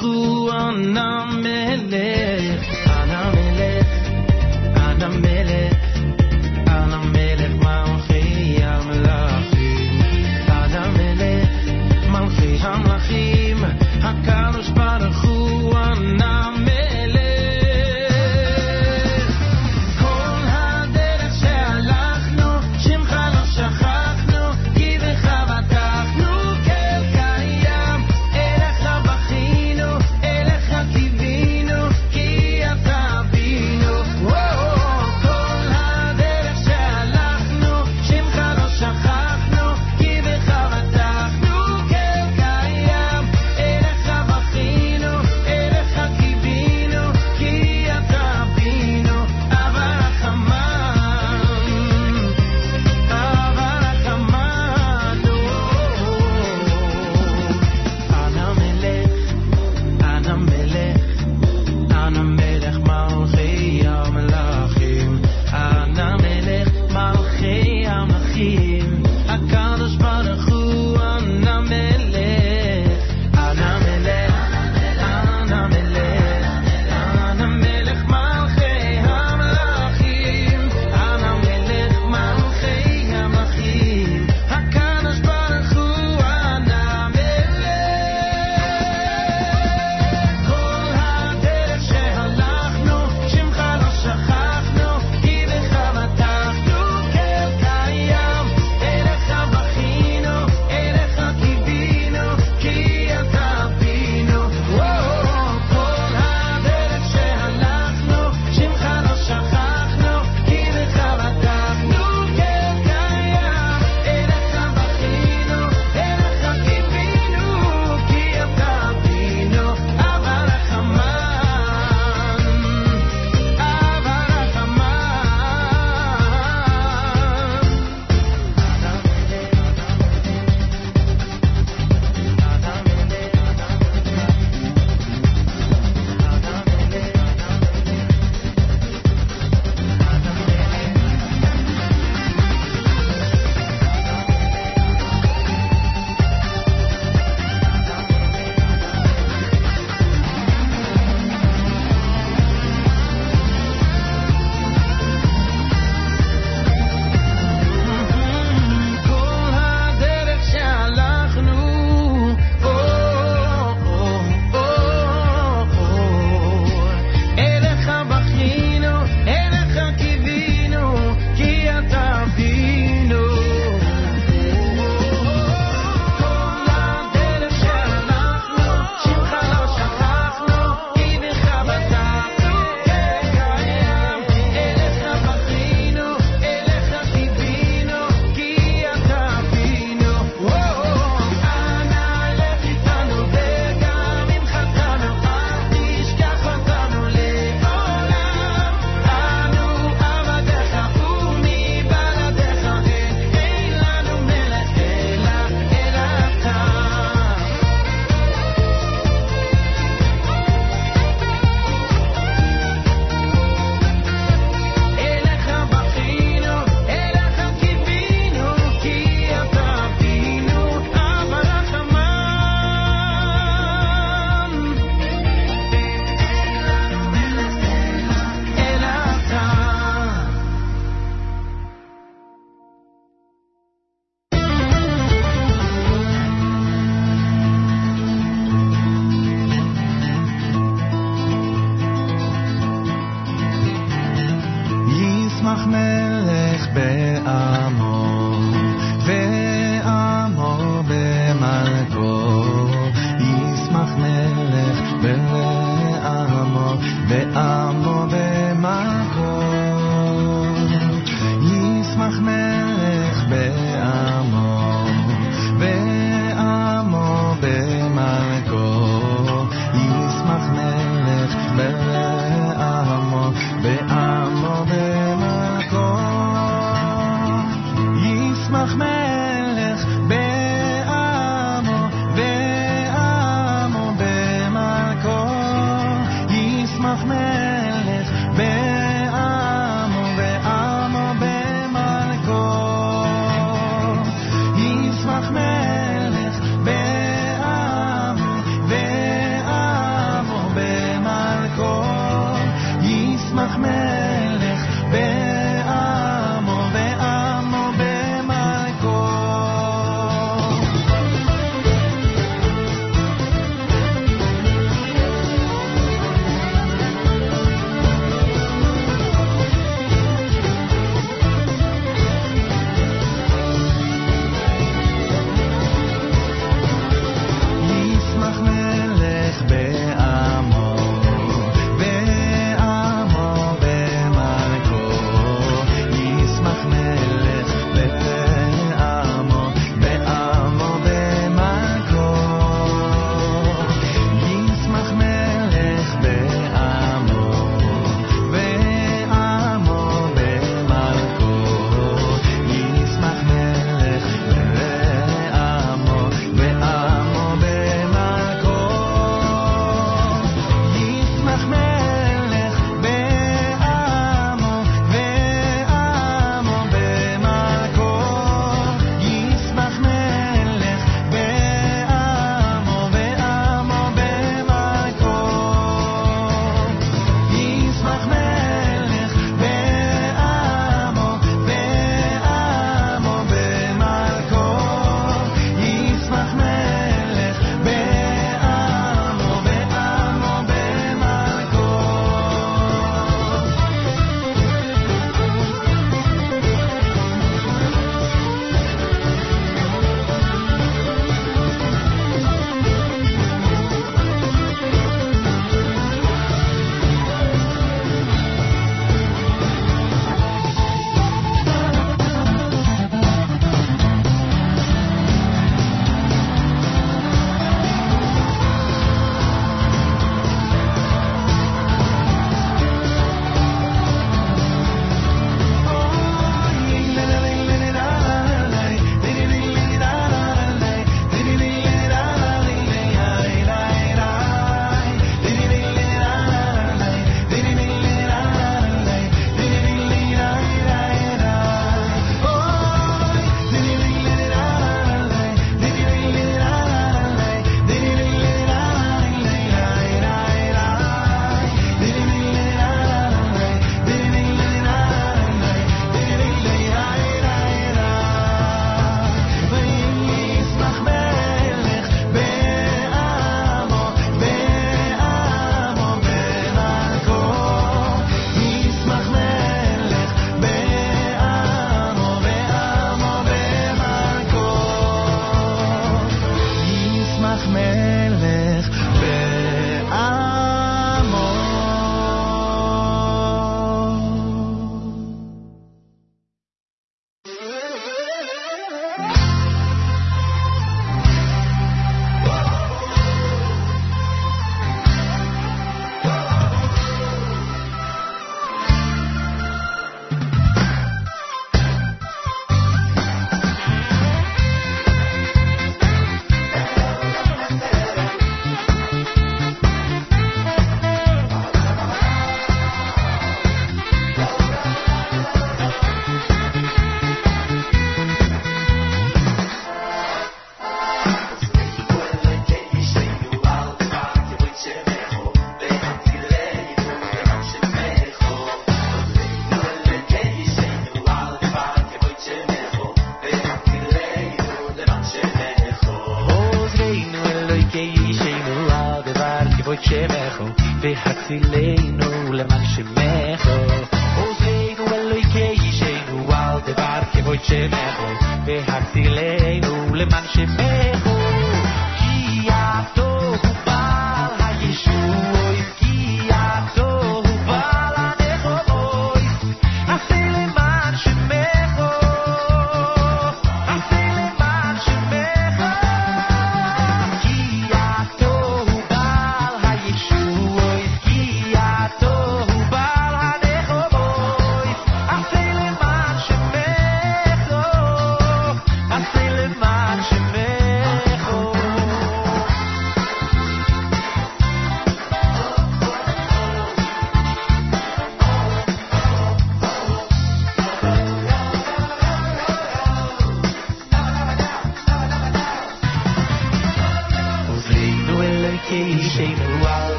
[303.37, 303.76] מחמד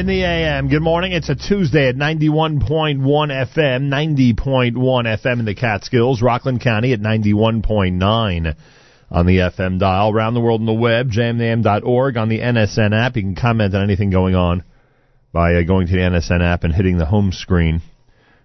[0.00, 0.68] in the AM.
[0.68, 1.12] Good morning.
[1.12, 8.56] It's a Tuesday at 91.1 FM, 90.1 FM in the Catskills, Rockland County at 91.9
[9.10, 10.10] on the FM dial.
[10.10, 13.16] Around the world on the web, jmintheam.org on the NSN app.
[13.16, 14.64] You can comment on anything going on
[15.34, 17.82] by uh, going to the NSN app and hitting the home screen.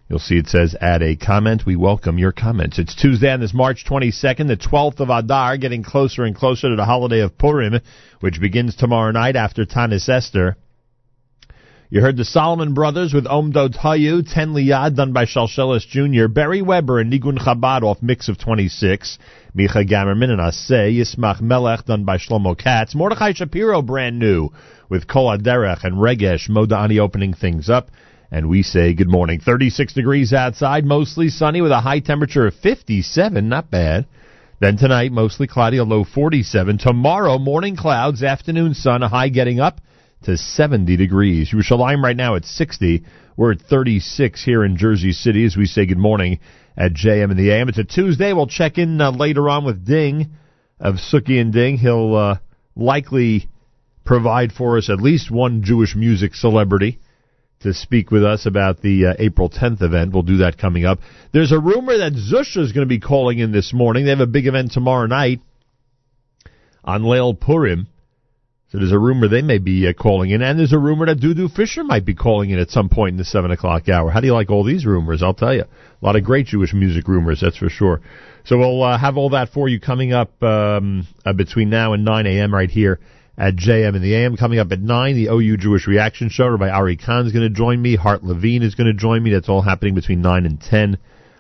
[0.10, 1.66] You'll see it says add a comment.
[1.66, 2.80] We welcome your comments.
[2.80, 6.76] It's Tuesday on this March 22nd, the 12th of Adar, getting closer and closer to
[6.76, 7.80] the holiday of Purim,
[8.20, 10.58] which begins tomorrow night after Tanis Esther.
[11.88, 16.64] You heard the Solomon Brothers with Omdo Tayu, Ten Liyad, done by Shalshelis Jr., Barry
[16.64, 19.20] Weber and Nigun Chabad off Mix of 26,
[19.56, 24.50] Micha Gamerman and Aseh, Yismach Melech, done by Shlomo Katz, Mordechai Shapiro, brand new,
[24.90, 27.92] with Kol Aderech and Regesh Modani opening things up.
[28.32, 29.40] And we say good morning.
[29.40, 34.08] 36 degrees outside, mostly sunny with a high temperature of 57, not bad.
[34.60, 36.80] Then tonight, mostly cloudy, a low 47.
[36.80, 39.82] Tomorrow, morning clouds, afternoon sun, a high getting up
[40.26, 41.52] to 70 degrees.
[41.52, 43.04] Yerushalayim right now at 60.
[43.38, 46.40] We're at 36 here in Jersey City as we say good morning
[46.76, 47.70] at JM in the AM.
[47.70, 48.34] It's a Tuesday.
[48.34, 50.32] We'll check in uh, later on with Ding
[50.80, 51.78] of Suki and Ding.
[51.78, 52.38] He'll uh,
[52.76, 53.48] likely
[54.04, 57.00] provide for us at least one Jewish music celebrity
[57.62, 60.14] to speak with us about the uh, April 10th event.
[60.14, 61.00] We'll do that coming up.
[61.34, 64.06] There's a rumor that Zusha is going to be calling in this morning.
[64.06, 65.40] They have a big event tomorrow night
[66.84, 67.88] on Leil Purim.
[68.76, 71.22] So there's a rumor they may be uh, calling in, and there's a rumor that
[71.22, 74.12] Dudu Fisher might be calling in at some point in the seven o'clock hour.
[74.12, 75.24] How do you like all these rumors?
[75.24, 78.02] I'll tell you, a lot of great Jewish music rumors, that's for sure.
[78.44, 82.04] So we'll uh, have all that for you coming up um, uh, between now and
[82.04, 82.54] 9 a.m.
[82.54, 83.00] right here
[83.38, 84.36] at JM in the AM.
[84.36, 87.56] Coming up at 9, the OU Jewish Reaction Show by Ari Khan is going to
[87.56, 87.96] join me.
[87.96, 89.32] Hart Levine is going to join me.
[89.32, 90.98] That's all happening between 9 and 10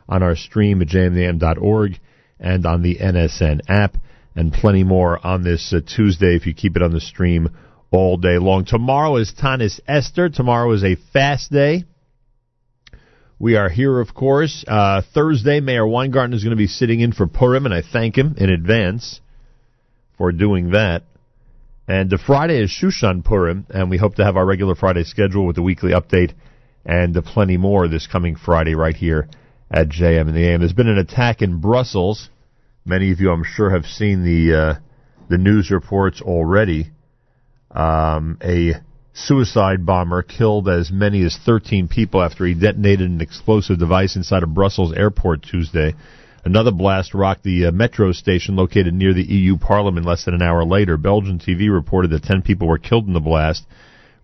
[0.08, 2.00] on our stream at jmintheam.org
[2.40, 3.98] and on the NSN app
[4.36, 7.50] and plenty more on this uh, Tuesday if you keep it on the stream
[7.92, 8.66] all day long.
[8.66, 10.30] Tomorrow is Tanis Esther.
[10.30, 11.86] Tomorrow is a fast day.
[13.40, 14.64] We are here, of course.
[14.68, 18.18] Uh, Thursday, Meir Weingarten is going to be sitting in for Purim, and I thank
[18.18, 19.20] him in advance
[20.18, 21.04] for doing that.
[21.88, 25.46] And uh, Friday is Shushan Purim, and we hope to have our regular Friday schedule
[25.46, 26.34] with the weekly update
[26.86, 29.28] and uh, plenty more this coming Friday right here
[29.70, 30.62] at JM in the AM.
[30.62, 32.30] There's been an attack in Brussels.
[32.88, 34.74] Many of you, I'm sure, have seen the uh,
[35.28, 36.92] the news reports already.
[37.72, 38.76] Um, a
[39.12, 44.44] suicide bomber killed as many as 13 people after he detonated an explosive device inside
[44.44, 45.96] a Brussels airport Tuesday.
[46.44, 50.44] Another blast rocked the uh, metro station located near the EU Parliament less than an
[50.44, 50.96] hour later.
[50.96, 53.66] Belgian TV reported that 10 people were killed in the blast,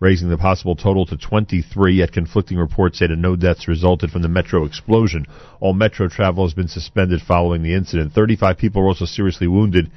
[0.01, 4.23] raising the possible total to 23, yet conflicting reports say that no deaths resulted from
[4.23, 5.25] the metro explosion.
[5.59, 8.11] All metro travel has been suspended following the incident.
[8.11, 9.91] 35 people were also seriously wounded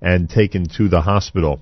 [0.00, 1.60] and taken to the hospital.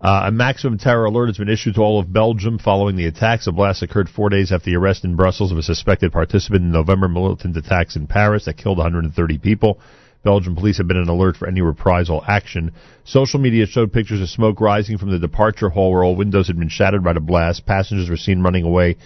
[0.00, 3.44] Uh, a maximum terror alert has been issued to all of Belgium following the attacks.
[3.44, 6.72] The blast occurred four days after the arrest in Brussels of a suspected participant in
[6.72, 9.78] November militant attacks in Paris that killed 130 people.
[10.24, 12.72] Belgian police have been on alert for any reprisal action.
[13.04, 16.58] Social media showed pictures of smoke rising from the departure hall where all windows had
[16.58, 17.66] been shattered by the blast.
[17.66, 18.96] Passengers were seen running away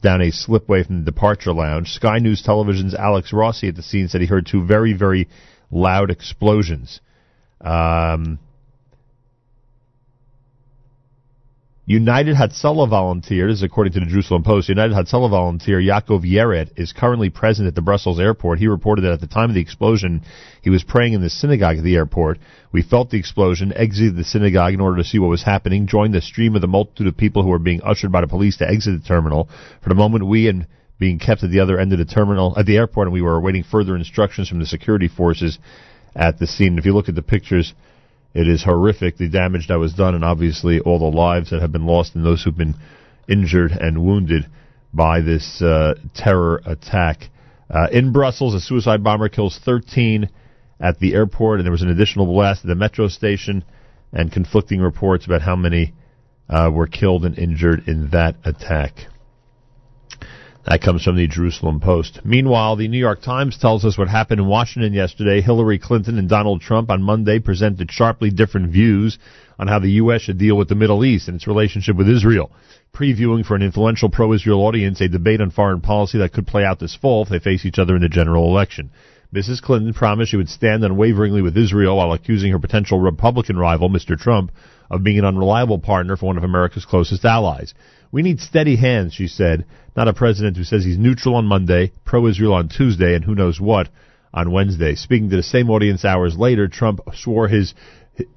[0.00, 1.88] down a slipway from the departure lounge.
[1.90, 5.28] Sky News Television's Alex Rossi at the scene said he heard two very, very
[5.70, 7.00] loud explosions.
[7.60, 8.38] Um,
[11.90, 17.30] United Hatzalah volunteers, according to the Jerusalem Post, United Hatzalah volunteer Yaakov Yeret is currently
[17.30, 18.58] present at the Brussels airport.
[18.58, 20.20] He reported that at the time of the explosion,
[20.60, 22.40] he was praying in the synagogue at the airport.
[22.72, 26.12] We felt the explosion, exited the synagogue in order to see what was happening, joined
[26.12, 28.68] the stream of the multitude of people who were being ushered by the police to
[28.68, 29.48] exit the terminal.
[29.82, 30.66] For the moment, we and
[30.98, 33.36] being kept at the other end of the terminal at the airport, and we were
[33.36, 35.58] awaiting further instructions from the security forces
[36.14, 36.76] at the scene.
[36.76, 37.72] If you look at the pictures,
[38.34, 41.72] it is horrific, the damage that was done, and obviously all the lives that have
[41.72, 42.74] been lost and those who've been
[43.28, 44.46] injured and wounded
[44.92, 47.28] by this uh, terror attack.
[47.70, 50.30] Uh, in Brussels, a suicide bomber kills 13
[50.80, 53.64] at the airport, and there was an additional blast at the metro station,
[54.12, 55.92] and conflicting reports about how many
[56.48, 58.92] uh, were killed and injured in that attack.
[60.68, 62.20] That comes from the Jerusalem Post.
[62.26, 65.40] Meanwhile, the New York Times tells us what happened in Washington yesterday.
[65.40, 69.18] Hillary Clinton and Donald Trump on Monday presented sharply different views
[69.58, 70.20] on how the U.S.
[70.20, 72.52] should deal with the Middle East and its relationship with Israel,
[72.92, 76.78] previewing for an influential pro-Israel audience a debate on foreign policy that could play out
[76.78, 78.90] this fall if they face each other in the general election.
[79.34, 79.62] Mrs.
[79.62, 84.18] Clinton promised she would stand unwaveringly with Israel while accusing her potential Republican rival, Mr.
[84.18, 84.52] Trump,
[84.90, 87.72] of being an unreliable partner for one of America's closest allies.
[88.10, 91.92] We need steady hands, she said, not a president who says he's neutral on Monday,
[92.04, 93.88] pro-Israel on Tuesday, and who knows what
[94.32, 94.94] on Wednesday.
[94.94, 97.74] Speaking to the same audience hours later, Trump swore his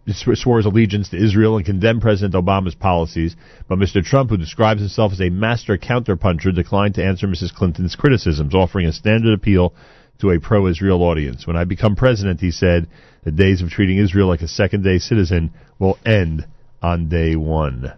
[0.07, 3.36] swore his allegiance to Israel and condemned President Obama's policies,
[3.67, 4.03] but Mr.
[4.03, 7.51] Trump, who describes himself as a master counterpuncher, declined to answer Mrs.
[7.53, 9.74] Clinton's criticisms, offering a standard appeal
[10.19, 11.47] to a pro-Israel audience.
[11.47, 12.88] When I become president, he said,
[13.24, 16.45] the days of treating Israel like a second-day citizen will end
[16.82, 17.91] on day one.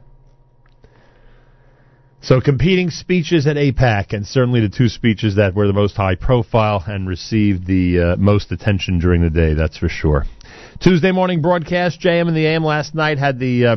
[2.23, 6.15] So competing speeches at AIPAC, and certainly the two speeches that were the most high
[6.15, 10.23] profile and received the uh, most attention during the day, that's for sure.
[10.79, 13.75] Tuesday morning broadcast, JM and the AM last night had the uh,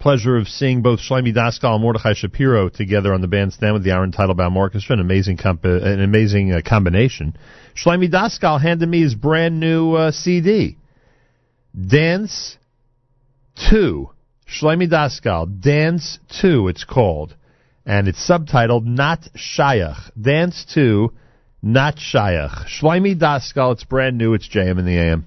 [0.00, 3.92] pleasure of seeing both Shlomi Daskal and Mordechai Shapiro together on the bandstand with the
[3.92, 7.36] Aaron Teitelbaum Orchestra, an amazing comp- an amazing uh, combination.
[7.76, 10.76] Shlomi Daskal handed me his brand new uh, CD,
[11.72, 12.58] Dance
[13.70, 14.10] 2.
[14.48, 17.34] Shlomi Daskal, Dance 2, it's called.
[17.84, 20.10] And it's subtitled Not Shayach.
[20.20, 21.12] Dance 2,
[21.62, 22.66] Not Shayach.
[22.66, 25.24] Shlomi Daskal, it's brand new, it's JM in the AM.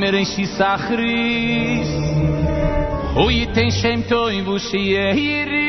[0.00, 1.90] mereishi sachris
[3.14, 5.64] Hu yiten shem toy vu sheyehiris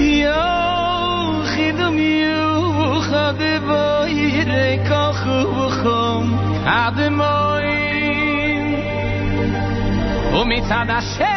[0.01, 3.35] יוחד ומיוחד
[3.67, 8.75] בו ירא כוח ובחום עד מוין
[10.35, 11.34] ומצד השם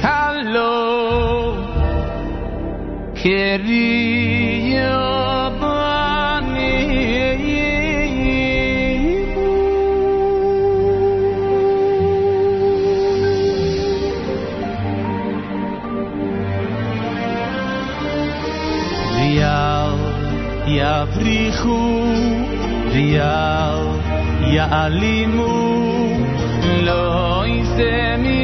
[0.00, 1.56] calor
[3.14, 4.90] queria
[5.60, 6.88] banir.
[19.16, 19.98] Real
[20.66, 21.78] e abrigo,
[22.92, 23.82] real
[24.50, 25.46] e alimo,
[26.84, 28.37] lo isemi.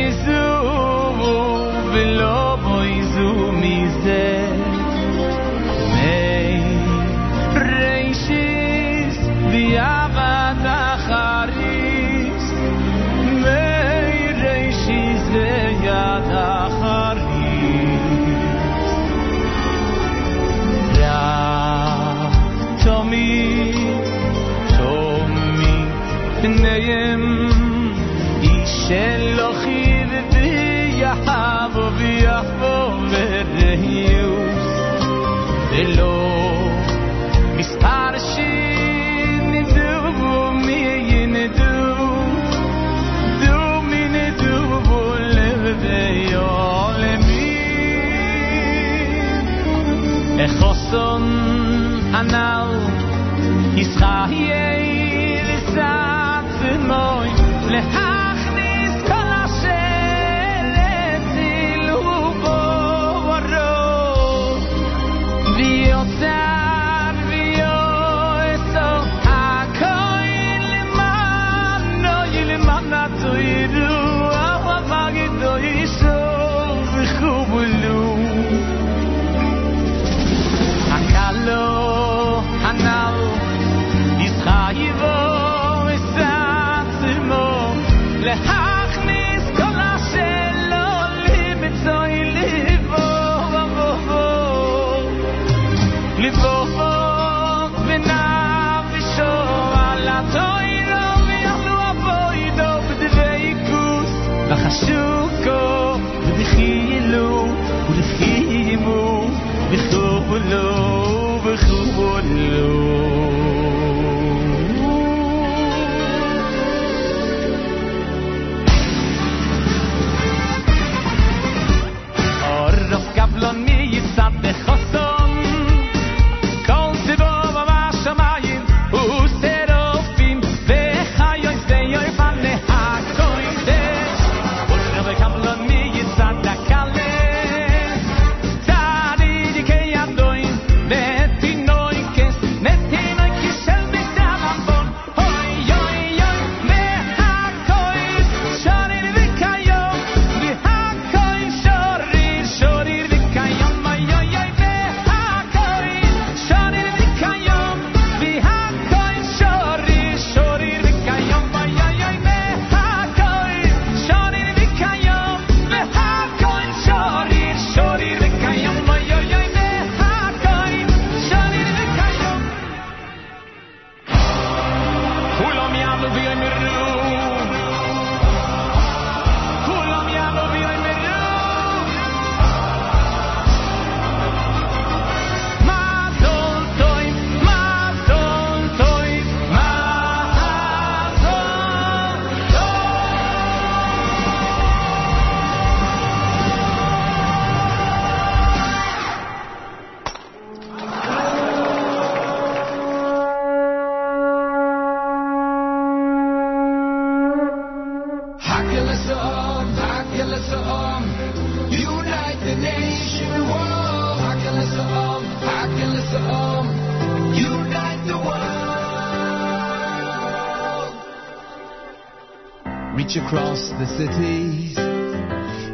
[223.17, 224.75] across the cities,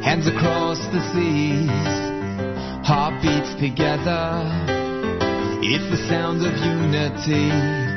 [0.05, 1.95] hands across the seas,
[2.84, 4.45] heartbeats together.
[5.64, 7.49] It's the sound of unity.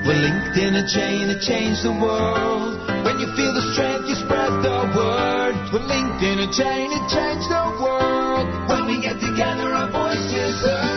[0.08, 2.80] We're linked in a chain to change the world.
[3.04, 5.56] When you feel the strength, you spread the word.
[5.76, 8.48] We're linked in a chain to change the world.
[8.72, 10.93] When we get together, our voices heard.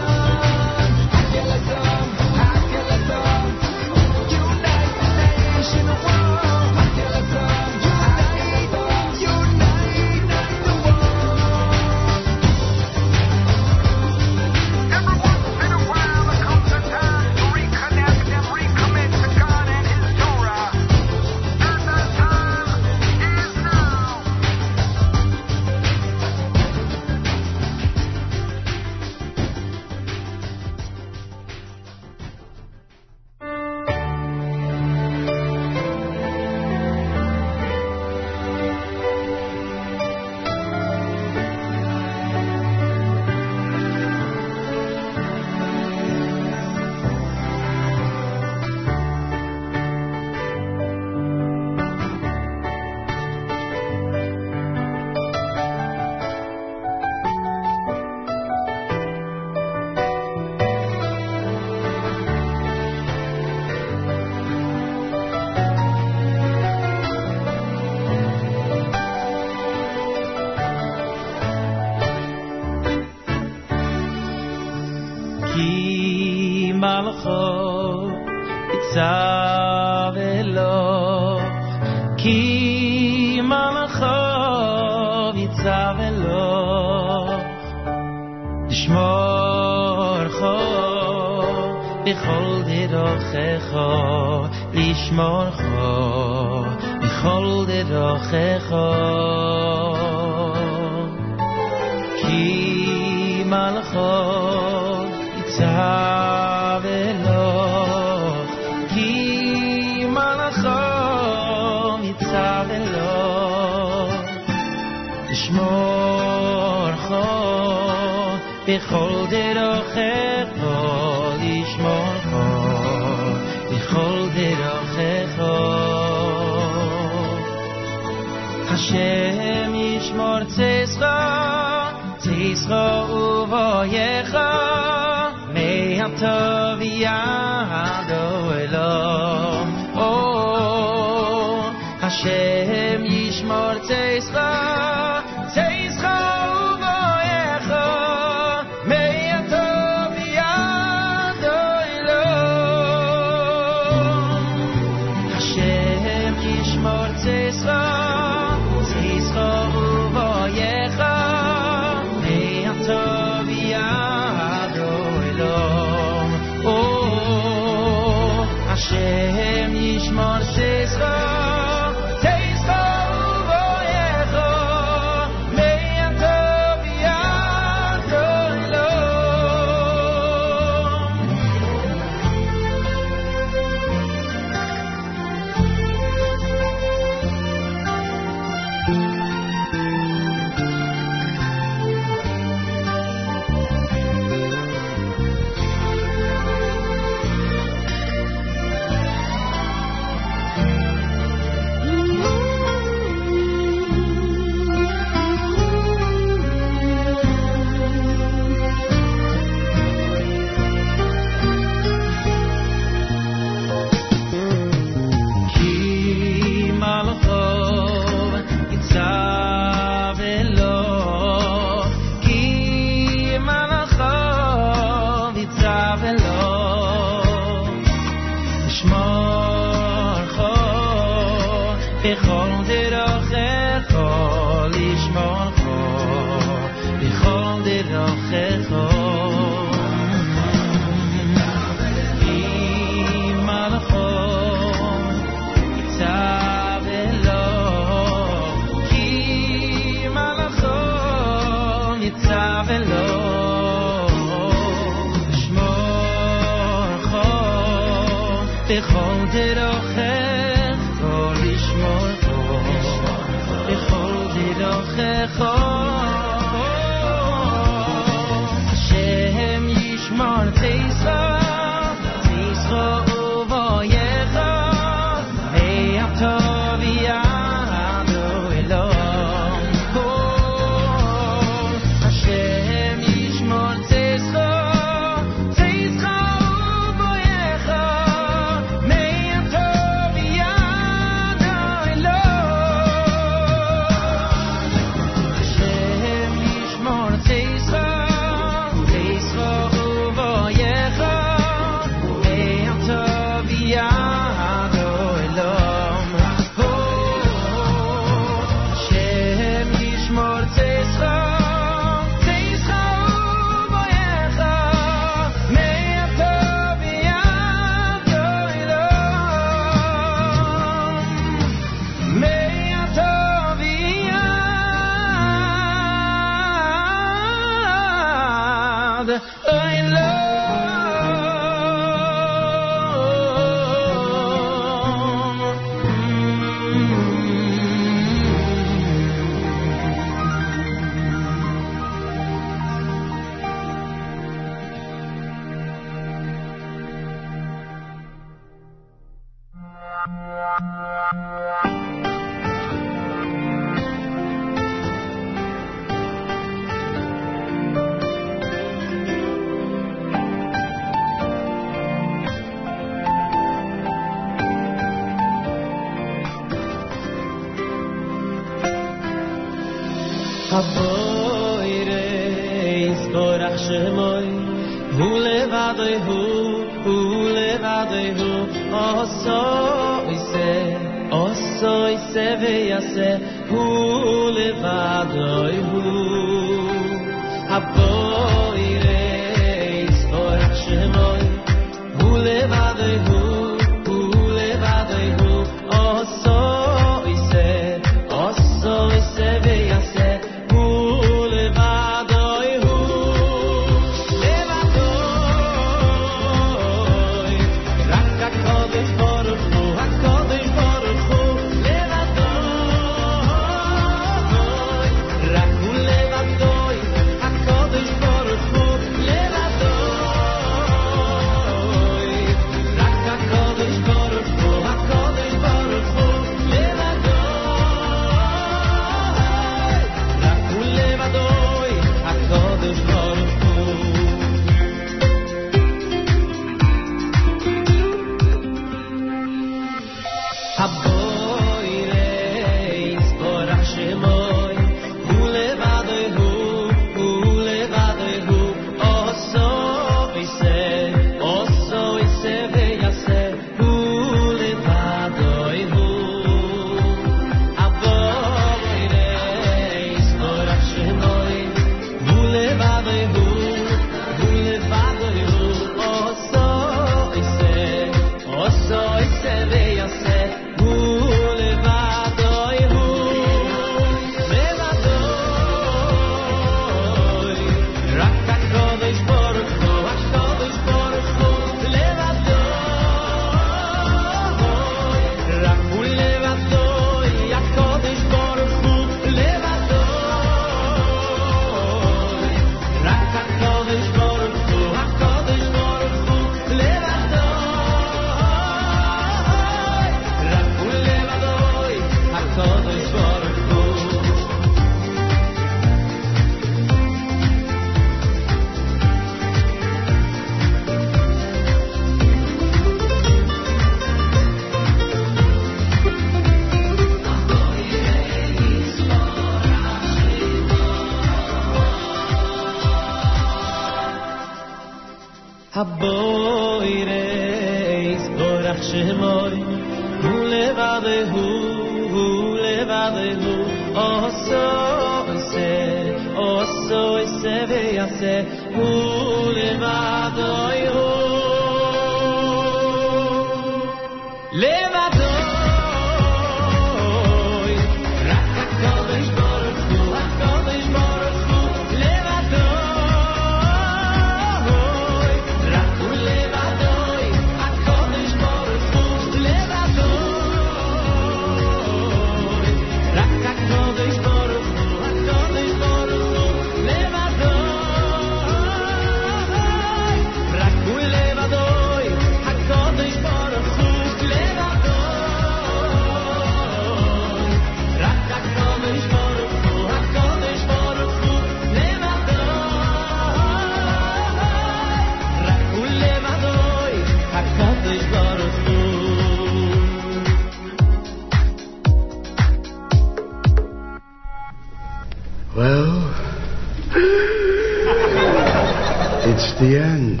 [599.08, 600.00] It's the end.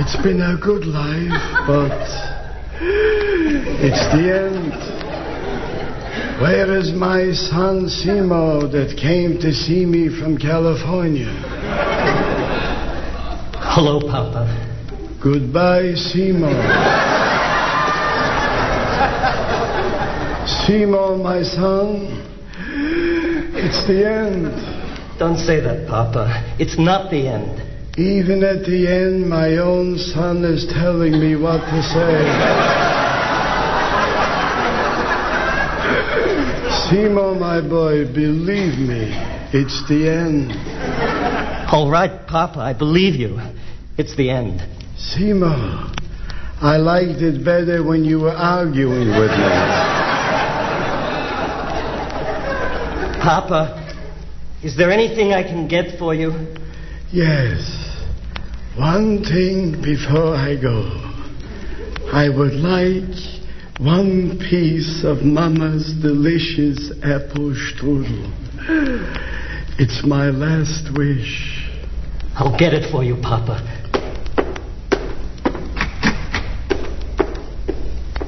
[0.00, 1.36] It's been a good life,
[1.66, 1.92] but
[3.84, 4.72] it's the end.
[6.40, 11.30] Where is my son Simo that came to see me from California?
[13.60, 14.46] Hello, Papa.
[15.22, 16.48] Goodbye, Simo.
[20.64, 22.24] Simo, my son,
[23.54, 24.77] it's the end.
[25.18, 26.56] Don't say that, Papa.
[26.60, 27.60] It's not the end.
[27.98, 32.78] Even at the end, my own son is telling me what to say.
[36.86, 39.10] Simo, my boy, believe me,
[39.52, 40.52] it's the end.
[41.72, 43.40] All right, Papa, I believe you.
[43.98, 44.60] It's the end.
[44.96, 45.92] Simo,
[46.62, 49.48] I liked it better when you were arguing with me.
[53.20, 53.87] Papa,
[54.62, 56.32] is there anything I can get for you?
[57.12, 57.60] Yes.
[58.76, 61.08] One thing before I go.
[62.12, 63.38] I would like
[63.78, 68.32] one piece of Mama's delicious apple strudel.
[69.78, 71.70] It's my last wish.
[72.34, 73.87] I'll get it for you, Papa.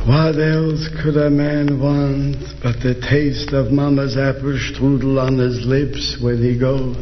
[0.07, 5.66] What else could a man want but the taste of Mama's apple strudel on his
[5.66, 6.96] lips when he goes?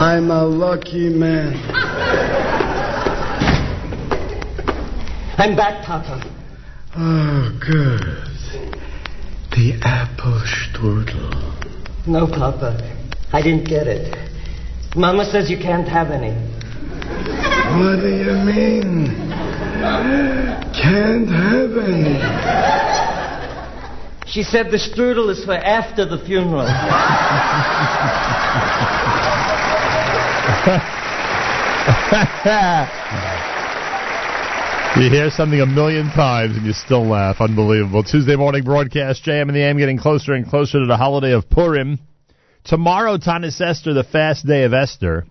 [0.00, 1.54] I'm a lucky man.
[5.36, 6.22] I'm back, Papa.
[6.96, 8.00] Oh, good.
[9.50, 12.06] The apple strudel.
[12.06, 12.78] No, Papa.
[13.32, 14.14] I didn't get it.
[14.94, 16.30] Mama says you can't have any.
[17.80, 19.33] What do you mean?
[20.74, 22.18] Can't have any.
[24.26, 26.64] She said the strudel is for after the funeral.
[34.96, 37.40] You hear something a million times and you still laugh.
[37.40, 38.04] Unbelievable.
[38.04, 41.50] Tuesday morning broadcast, JM and the AM getting closer and closer to the holiday of
[41.50, 41.98] Purim.
[42.62, 45.26] Tomorrow, Tanis Esther, the fast day of Esther.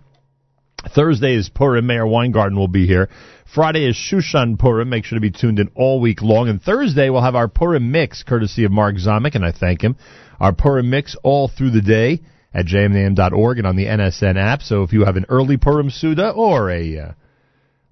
[0.94, 1.86] Thursday is Purim.
[1.86, 3.08] Meir Weingarten will be here.
[3.44, 4.88] Friday is Shushan Purim.
[4.88, 6.48] Make sure to be tuned in all week long.
[6.48, 9.96] And Thursday, we'll have our Purim mix, courtesy of Mark Zamek, and I thank him.
[10.40, 12.22] Our Purim mix all through the day
[12.52, 14.62] at jmintheam.org and on the NSN app.
[14.62, 17.12] So if you have an early Purim Suda or a uh,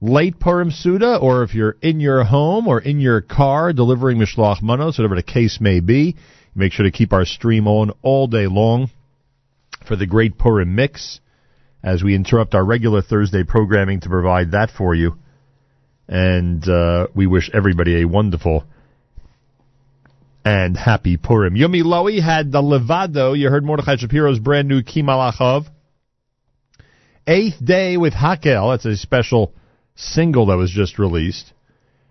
[0.01, 4.63] late Purim Suda, or if you're in your home or in your car delivering Mishloach
[4.63, 6.17] Manos, whatever the case may be,
[6.55, 8.91] make sure to keep our stream on all day long
[9.87, 11.21] for the great Purim mix
[11.85, 15.17] as we interrupt our regular Thursday programming to provide that for you.
[16.09, 18.65] And uh, we wish everybody a wonderful
[20.45, 21.55] and happy Purim.
[21.55, 23.33] Yumi Lowy had the Levado.
[23.39, 25.67] You heard Mordechai Shapiro's brand new Ki Malachav.
[27.27, 28.73] Eighth Day with Hakel.
[28.73, 29.55] That's a special
[29.95, 31.53] single that was just released.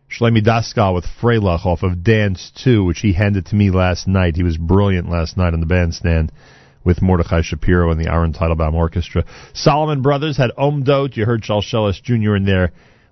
[0.09, 4.35] Shlomi Daskal with Freilach off of Dance 2, which he handed to me last night.
[4.35, 6.31] He was brilliant last night on the bandstand
[6.83, 9.23] with Mordechai Shapiro and the Aaron Teitelbaum Orchestra.
[9.53, 11.15] Solomon Brothers had Omdot.
[11.15, 12.35] You heard Shalshelis Jr.
[12.35, 12.71] in there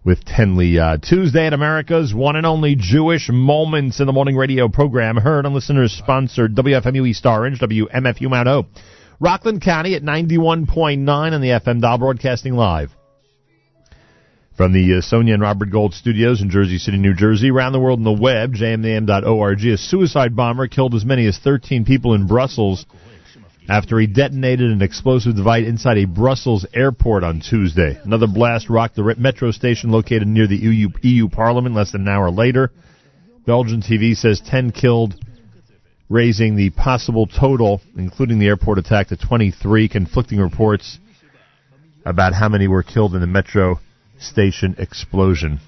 [0.10, 0.80] with Tenley.
[0.80, 5.45] Uh, Tuesday at America's one and only Jewish Moments in the Morning Radio program, heard
[5.45, 8.66] on listeners sponsored WFMU East Orange, WMFU Mount Hope.
[9.20, 12.89] Rockland County at 91.9 on the FM dial broadcasting live.
[14.57, 17.80] From the uh, Sonia and Robert Gold studios in Jersey City, New Jersey, around the
[17.80, 22.26] world on the web, jmintheam.org, a suicide bomber killed as many as 13 people in
[22.26, 22.88] Brussels
[23.70, 27.99] after he detonated an explosive device inside a Brussels airport on Tuesday.
[28.03, 32.07] Another blast rocked the metro station located near the EU, EU Parliament less than an
[32.07, 32.72] hour later.
[33.45, 35.13] Belgian TV says 10 killed,
[36.09, 39.88] raising the possible total, including the airport attack, to 23.
[39.88, 40.97] Conflicting reports
[42.05, 43.80] about how many were killed in the metro
[44.20, 45.59] station explosion.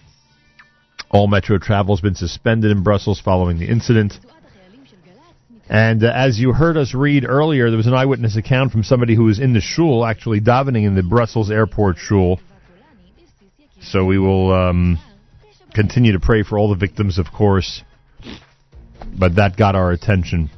[1.11, 4.17] All metro travel has been suspended in Brussels following the incident.
[5.69, 9.15] And uh, as you heard us read earlier, there was an eyewitness account from somebody
[9.15, 12.39] who was in the shul, actually davening in the Brussels airport shul.
[13.81, 14.99] So we will um,
[15.73, 17.83] continue to pray for all the victims, of course.
[19.17, 20.49] But that got our attention.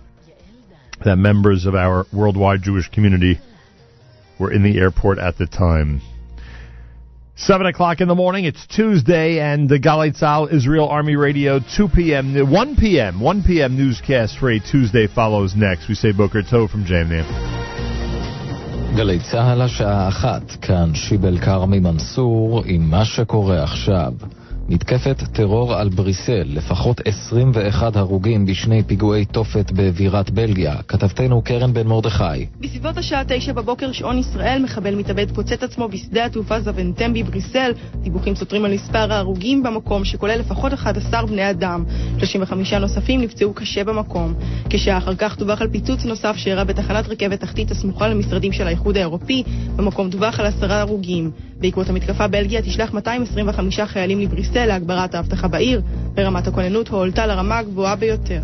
[1.03, 3.39] That members of our worldwide Jewish community
[4.39, 6.01] were in the airport at the time.
[7.45, 8.45] 7 o'clock in the morning.
[8.45, 13.75] It's Tuesday, and the Galei Tzahal Israel Army Radio, 2 p.m., 1 p.m., 1 p.m.
[13.75, 15.89] newscast for a Tuesday follows next.
[15.89, 17.25] We say Boker Tov from JMN.
[19.61, 20.09] השעה
[20.61, 24.13] כאן שיבל כרמי מנסור עם מה שקורה עכשיו.
[24.69, 30.75] מתקפת טרור על בריסל, לפחות 21 הרוגים בשני פיגועי תופת בבירת בלגיה.
[30.87, 32.45] כתבתנו קרן בן מרדכי.
[32.59, 37.71] בסביבות השעה תשע בבוקר שעון ישראל, מחבל מתאבד פוצץ עצמו בשדה התעופה זוונטם בבריסל.
[37.95, 41.83] דיווחים סותרים על מספר ההרוגים במקום, שכולל לפחות 11 בני אדם.
[42.17, 44.33] 35 נוספים נפצעו קשה במקום.
[44.69, 48.97] כשעה אחר כך דווח על פיצוץ נוסף שאירע בתחנת רכבת תחתית הסמוכה למשרדים של האיחוד
[48.97, 49.43] האירופי.
[49.75, 51.31] במקום דווח על עשרה הרוגים.
[51.59, 55.81] בעקבות המתקפה בלגיה תשלח 225 חיילים לבריסל להגברת האבטחה בעיר,
[56.17, 58.41] ורמת הכוננות הועלתה לרמה הגבוהה ביותר.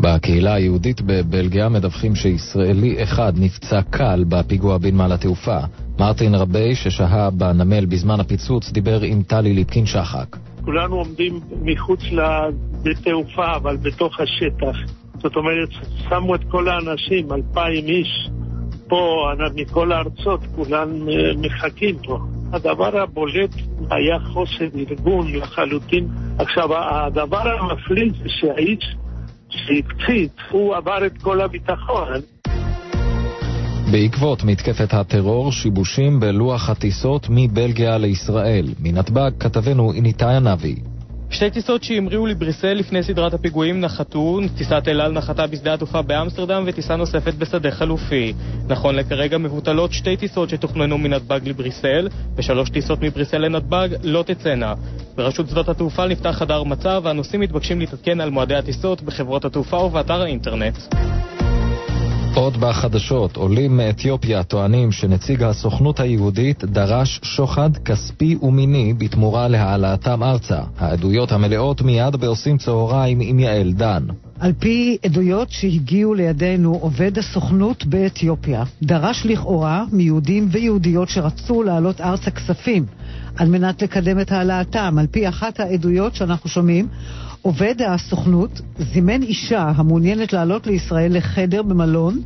[0.00, 5.58] בקהילה היהודית בבלגיה מדווחים שישראלי אחד נפצע קל בפיגוע בנמל התעופה.
[5.98, 10.36] מרטין רבי, ששהה בנמל בזמן הפיצוץ, דיבר עם טלי ליפקין שחק.
[10.64, 14.76] כולנו עומדים מחוץ לשדה תעופה, אבל בתוך השטח.
[15.22, 15.68] זאת אומרת,
[16.08, 18.30] שמו את כל האנשים, אלפיים איש,
[18.88, 22.18] פה, מכל הארצות, כולם אה, מחכים פה.
[22.52, 23.50] הדבר הבולט
[23.90, 26.08] היה חוסר ארגון לחלוטין.
[26.38, 28.96] עכשיו, הדבר המפליא זה שהאיש
[29.48, 32.20] שהפציץ, הוא עבר את כל הביטחון.
[33.92, 38.66] בעקבות מתקפת הטרור, שיבושים בלוח הטיסות מבלגיה לישראל.
[38.80, 40.76] מנתב"ג כתבנו איניטאי ענבי.
[41.30, 46.64] שתי טיסות שהמריאו לבריסל לפני סדרת הפיגועים נחתו, טיסת אל על נחתה בשדה התעופה באמסטרדם
[46.66, 48.32] וטיסה נוספת בשדה חלופי.
[48.68, 54.74] נכון לכרגע מבוטלות שתי טיסות שתוכננו מנתב"ג לבריסל, ושלוש טיסות מבריסל לנתב"ג לא תצאנה.
[55.14, 60.22] ברשות שדות התעופה נפתח חדר מצב, והנוסעים מתבקשים להתעדכן על מועדי הטיסות בחברות התעופה ובאתר
[60.22, 60.78] האינטרנט.
[62.34, 70.60] עוד בחדשות, עולים מאתיופיה טוענים שנציג הסוכנות היהודית דרש שוחד כספי ומיני בתמורה להעלאתם ארצה.
[70.78, 74.02] העדויות המלאות מיד בעושים צהריים עם יעל דן.
[74.40, 82.30] על פי עדויות שהגיעו לידינו, עובד הסוכנות באתיופיה דרש לכאורה מיהודים ויהודיות שרצו להעלות ארצה
[82.30, 82.86] כספים
[83.36, 84.98] על מנת לקדם את העלאתם.
[84.98, 86.88] על פי אחת העדויות שאנחנו שומעים,
[87.42, 92.20] עובד הסוכנות זימן אישה המעוניינת לעלות לישראל לחדר במלון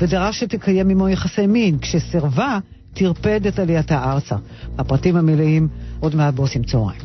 [0.00, 1.78] ודרש שתקיים עמו יחסי מין.
[1.78, 2.58] כשסירבה,
[2.94, 4.36] טרפד את עלייתה ארצה.
[4.78, 5.68] הפרטים המלאים
[6.00, 7.00] עוד מעט בעושים צהריים.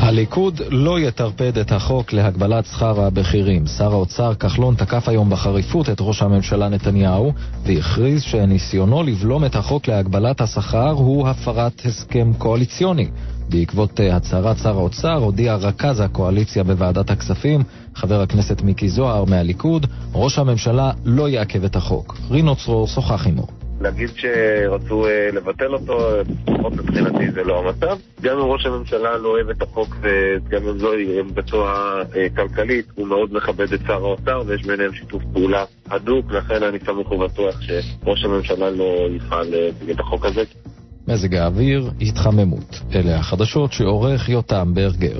[0.00, 3.66] הליכוד לא יטרפד את החוק להגבלת שכר הבכירים.
[3.66, 7.32] שר האוצר כחלון תקף היום בחריפות את ראש הממשלה נתניהו
[7.62, 13.08] והכריז שניסיונו לבלום את החוק להגבלת השכר הוא הפרת הסכם קואליציוני.
[13.48, 17.62] בעקבות אה, הצהרת שר האוצר הודיע רכז הקואליציה בוועדת הכספים,
[17.94, 22.16] חבר הכנסת מיקי זוהר מהליכוד, ראש הממשלה לא יעכב את החוק.
[22.30, 23.57] רינו צרור שוחח עמו.
[23.80, 25.98] להגיד שרצו אה, לבטל אותו,
[26.48, 27.98] לפחות מבחינתי זה לא המצב.
[28.22, 33.32] גם אם ראש הממשלה לא אוהב את החוק וגם אם זו עמדתו הכלכלית, הוא מאוד
[33.32, 38.70] מכבד את שר האוצר ויש ביניהם שיתוף פעולה הדוק, לכן אני סמוך ובטוח שראש הממשלה
[38.70, 40.42] לא יפעל אה, נגד החוק הזה.
[41.08, 42.80] מזג האוויר, התחממות.
[42.94, 45.18] אלה החדשות שעורך יותם ברגר.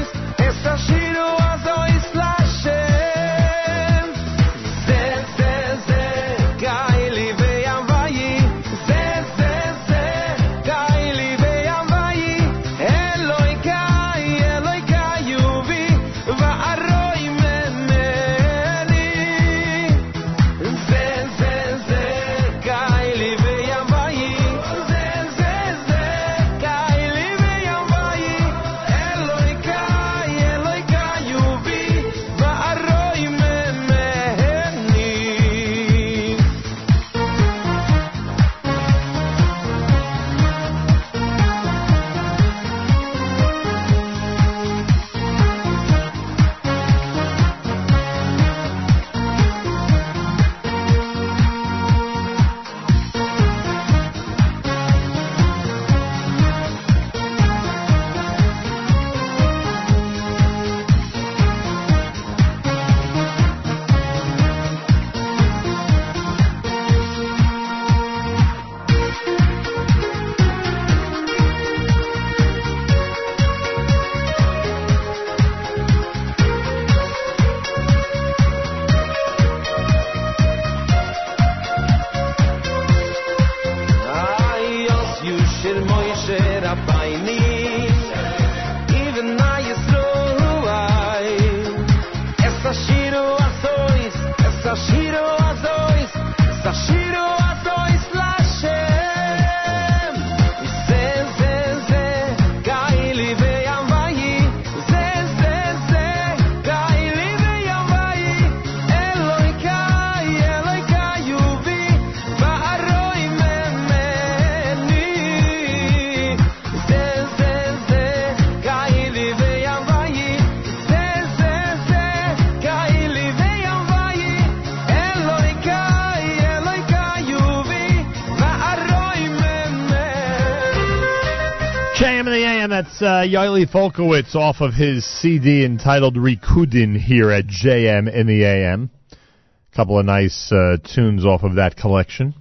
[133.02, 138.90] uh, Yaeli Folkowitz off of his CD entitled Rikudin here at JM in the AM.
[139.10, 142.34] A couple of nice uh, tunes off of that collection.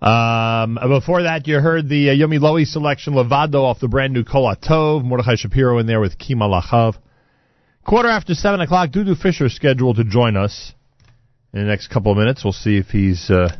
[0.00, 4.24] Um, before that, you heard the uh, Yomi Lowy selection, Levado off the brand new
[4.24, 6.94] Kol Tov, Mordechai Shapiro in there with Ki Malachav.
[7.84, 10.72] Quarter after 7 o'clock, Dudu Fisher is scheduled to join us
[11.52, 12.44] in the next couple of minutes.
[12.44, 13.56] We'll see if he's uh,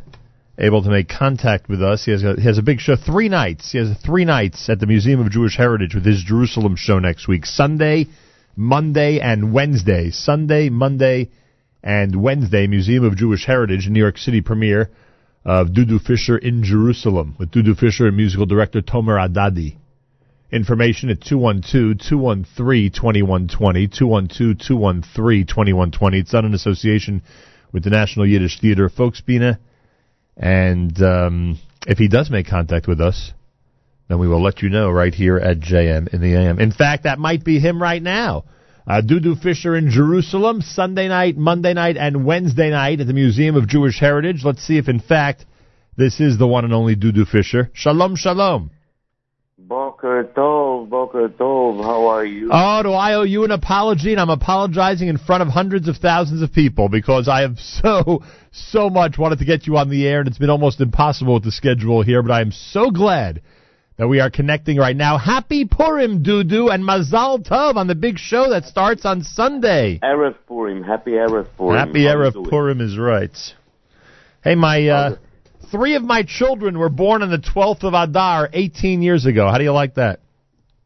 [0.61, 2.05] able to make contact with us.
[2.05, 3.71] He has, a, he has a big show, three nights.
[3.71, 7.27] He has three nights at the Museum of Jewish Heritage with his Jerusalem show next
[7.27, 8.05] week Sunday,
[8.55, 10.11] Monday, and Wednesday.
[10.11, 11.31] Sunday, Monday,
[11.83, 14.91] and Wednesday, Museum of Jewish Heritage, New York City premiere
[15.43, 19.77] of Dudu Fisher in Jerusalem with Dudu Fisher and musical director Tomer Adadi.
[20.51, 23.89] Information at 212-213-2120,
[25.09, 26.19] 212-213-2120.
[26.19, 27.23] It's done in association
[27.71, 29.57] with the National Yiddish Theater Folksbiene.
[30.41, 33.31] And um, if he does make contact with us,
[34.09, 36.59] then we will let you know right here at JM in the AM.
[36.59, 38.45] In fact, that might be him right now.
[38.87, 43.55] Uh, Dudu Fisher in Jerusalem, Sunday night, Monday night, and Wednesday night at the Museum
[43.55, 44.41] of Jewish Heritage.
[44.43, 45.45] Let's see if, in fact,
[45.95, 47.69] this is the one and only Dudu Fisher.
[47.73, 48.71] Shalom, shalom.
[50.01, 52.49] Boker Tov, Boker Tov, how are you?
[52.51, 54.11] Oh, do I owe you an apology?
[54.11, 58.23] And I'm apologizing in front of hundreds of thousands of people because I have so,
[58.51, 61.43] so much wanted to get you on the air, and it's been almost impossible with
[61.43, 63.43] the schedule here, but I am so glad
[63.97, 65.19] that we are connecting right now.
[65.19, 69.99] Happy Purim, Dudu, and Mazal Tov on the big show that starts on Sunday.
[70.01, 71.77] Erev Purim, happy Erev Purim.
[71.77, 72.49] Happy Erev?
[72.49, 73.37] Purim is right.
[74.43, 75.15] Hey, my uh,
[75.71, 79.49] three of my children were born on the 12th of Adar 18 years ago.
[79.49, 80.19] How do you like that?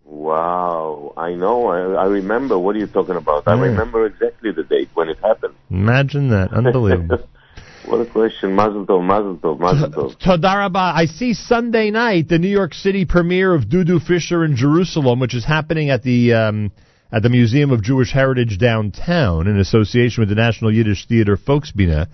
[0.04, 2.58] Wow, I know, I, I remember.
[2.58, 3.48] What are you talking about?
[3.48, 5.56] I remember exactly the date when it happened.
[5.70, 6.54] Imagine that.
[6.54, 7.28] Unbelievable.
[7.86, 8.54] What a question.
[8.54, 10.20] Mazel Tov, Mazel Tov, Mazel Tov.
[10.20, 10.92] Todaraba.
[10.96, 15.36] I see Sunday night the New York City premiere of Dudu Fisher in Jerusalem, which
[15.36, 16.72] is happening at the um,
[17.12, 22.08] at the Museum of Jewish Heritage downtown in association with the National Yiddish Theater Folksbiene.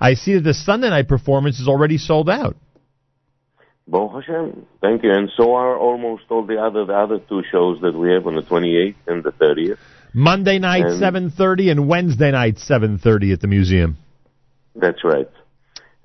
[0.00, 2.56] I see that the Sunday night performance is already sold out.
[3.86, 4.66] Baruch Hashem.
[4.80, 5.12] Thank you.
[5.12, 8.36] And so are almost all the other the other two shows that we have on
[8.36, 9.78] the 28th and the 30th.
[10.12, 13.96] Monday night And- 7:30 and Wednesday night 7:30 at the museum.
[14.74, 15.28] That's right.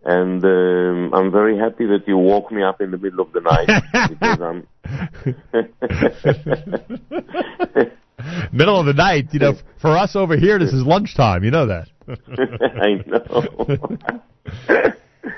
[0.05, 3.39] And um, I'm very happy that you woke me up in the middle of the
[3.39, 3.69] night
[4.09, 4.67] because I'm.
[8.53, 11.43] Middle of the night, you know, for us over here, this is lunchtime.
[11.43, 11.87] You know that.
[12.09, 13.97] I know.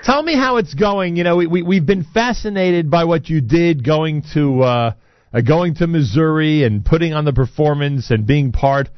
[0.04, 1.16] Tell me how it's going.
[1.16, 4.94] You know, we, we we've been fascinated by what you did going to uh,
[5.34, 8.90] uh, going to Missouri and putting on the performance and being part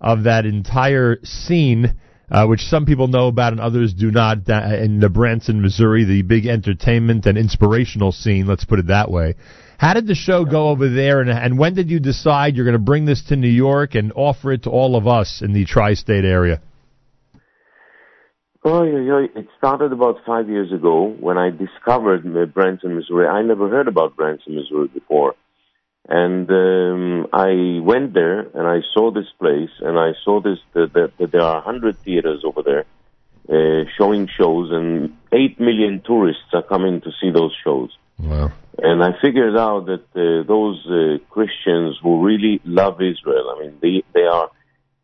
[0.00, 1.94] of that entire scene,
[2.30, 4.48] uh, which some people know about and others do not.
[4.48, 8.46] Uh, in the Branson, Missouri, the big entertainment and inspirational scene.
[8.46, 9.34] Let's put it that way.
[9.78, 12.74] How did the show go over there, and, and when did you decide you're going
[12.74, 15.64] to bring this to New York and offer it to all of us in the
[15.64, 16.60] tri-state area?
[18.62, 19.26] Oh, yeah, yeah.
[19.40, 23.26] It started about five years ago when I discovered Branson, Missouri.
[23.26, 25.34] I never heard about Branson, Missouri before.
[26.08, 30.92] And um, I went there and I saw this place and I saw this that,
[30.94, 32.84] that, that there are 100 theaters over there
[33.48, 37.90] uh, showing shows and 8 million tourists are coming to see those shows.
[38.18, 38.52] Wow.
[38.78, 43.78] And I figured out that uh, those uh, Christians who really love Israel, I mean,
[43.80, 44.50] they, they are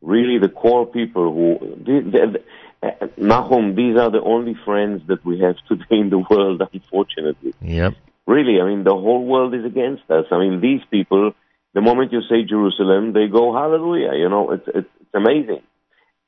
[0.00, 2.40] really the core people who, they, they,
[2.82, 7.54] Nachum, these are the only friends that we have today in the world, unfortunately.
[7.60, 7.94] Yep.
[8.26, 10.26] Really, I mean, the whole world is against us.
[10.30, 11.32] I mean, these people,
[11.74, 14.14] the moment you say Jerusalem, they go hallelujah.
[14.14, 15.62] You know, it's it's, it's amazing,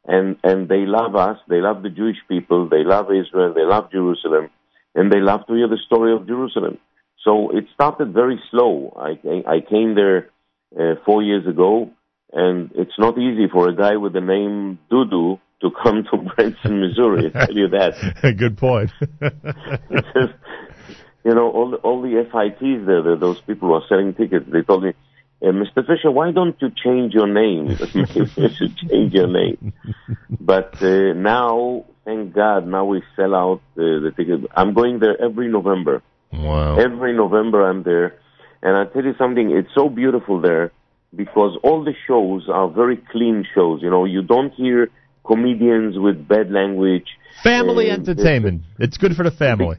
[0.05, 1.39] and and they love us.
[1.49, 2.69] They love the Jewish people.
[2.69, 3.53] They love Israel.
[3.53, 4.51] They love Jerusalem,
[4.95, 6.79] and they love to hear the story of Jerusalem.
[7.25, 8.97] So it started very slow.
[8.97, 10.31] I I came there
[10.79, 11.91] uh, four years ago,
[12.33, 16.81] and it's not easy for a guy with the name Dudu to come to Branson,
[16.81, 17.31] Missouri.
[17.35, 18.37] I tell you that.
[18.39, 18.91] Good point.
[21.25, 24.47] you know, all the, all the FITs there, the, those people who are selling tickets,
[24.51, 24.93] they told me,
[25.41, 25.87] uh, Mr.
[25.87, 27.67] Fisher, why don't you change your name?
[27.95, 29.73] Maybe you should change your name.
[30.29, 34.45] But uh, now, thank God, now we sell out uh, the tickets.
[34.57, 36.03] I'm going there every November.
[36.33, 36.77] Wow.
[36.79, 38.19] Every November I'm there.
[38.63, 40.73] And I tell you something, it's so beautiful there
[41.15, 43.81] because all the shows are very clean shows.
[43.83, 44.91] You know, you don't hear
[45.29, 47.07] comedians with bad language.
[47.45, 48.63] Family entertainment.
[48.81, 49.77] It's good for the family.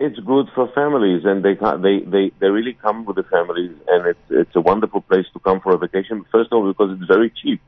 [0.00, 1.54] it's good for families, and they
[1.86, 5.38] they they they really come with the families, and it's it's a wonderful place to
[5.38, 6.24] come for a vacation.
[6.30, 7.60] First of all, because it's very cheap.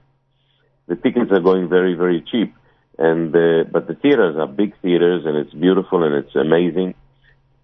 [0.88, 2.50] The tickets are going very very cheap,
[2.98, 6.94] and uh, but the theaters are big theaters, and it's beautiful and it's amazing.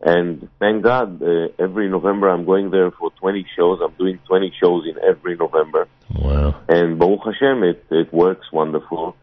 [0.05, 3.79] And thank God, uh, every November I'm going there for 20 shows.
[3.85, 5.87] I'm doing 20 shows in every November.
[6.13, 6.61] Wow.
[6.69, 9.15] And Baruch Hashem, it, it works wonderful.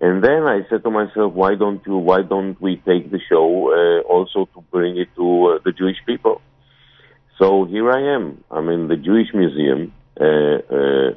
[0.00, 3.72] And then I said to myself, why don't you, why don't we take the show
[3.72, 6.42] uh, also to bring it to uh, the Jewish people?
[7.38, 8.44] So here I am.
[8.50, 11.14] I'm in the Jewish Museum uh, uh,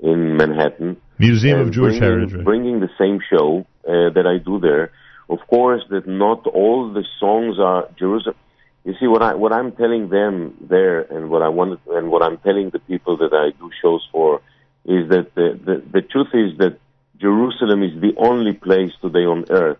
[0.00, 0.98] in Manhattan.
[1.18, 2.34] Museum of Jewish bringing, Heritage.
[2.34, 2.44] right?
[2.44, 4.92] Bringing the same show uh, that I do there.
[5.30, 8.36] Of course, that not all the songs are Jerusalem.
[8.84, 12.22] You see, what I what I'm telling them there, and what I want, and what
[12.22, 14.40] I'm telling the people that I do shows for,
[14.86, 16.78] is that the the, the truth is that
[17.20, 19.78] Jerusalem is the only place today on earth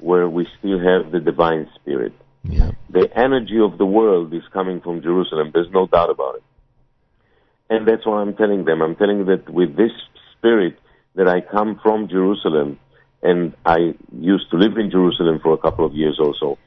[0.00, 2.12] where we still have the divine spirit.
[2.90, 5.50] The energy of the world is coming from Jerusalem.
[5.52, 6.42] There's no doubt about it.
[7.68, 8.82] And that's what I'm telling them.
[8.82, 9.90] I'm telling them that with this
[10.32, 10.78] spirit
[11.16, 12.78] that I come from Jerusalem,
[13.22, 16.58] and I used to live in Jerusalem for a couple of years also.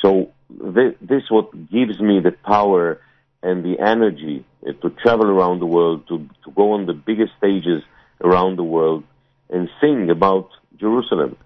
[0.00, 3.00] So this, this what gives me the power
[3.42, 7.32] and the energy uh, to travel around the world, to, to go on the biggest
[7.36, 7.82] stages
[8.22, 9.04] around the world
[9.50, 10.48] and sing about
[10.78, 11.36] Jerusalem.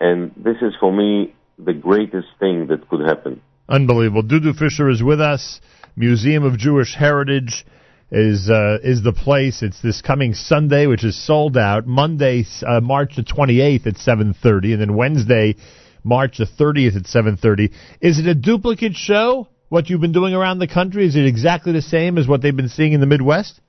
[0.00, 3.42] And this is for me the greatest thing that could happen.
[3.68, 4.22] Unbelievable.
[4.22, 5.60] Dudu Fisher is with us.
[5.96, 7.64] Museum of Jewish Heritage
[8.10, 9.62] is uh, is the place.
[9.62, 11.86] It's this coming Sunday, which is sold out.
[11.86, 15.56] Monday, uh, March the 28th at 7:30, and then Wednesday,
[16.02, 17.70] March the 30th at 7:30.
[18.00, 19.48] Is it a duplicate show?
[19.68, 22.56] What you've been doing around the country is it exactly the same as what they've
[22.56, 23.60] been seeing in the Midwest?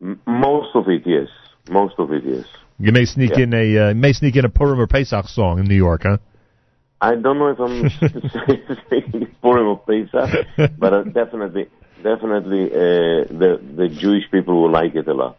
[0.00, 1.26] M- most of it, yes.
[1.68, 2.44] Most of it, yes.
[2.78, 3.44] You may sneak Yeah.
[3.44, 6.18] in a uh, may sneak in a Purim or Pesach song in New York, huh?
[7.00, 7.90] I don't know if I'm
[8.90, 10.46] saying Purim or Pesach,
[10.78, 11.68] but uh, definitely,
[12.02, 15.38] definitely, uh, the the Jewish people will like it a lot.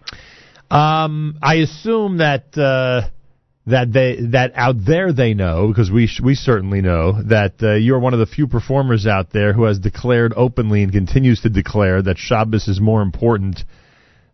[0.71, 3.09] Um, I assume that uh,
[3.67, 7.73] that they that out there they know because we sh- we certainly know that uh,
[7.73, 11.49] you're one of the few performers out there who has declared openly and continues to
[11.49, 13.63] declare that Shabbos is more important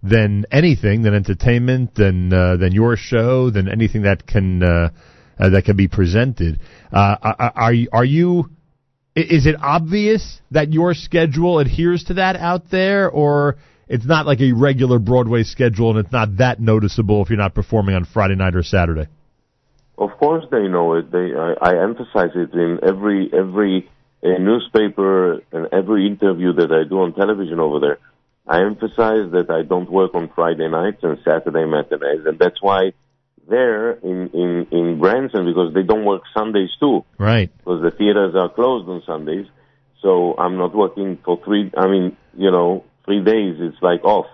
[0.10, 4.90] than anything, than entertainment, than uh, than your show, than anything that can uh,
[5.40, 6.60] uh, that can be presented.
[6.92, 8.50] Uh, are, are you- are you?
[9.16, 13.56] Is it obvious that your schedule adheres to that out there, or
[13.88, 17.56] it's not like a regular Broadway schedule and it's not that noticeable if you're not
[17.56, 19.08] performing on Friday night or Saturday?
[19.98, 21.12] Of course, they know it.
[21.12, 23.90] They, I, I emphasize it in every every
[24.22, 28.00] uh, newspaper and every interview that I do on television over there.
[28.48, 32.92] I emphasize that I don't work on Friday nights and Saturday matinees, and that's why
[33.48, 37.06] there in in in Branson because they don't work Sundays too.
[37.18, 37.52] Right.
[37.58, 39.48] because the theaters are closed on Sundays.
[40.02, 41.72] So I'm not working for three.
[41.76, 43.56] I mean, you know, three days.
[43.60, 44.28] It's like off.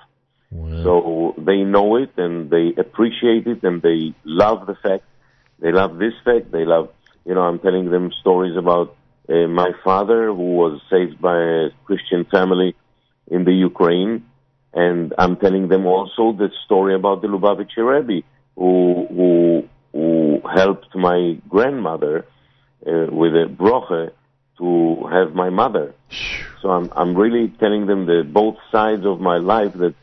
[0.83, 5.05] So they know it and they appreciate it and they love the fact.
[5.59, 6.51] They love this fact.
[6.51, 6.89] They love,
[7.25, 8.97] you know, I'm telling them stories about
[9.29, 12.75] uh, my father who was saved by a Christian family
[13.31, 14.13] in the Ukraine,
[14.73, 18.19] and I'm telling them also the story about the Lubavitcher Rebbe
[18.55, 22.25] who who who helped my grandmother
[22.85, 24.11] uh, with a broche
[24.59, 25.95] to have my mother.
[26.61, 29.73] So I'm I'm really telling them the both sides of my life.
[29.73, 29.95] That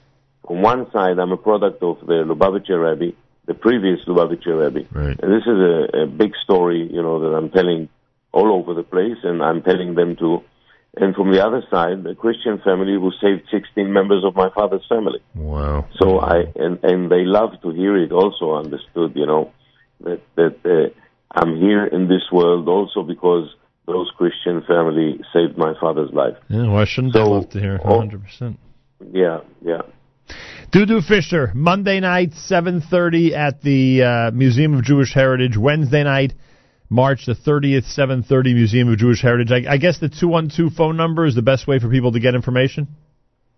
[0.45, 5.19] on one side I'm a product of the Lubavitcher Rebbe, the previous Lubavitcher Rebbe, right.
[5.23, 7.89] and this is a, a big story, you know, that I'm telling
[8.33, 10.43] all over the place, and I'm telling them to.
[10.97, 14.85] And from the other side, a Christian family who saved 16 members of my father's
[14.89, 15.21] family.
[15.35, 15.87] Wow.
[16.01, 18.11] So I and and they love to hear it.
[18.11, 19.53] Also understood, you know,
[20.01, 20.89] that that uh,
[21.31, 23.49] I'm here in this world also because
[23.87, 26.37] those Christian family saved my father's life.
[26.49, 27.83] Yeah, why shouldn't they love to hear it?
[27.85, 28.57] oh, 100%.
[29.13, 29.83] Yeah, yeah.
[30.71, 35.57] Dudu Fisher, Monday night, 7.30 at the uh, Museum of Jewish Heritage.
[35.57, 36.35] Wednesday night,
[36.91, 39.67] March the 30th, 7.30, Museum of Jewish Heritage.
[39.67, 42.35] I, I guess the 212 phone number is the best way for people to get
[42.35, 42.89] information?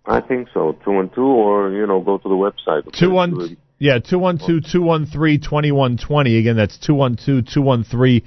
[0.04, 0.72] I think so.
[0.84, 2.90] 212 or you know, go to the website.
[2.98, 6.38] Two one, yeah, two one two two one three twenty one twenty.
[6.38, 8.24] Again, that's two one two two one three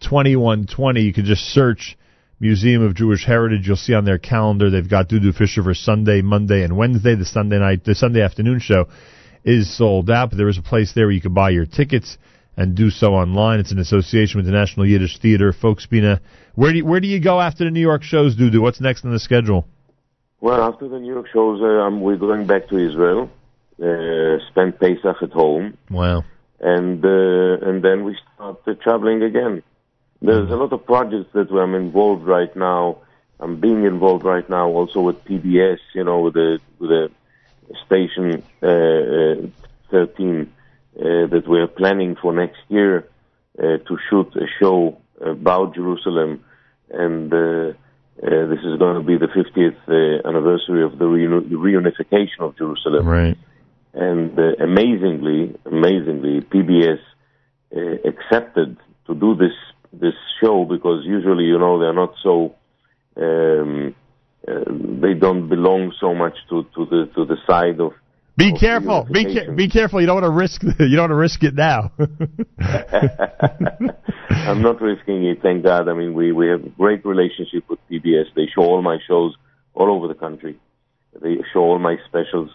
[0.00, 1.02] twenty one twenty.
[1.02, 1.96] You can just search
[2.40, 3.66] Museum of Jewish Heritage.
[3.66, 7.14] You'll see on their calendar they've got Dudu Fisher for Sunday, Monday, and Wednesday.
[7.14, 8.88] The Sunday night, the Sunday afternoon show
[9.44, 12.16] is sold out, but there is a place there where you can buy your tickets
[12.60, 13.58] and do so online.
[13.58, 16.20] It's an association with the National Yiddish Theater, Folksbiene.
[16.54, 18.60] Where do you, where do you go after the New York shows, Dudu?
[18.60, 19.66] What's next on the schedule?
[20.42, 23.30] Well, after the New York shows, uh, um, we're going back to Israel.
[23.82, 26.24] Uh, spend Pesach at home, Wow.
[26.60, 29.62] and uh, and then we start uh, traveling again.
[30.20, 32.98] There's a lot of projects that I'm involved right now.
[33.38, 37.10] I'm being involved right now also with PBS, you know, with the with the
[37.86, 39.46] station uh, uh,
[39.90, 40.52] 13
[40.98, 43.08] uh, that we're planning for next year
[43.58, 46.44] uh, to shoot a show about Jerusalem,
[46.90, 47.72] and uh,
[48.22, 52.54] Uh, this is going to be the 50th uh, anniversary of the reuni- reunification of
[52.58, 53.06] Jerusalem.
[53.06, 53.38] Right.
[53.94, 57.00] And uh, amazingly, amazingly, PBS
[57.74, 58.76] uh, accepted
[59.06, 59.56] to do this
[59.92, 62.54] this show because usually, you know, they're not so.
[63.16, 63.94] Um,
[64.46, 64.64] uh,
[65.04, 67.92] they don't belong so much to, to the to the side of
[68.40, 69.06] Be careful.
[69.10, 70.00] Be ca- be careful.
[70.00, 70.62] You don't want to risk.
[70.62, 71.92] You don't want to risk it now.
[74.30, 75.88] I'm not risking it, thank God.
[75.88, 78.26] I mean, we, we have a great relationship with PBS.
[78.34, 79.36] They show all my shows
[79.74, 80.58] all over the country.
[81.20, 82.50] They show all my specials.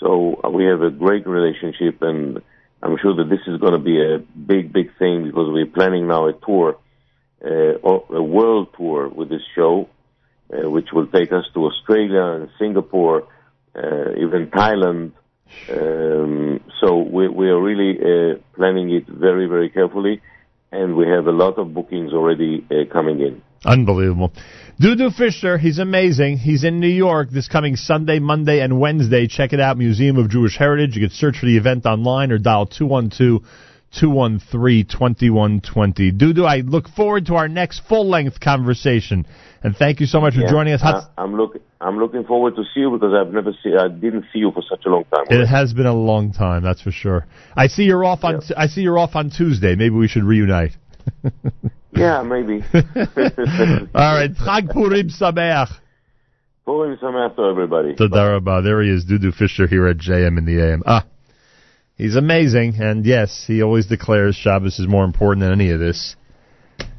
[0.00, 2.42] So uh, we have a great relationship, and
[2.82, 6.08] I'm sure that this is going to be a big, big thing because we're planning
[6.08, 6.76] now a tour,
[7.44, 9.88] uh, a world tour with this show,
[10.52, 13.28] uh, which will take us to Australia and Singapore,
[13.74, 15.12] uh, even Thailand.
[15.70, 20.20] Um, so we, we are really uh, planning it very, very carefully,
[20.70, 23.42] and we have a lot of bookings already uh, coming in.
[23.64, 24.32] Unbelievable.
[24.80, 26.38] Dudu Fisher, he's amazing.
[26.38, 29.28] He's in New York this coming Sunday, Monday, and Wednesday.
[29.28, 30.96] Check it out, Museum of Jewish Heritage.
[30.96, 33.42] You can search for the event online or dial 212
[33.98, 36.12] 213 2120.
[36.12, 39.26] Dudu, I look forward to our next full length conversation.
[39.62, 40.80] And thank you so much for joining us.
[40.82, 44.24] uh, I'm look I'm looking forward to see you because I've never see I didn't
[44.32, 45.26] see you for such a long time.
[45.30, 47.26] It has been a long time, that's for sure.
[47.56, 49.76] I see you're off on I see you're off on Tuesday.
[49.76, 50.72] Maybe we should reunite.
[51.94, 52.64] Yeah, maybe.
[52.74, 55.68] All right, Chag Purim Sameach.
[56.64, 57.94] Purim Sameach to everybody.
[57.94, 58.62] Toda rabah.
[58.62, 60.82] There he is, Dudu Fisher here at JM in the AM.
[60.86, 61.04] Ah,
[62.02, 66.16] he's amazing, and yes, he always declares Shabbos is more important than any of this,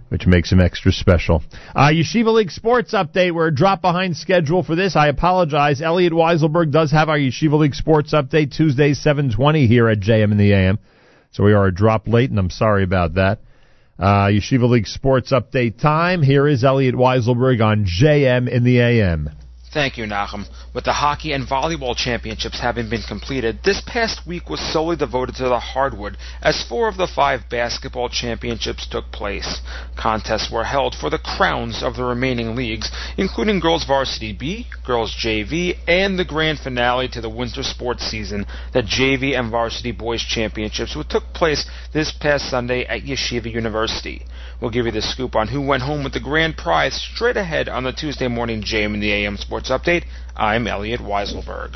[0.08, 1.44] which makes him extra special.
[1.76, 3.34] Uh, Yeshiva League Sports Update.
[3.34, 4.96] We're a drop behind schedule for this.
[4.96, 5.82] I apologize.
[5.82, 10.38] Elliot Weiselberg does have our Yeshiva League Sports Update Tuesday, 720 here at JM in
[10.38, 10.80] the AM.
[11.32, 13.40] So we are a drop late, and I'm sorry about that.
[14.00, 16.22] Uh, Yeshiva League Sports Update time.
[16.22, 19.30] Here is Elliot Weiselberg on JM in the AM.
[19.74, 20.46] Thank you, Nachum.
[20.76, 25.36] With the hockey and volleyball championships having been completed, this past week was solely devoted
[25.38, 29.62] to the hardwood, as four of the five basketball championships took place.
[29.98, 35.16] Contests were held for the crowns of the remaining leagues, including girls varsity B, girls
[35.16, 40.22] JV, and the grand finale to the winter sports season, the JV and varsity boys
[40.22, 44.24] championships, which took place this past Sunday at Yeshiva University.
[44.64, 47.68] We'll give you the scoop on who went home with the grand prize straight ahead
[47.68, 50.06] on the Tuesday morning JM in the AM Sports Update.
[50.38, 51.76] I'm Elliot Weiselberg.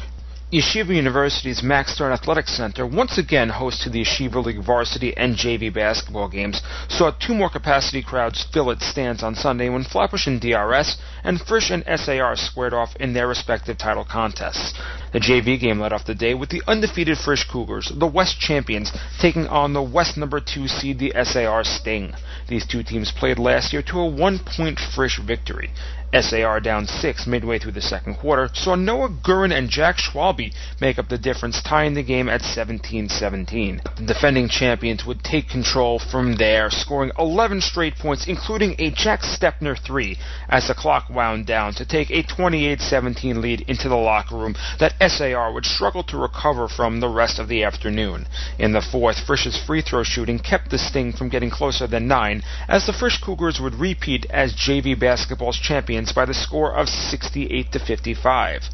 [0.50, 5.74] Yeshiva University's Max Stern Athletic Center once again hosted the Yeshiva League varsity and JV
[5.74, 10.40] basketball games, saw two more capacity crowds fill its stands on Sunday when Flatbush and
[10.40, 10.96] DRS
[11.26, 14.74] and Frisch and SAR squared off in their respective title contests.
[15.12, 18.94] The JV game led off the day with the undefeated Frisch Cougars, the West champions,
[19.20, 22.14] taking on the West number two seed, the SAR Sting.
[22.48, 25.72] These two teams played last year to a one-point Frisch victory.
[26.14, 30.98] SAR down six midway through the second quarter saw Noah Gurin and Jack Schwalbe make
[30.98, 33.98] up the difference, tying the game at 17-17.
[33.98, 39.22] The defending champions would take control from there, scoring 11 straight points, including a Jack
[39.22, 40.18] Stepner three,
[40.48, 44.96] as the clock wound down to take a 28-17 lead into the locker room that
[45.12, 48.28] SAR would struggle to recover from the rest of the afternoon.
[48.58, 52.44] In the fourth, Frisch's free throw shooting kept the Sting from getting closer than nine,
[52.70, 57.72] as the Frisch Cougars would repeat as JV basketball's champions by the score of 68
[57.72, 58.70] to 55.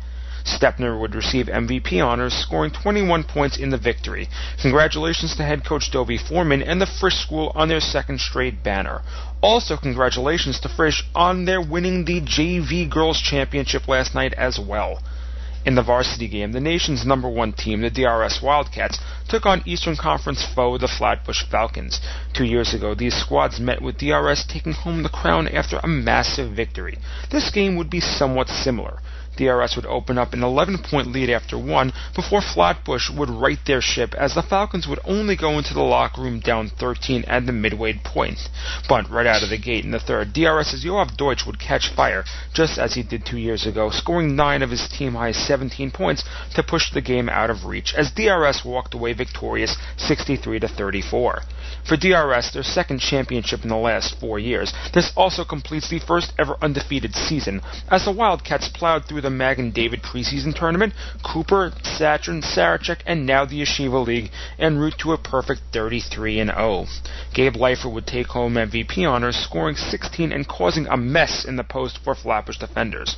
[0.46, 4.28] Stepner would receive MVP honors, scoring 21 points in the victory.
[4.62, 9.02] Congratulations to head coach Dovie Foreman and the Frisch School on their second straight banner.
[9.42, 15.02] Also, congratulations to Frisch on their winning the JV Girls Championship last night as well.
[15.66, 19.00] In the varsity game, the nation's number one team, the DRS Wildcats,
[19.30, 22.02] took on Eastern Conference foe, the Flatbush Falcons.
[22.34, 26.52] Two years ago, these squads met with DRS taking home the crown after a massive
[26.52, 26.98] victory.
[27.32, 29.00] This game would be somewhat similar.
[29.38, 33.82] DRS would open up an 11 point lead after one before Flatbush would right their
[33.82, 37.52] ship as the Falcons would only go into the locker room down 13 at the
[37.52, 38.40] midway point.
[38.88, 42.24] But right out of the gate in the third, DRS's Yoav Deutsch would catch fire
[42.54, 46.24] just as he did two years ago, scoring nine of his team high 17 points
[46.56, 51.42] to push the game out of reach as DRS walked away victorious 63 to 34.
[51.88, 56.32] For DRS, their second championship in the last four years, this also completes the first
[56.38, 60.94] ever undefeated season as the Wildcats plowed through the Magen David preseason tournament,
[61.24, 66.52] Cooper, Saturn, Sarachek, and now the Yeshiva League, en route to a perfect 33 and
[66.52, 66.86] 0.
[67.34, 71.64] Gabe Leifer would take home MVP honors, scoring 16 and causing a mess in the
[71.64, 73.18] post for Flatbush defenders.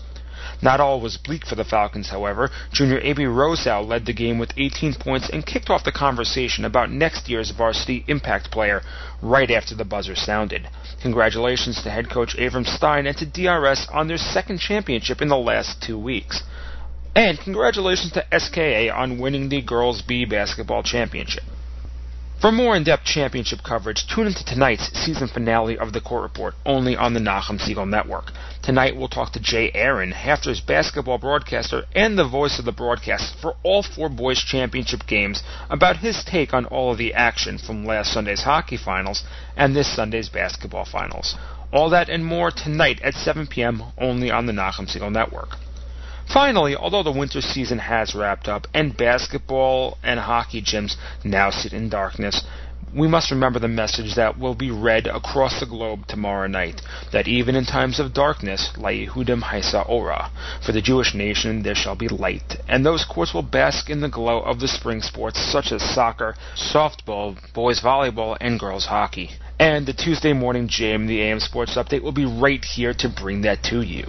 [0.62, 2.50] Not all was bleak for the Falcons, however.
[2.72, 3.24] Junior A.B.
[3.26, 7.52] Rosow led the game with 18 points and kicked off the conversation about next year's
[7.52, 8.82] varsity impact player
[9.22, 10.68] right after the buzzer sounded.
[11.02, 15.38] Congratulations to head coach Avram Stein and to DRS on their second championship in the
[15.38, 16.44] last two weeks.
[17.16, 21.44] And congratulations to SKA on winning the Girls B Basketball Championship.
[22.42, 26.96] For more in-depth championship coverage, tune into tonight's season finale of the Court Report, only
[26.96, 28.32] on the Nachum Segal Network.
[28.62, 33.36] Tonight we'll talk to Jay Aaron, HAFTR's basketball broadcaster and the voice of the broadcast
[33.42, 37.86] for all four boys championship games, about his take on all of the action from
[37.86, 39.24] last Sunday's hockey finals
[39.56, 41.36] and this Sunday's basketball finals.
[41.72, 43.82] All that and more tonight at 7 p.m.
[43.98, 45.56] only on the Nachum Segal Network.
[46.34, 51.72] Finally, although the winter season has wrapped up and basketball and hockey gyms now sit
[51.72, 52.44] in darkness,
[52.96, 56.82] we must remember the message that will be read across the globe tomorrow night,
[57.12, 60.32] that even in times of darkness, La Yehudim Haisa Ora,
[60.66, 64.10] for the Jewish nation there shall be light, and those courts will bask in the
[64.10, 69.32] glow of the spring sports such as soccer, softball, boys volleyball, and girls hockey.
[69.60, 73.42] And the Tuesday morning JM, the AM Sports Update, will be right here to bring
[73.42, 74.06] that to you.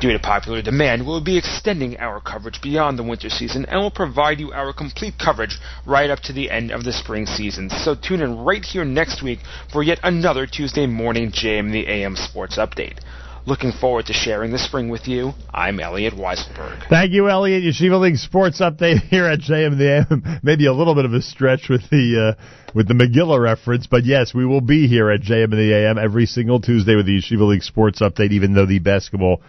[0.00, 3.90] Due to popular demand, we'll be extending our coverage beyond the winter season and will
[3.90, 7.68] provide you our complete coverage right up to the end of the spring season.
[7.68, 9.40] So tune in right here next week
[9.70, 12.98] for yet another Tuesday morning JM the AM Sports Update.
[13.44, 15.32] Looking forward to sharing the spring with you.
[15.52, 16.88] I'm Elliot Weiselberg.
[16.88, 17.62] Thank you, Elliot.
[17.62, 20.40] Yeshiva League Sports Update here at JM the AM.
[20.42, 22.42] Maybe a little bit of a stretch with the uh,
[22.74, 26.24] with the Megillah reference, but yes, we will be here at JM the AM every
[26.24, 29.42] single Tuesday with the Yeshiva League Sports Update, even though the basketball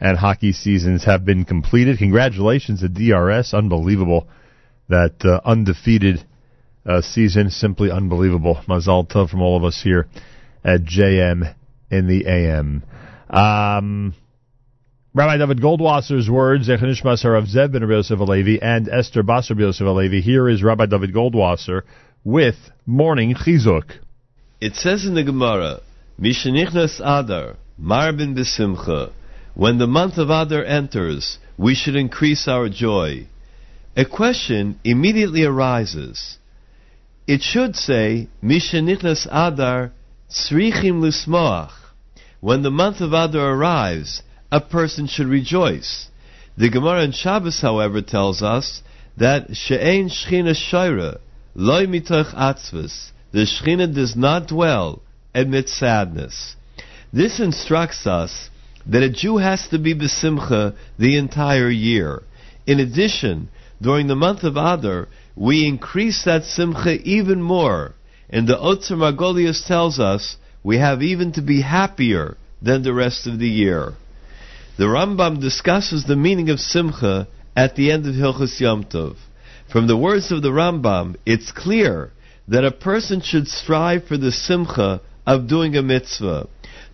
[0.00, 1.98] and hockey seasons have been completed.
[1.98, 3.54] Congratulations to DRS.
[3.54, 4.28] Unbelievable.
[4.88, 6.24] That uh, undefeated
[6.86, 7.50] uh, season.
[7.50, 8.60] Simply unbelievable.
[8.68, 10.06] Mazal tov from all of us here
[10.64, 11.54] at JM
[11.90, 12.82] in the AM.
[13.28, 14.14] Um,
[15.14, 19.66] Rabbi David Goldwasser's words, Zechanishmas Harav Zev ben Rabbi Yosef Alevi and Esther Basar ben
[19.66, 20.22] Yosef Alevi.
[20.22, 21.82] Here is Rabbi David Goldwasser
[22.24, 22.56] with
[22.86, 23.98] Morning Chizuk.
[24.60, 25.80] It says in the Gemara,
[26.20, 29.12] Mishenichnas Adar, Marbin Besimcha,
[29.58, 33.26] when the month of Adar enters, we should increase our joy.
[33.96, 36.38] A question immediately arises.
[37.26, 39.90] It should say, Mishenichnas Adar,
[40.30, 41.72] Tzrichim Lismoach.
[42.38, 44.22] When the month of Adar arrives,
[44.52, 46.06] a person should rejoice.
[46.56, 48.80] The Gemara in Shabbos, however, tells us
[49.16, 51.18] that She'ein Shechina Shoira,
[51.56, 55.02] Loi Mitoch Atzvus, the Shechina does not dwell
[55.34, 56.54] amidst sadness.
[57.12, 58.50] This instructs us
[58.88, 62.22] that a Jew has to be besimcha the entire year.
[62.66, 63.48] In addition,
[63.80, 67.94] during the month of Adar, we increase that simcha even more.
[68.30, 73.26] And the Otzer Margolius tells us we have even to be happier than the rest
[73.26, 73.94] of the year.
[74.76, 79.16] The Rambam discusses the meaning of simcha at the end of Hilchus Yom Tov.
[79.70, 82.12] From the words of the Rambam, it's clear
[82.48, 86.48] that a person should strive for the simcha of doing a mitzvah.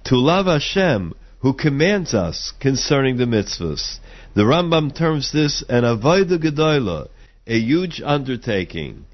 [0.05, 1.15] To love Hashem,
[1.45, 3.99] who commands us concerning the mitzvahs.
[4.35, 7.11] The Rambam terms this an avodah gedola,
[7.47, 9.05] a huge undertaking.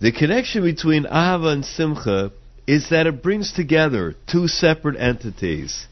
[0.00, 2.32] The connection between ahava and simcha
[2.66, 5.86] is that it brings together two separate entities.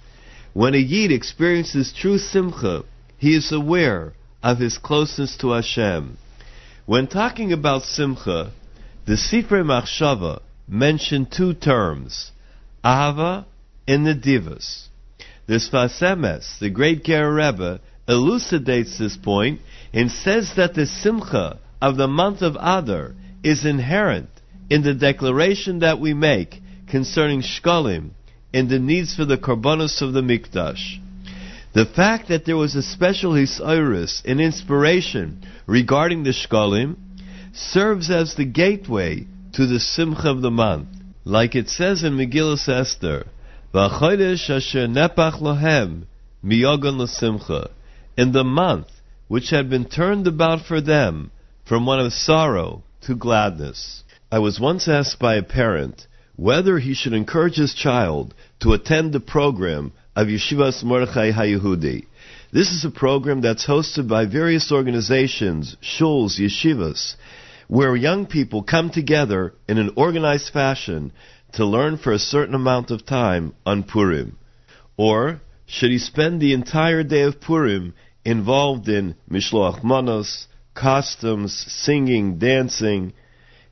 [0.55, 2.85] When a yid experiences true simcha,
[3.19, 6.17] he is aware of his closeness to Hashem.
[6.87, 8.53] When talking about simcha,
[9.05, 12.33] the Sifrei Machshava mention two terms,
[12.83, 13.45] ahava
[13.87, 14.89] and nedivas.
[15.47, 19.61] The Sfas Emes, the great Ger Rebbe, elucidates this point
[19.93, 24.31] and says that the simcha of the month of Adar is inherent
[24.71, 28.11] in the declaration that we make concerning shkolim
[28.55, 30.99] and the needs for the korbanos of the mikdash.
[31.75, 36.97] The fact that there was a special hisoris and inspiration regarding the shkolim
[37.53, 40.89] serves as the gateway to the simcha of the month,
[41.25, 43.27] like it says in Megillah Esther.
[43.75, 46.05] V'chodesh asher nepach lohem
[46.45, 47.71] miyogon l'simcha.
[48.17, 48.87] In the month
[49.27, 51.33] which had been turned about for them
[51.65, 54.05] from one of sorrow to gladness.
[54.31, 56.07] I was once asked by a parent
[56.37, 62.07] whether he should encourage his child to attend the program of Yeshivas Mordechai HaYehudi.
[62.53, 67.17] This is a program that's hosted by various organizations, shuls, yeshivas,
[67.67, 71.11] where young people come together in an organized fashion
[71.55, 74.37] to learn for a certain amount of time on Purim?
[74.97, 77.95] Or should he spend the entire day of Purim
[78.25, 83.13] involved in Mishloach Manos, costumes, singing, dancing?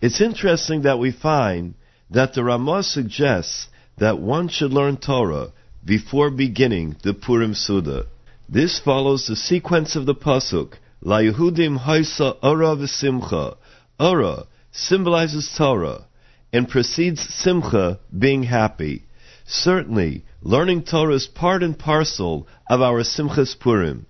[0.00, 1.74] It's interesting that we find
[2.10, 3.68] that the Ramah suggests
[3.98, 5.52] that one should learn Torah
[5.84, 8.06] before beginning the Purim Suda.
[8.48, 10.74] This follows the sequence of the pasuk.
[11.00, 13.56] La Yehudim Haisa Ora v'Simcha.
[13.98, 16.06] Ora symbolizes Torah
[16.52, 19.04] and precedes Simcha, being happy.
[19.46, 24.06] Certainly, learning Torah is part and parcel of our Simchas Purim.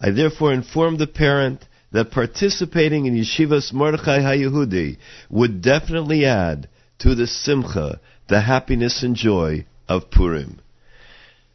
[0.00, 4.98] I therefore informed the parent that participating in Yeshivas Mordechai HaYehudi
[5.30, 10.60] would definitely add to the Simcha, the happiness and joy of Purim.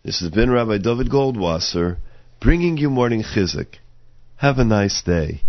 [0.03, 1.97] This has been Rabbi David Goldwasser
[2.39, 3.75] bringing you morning chizuk.
[4.37, 5.41] Have a nice day.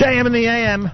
[0.00, 0.86] JM in the AM.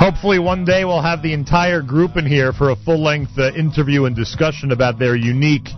[0.00, 3.52] Hopefully, one day we'll have the entire group in here for a full length uh,
[3.52, 5.68] interview and discussion about their unique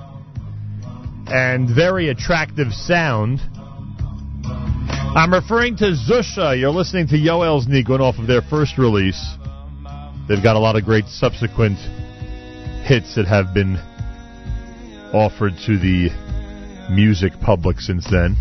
[1.27, 3.41] and very attractive sound.
[4.45, 6.59] I'm referring to Zusha.
[6.59, 9.23] You're listening to Yoel's going off of their first release.
[10.27, 11.77] They've got a lot of great subsequent
[12.87, 13.77] hits that have been
[15.13, 16.09] offered to the
[16.91, 18.37] music public since then.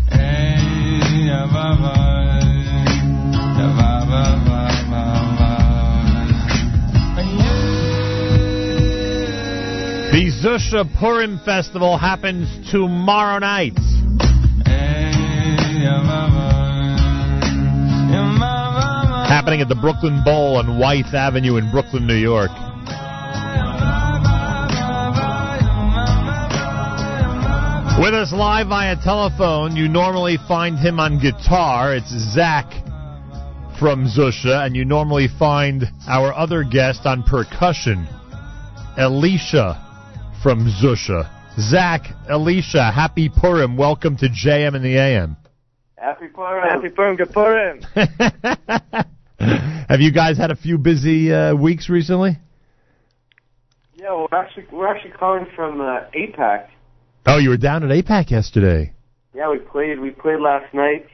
[10.10, 13.78] The Zusha Purim Festival happens tomorrow night.
[19.28, 22.50] Happening at the Brooklyn Bowl on Wythe Avenue in Brooklyn, New York.
[28.00, 31.94] With us live via telephone, you normally find him on guitar.
[31.94, 32.64] It's Zach
[33.78, 38.08] from Zusha, and you normally find our other guest on percussion,
[38.96, 39.76] Elisha
[40.42, 41.28] from Zusha.
[41.58, 43.76] Zach, Elisha, happy Purim.
[43.76, 45.36] Welcome to JM and the AM.
[45.98, 46.66] Happy Purim.
[46.70, 47.16] Happy Purim.
[47.16, 47.82] Good Purim.
[49.90, 52.38] Have you guys had a few busy uh, weeks recently?
[53.92, 56.68] Yeah, we're actually we're actually calling from uh, AIPAC.
[57.26, 58.92] Oh, you were down at AIPAC yesterday.
[59.34, 60.00] Yeah, we played.
[60.00, 61.06] We played last night.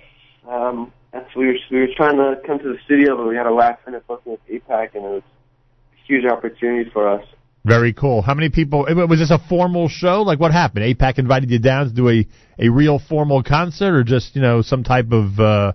[0.49, 3.47] Um, that's we were we were trying to come to the studio, but we had
[3.47, 7.25] a last minute booking with AIPAC, and it was a huge opportunity for us.
[7.65, 8.23] Very cool.
[8.23, 8.87] How many people?
[8.89, 10.23] Was this a formal show?
[10.23, 10.85] Like what happened?
[10.85, 12.27] AIPAC invited you down to do a,
[12.59, 15.73] a real formal concert, or just you know some type of uh,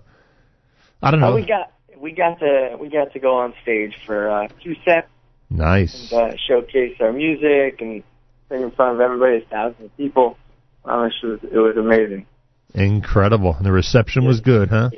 [1.02, 1.34] I don't Uh, know.
[1.36, 5.06] we got we got to we got to go on stage for uh, two sets
[5.50, 6.10] nice.
[6.12, 8.02] and uh, showcase our music and
[8.60, 10.36] in front of everybody, thousands of people.
[10.84, 12.26] Um, it was it was amazing.
[12.74, 13.56] Incredible.
[13.62, 14.90] The reception was good, huh?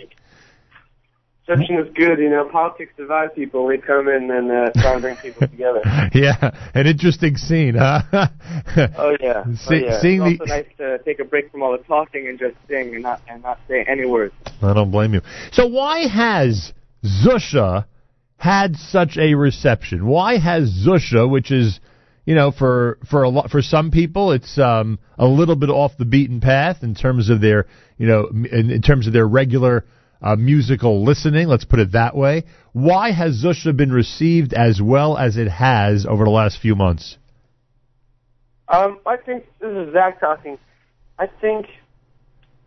[1.47, 2.49] Reception was good, you know.
[2.51, 3.67] Politics divide people.
[3.67, 5.83] We come in and uh, try and bring people together.
[6.15, 8.01] yeah, an interesting scene, huh?
[8.97, 10.01] Oh yeah, See- oh, yeah.
[10.01, 12.55] seeing it's the- also nice to take a break from all the talking and just
[12.67, 14.33] sing and not and not say any words.
[14.63, 15.21] I don't blame you.
[15.53, 16.73] So why has
[17.05, 17.85] Zusha
[18.39, 20.07] had such a reception?
[20.07, 21.79] Why has Zusha, which is,
[22.25, 25.93] you know, for for a lot for some people, it's um, a little bit off
[25.99, 27.67] the beaten path in terms of their,
[27.99, 29.85] you know, in, in terms of their regular
[30.23, 31.49] uh, musical listening.
[31.49, 32.45] Let's put it that way.
[32.73, 37.19] Why has Zusha been received as well as it has over the last few months?
[38.69, 40.59] Um, I think this is Zach talking.
[41.19, 41.67] I think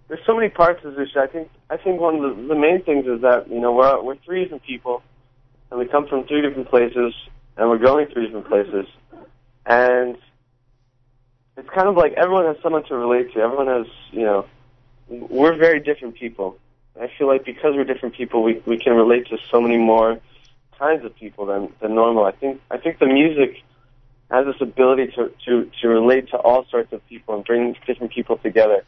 [0.07, 1.17] there's so many parts of Zusha.
[1.17, 4.03] I think I think one of the, the main things is that you know we're
[4.03, 5.01] we're three different people,
[5.71, 7.13] and we come from three different places,
[7.57, 8.85] and we're going three different places,
[9.67, 10.17] and
[11.57, 13.41] it's kind of like everyone has someone to relate to.
[13.41, 14.45] Everyone has you know
[15.07, 16.57] we're very different people.
[16.99, 20.19] I feel like because we're different people, we we can relate to so many more
[20.79, 22.25] kinds of people than than normal.
[22.25, 23.61] I think I think the music
[24.29, 28.11] has this ability to, to, to relate to all sorts of people and bring different
[28.11, 28.83] people together.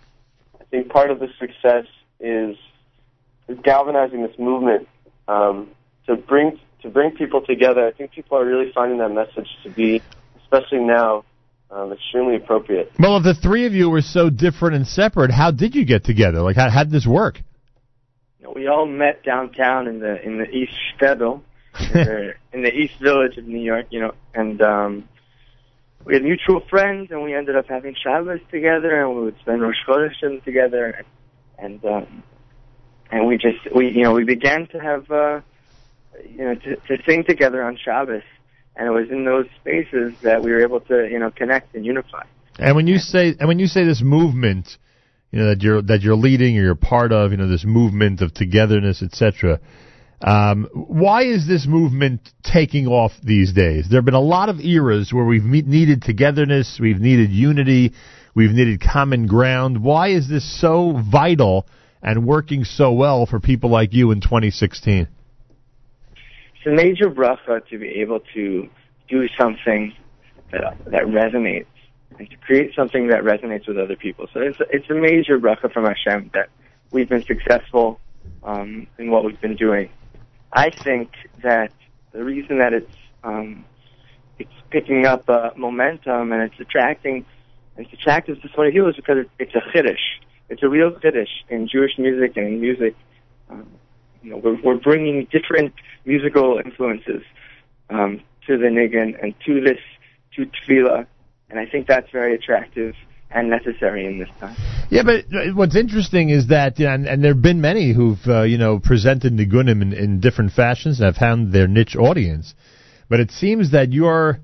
[0.60, 1.86] I think part of the success
[2.20, 2.58] is,
[3.64, 4.88] galvanizing this movement
[5.28, 5.70] um,
[6.06, 7.88] to bring to bring people together.
[7.88, 10.04] I think people are really finding that message to be,
[10.52, 11.24] especially now,
[11.72, 12.92] um, extremely appropriate.
[13.00, 16.04] Well, if the three of you were so different and separate, how did you get
[16.04, 16.42] together?
[16.42, 17.40] Like, how, how did this work?
[18.40, 21.42] You know, we all met downtown in the in the East Shtetl,
[21.96, 23.88] or in the East Village of New York.
[23.92, 25.10] You know, and um,
[26.06, 29.62] we had mutual friends, and we ended up having Shabbos together, and we would spend
[29.62, 31.04] Rosh Chodeshim together,
[31.58, 32.24] and um,
[33.12, 35.42] and we just we you know we began to have uh,
[36.28, 38.24] you know to, to sing together on Shabbos,
[38.80, 41.86] and it was in those spaces that we were able to you know connect and
[41.86, 42.24] unify.
[42.58, 44.78] And when you say and when you say this movement,
[45.32, 48.22] you know that you're that you're leading or you're part of, you know this movement
[48.22, 49.60] of togetherness, etc.
[50.22, 53.88] Um, why is this movement taking off these days?
[53.90, 57.94] There have been a lot of eras where we've me- needed togetherness, we've needed unity,
[58.36, 59.82] we've needed common ground.
[59.82, 61.68] Why is this so vital
[62.02, 65.08] and working so well for people like you in 2016?
[66.60, 68.70] It's a major bracha to be able to
[69.08, 69.94] do something
[70.52, 71.68] that that resonates
[72.18, 74.28] and to create something that resonates with other people.
[74.34, 76.50] So it's it's a major bracha from Hashem that
[76.92, 78.00] we've been successful
[78.44, 79.90] um, in what we've been doing.
[80.52, 81.12] I think
[81.44, 81.72] that
[82.12, 82.92] the reason that it's
[83.24, 83.64] um,
[84.38, 87.26] it's picking up uh, momentum and it's attracting
[87.78, 90.04] it's attractive to so many people is because it's, it's a chiddush.
[90.50, 92.96] It's a real chiddush in Jewish music and in music.
[93.50, 93.68] Um,
[94.24, 95.74] you know, we're, we're bringing different
[96.06, 97.24] musical influences
[97.90, 99.80] um, to the niggin and to this
[100.36, 101.06] to tefillah,
[101.50, 102.96] and I think that's very attractive
[103.32, 104.56] and necessary in this time.
[104.90, 108.44] Yeah, but uh, what's interesting is that, and, and there have been many who've uh,
[108.44, 112.56] you know presented nigunim in, in different fashions and have found their niche audience.
[113.08, 114.40] But it seems that you're,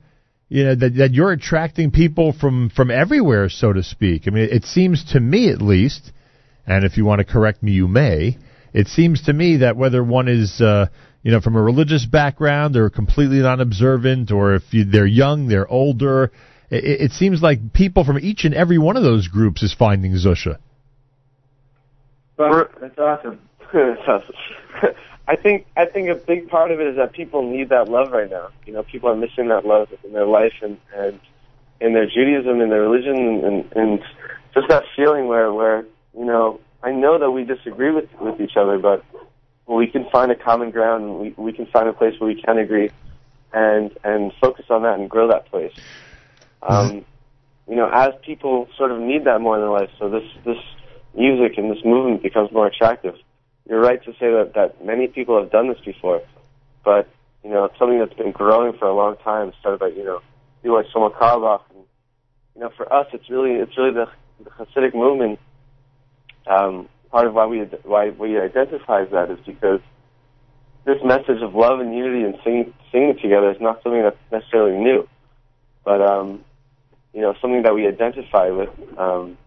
[0.49, 4.23] you know, that, that you're attracting people from from everywhere, so to speak.
[4.27, 6.11] I mean, it seems to me, at least,
[6.65, 8.37] and if you want to correct me, you may.
[8.75, 10.87] It seems to me that whether one is, uh,
[11.23, 15.67] you know, from a religious background or completely non-observant, or if you, they're young, they're
[15.71, 16.33] older,
[16.69, 20.11] it, it seems like people from each and every one of those groups is finding
[20.11, 20.57] Zusha.
[22.35, 23.39] But that's awesome.
[23.73, 24.35] That's awesome.
[25.27, 28.11] I think I think a big part of it is that people need that love
[28.11, 28.49] right now.
[28.65, 31.19] You know, people are missing that love in their life and and
[31.79, 33.99] in their Judaism, in their religion, and and
[34.53, 38.55] just that feeling where where you know I know that we disagree with with each
[38.55, 39.03] other, but
[39.67, 41.03] we can find a common ground.
[41.03, 42.91] And we we can find a place where we can agree,
[43.51, 45.73] and and focus on that and grow that place.
[46.61, 47.03] Um,
[47.67, 50.59] you know, as people sort of need that more in their life, so this this
[51.15, 53.15] music and this movement becomes more attractive.
[53.67, 56.21] You're right to say that that many people have done this before,
[56.83, 57.09] but
[57.43, 59.53] you know, it's something that's been growing for a long time.
[59.59, 60.21] Started by you know
[60.61, 61.83] people like Shlomo Carlebach, and
[62.53, 64.05] you know, for us, it's really it's really the,
[64.43, 65.39] the Hasidic movement.
[66.47, 69.79] Um, part of why we why we identify as that is because
[70.85, 74.77] this message of love and unity and singing singing together is not something that's necessarily
[74.77, 75.07] new,
[75.83, 76.43] but um,
[77.13, 79.37] you know, something that we identify with, um,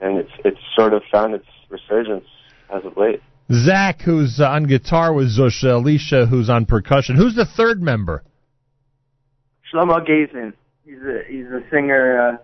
[0.00, 2.24] and it's it's sort of found its resurgence
[2.72, 3.20] as of late.
[3.52, 7.16] Zach, who's uh, on guitar with Zusha, Elisha, who's on percussion.
[7.16, 8.24] Who's the third member?
[9.72, 10.52] Shlomo Gaisin,
[10.84, 12.38] he's a he's a singer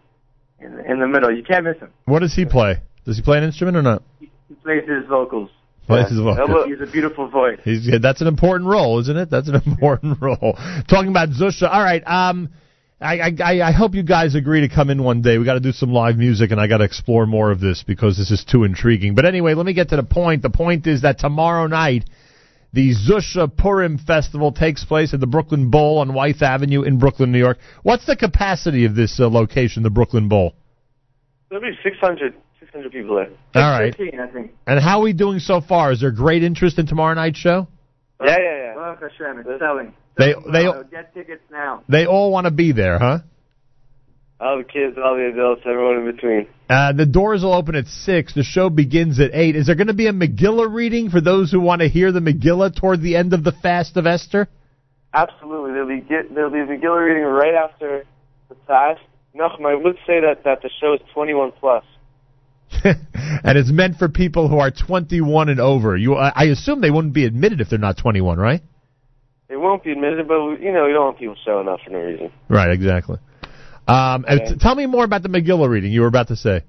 [0.61, 1.35] uh, in in the middle.
[1.35, 1.91] You can't miss him.
[2.05, 2.81] What does he play?
[3.05, 4.03] Does he play an instrument or not?
[4.21, 4.31] He
[4.63, 5.51] plays his vocals.
[5.87, 6.67] Plays his vocals.
[6.67, 7.59] He's a beautiful voice.
[7.65, 9.31] He's, yeah, that's an important role, isn't it?
[9.31, 10.57] That's an important role.
[10.89, 11.69] Talking about Zusha.
[11.69, 12.03] All right.
[12.07, 12.51] Um,
[13.01, 15.37] I, I, I hope you guys agree to come in one day.
[15.39, 17.83] We got to do some live music, and I got to explore more of this
[17.85, 19.17] because this is too intriguing.
[19.17, 20.43] But anyway, let me get to the point.
[20.43, 22.09] The point is that tomorrow night,
[22.73, 27.33] the Zusha Purim Festival takes place at the Brooklyn Bowl on Wythe Avenue in Brooklyn,
[27.33, 27.59] New York.
[27.83, 30.55] What's the capacity of this uh, location, the Brooklyn Bowl?
[31.51, 32.35] There'll be 600,
[32.65, 33.31] 600 people there.
[33.63, 33.95] All right.
[33.97, 34.53] 15, I think.
[34.67, 35.93] And how are we doing so far?
[35.93, 37.67] Is there great interest in tomorrow night's show?
[38.23, 38.75] Yeah, yeah, yeah.
[38.75, 39.93] Baruch Hashem, it's selling.
[40.17, 41.83] They they Uh, get tickets now.
[41.89, 43.19] they all want to be there, huh?
[44.41, 46.47] All the kids, all the adults, everyone in between.
[46.69, 48.35] Uh, the doors will open at six.
[48.35, 49.55] The show begins at eight.
[49.57, 52.21] Is there going to be a Megillah reading for those who want to hear the
[52.21, 54.49] Megillah toward the end of the fast of Esther?
[55.15, 58.05] Absolutely, there'll be get, there'll be a Megillah reading right after
[58.49, 59.01] the fast.
[59.37, 61.85] Nachum, I would say that that the show is 21 plus.
[62.85, 65.97] and it's meant for people who are 21 and over.
[65.97, 68.63] You, I I assume they wouldn't be admitted if they're not 21, right?
[69.49, 71.99] They won't be admitted, but you know, you don't want people showing up for no
[71.99, 72.33] reason.
[72.49, 73.19] Right, exactly.
[73.87, 76.63] Um, and t- tell me more about the Megillah reading you were about to say.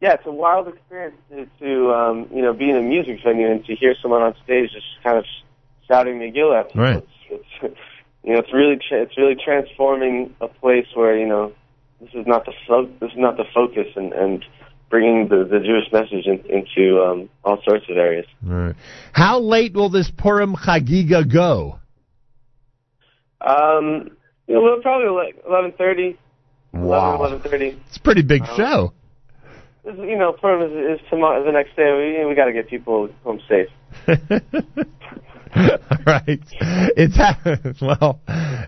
[0.00, 3.50] Yeah, it's a wild experience to, to um, you know, be in a music venue
[3.50, 5.24] and to hear someone on stage just kind of
[5.88, 6.82] shouting Megillah at people.
[6.82, 7.06] Right.
[7.30, 7.76] It's, it's,
[8.22, 11.52] you know, it's really tra- it's really transforming a place where you know
[12.00, 14.44] this is not the fo- this is not the focus and and
[14.90, 18.26] bringing the the Jewish message in, into um, all sorts of areas.
[18.42, 18.74] Right.
[19.12, 21.78] How late will this Purim Chagiga go?
[23.40, 24.10] Um,
[24.46, 26.18] you know, we'll probably like eleven thirty.
[26.72, 27.16] Wow.
[27.16, 27.78] Eleven thirty.
[27.86, 28.92] It's a pretty big Um, show.
[29.84, 32.18] You know, Purim is, is tomorrow, the next day.
[32.20, 33.68] We we got to get people home safe.
[36.06, 36.40] right.
[36.96, 38.20] It's well.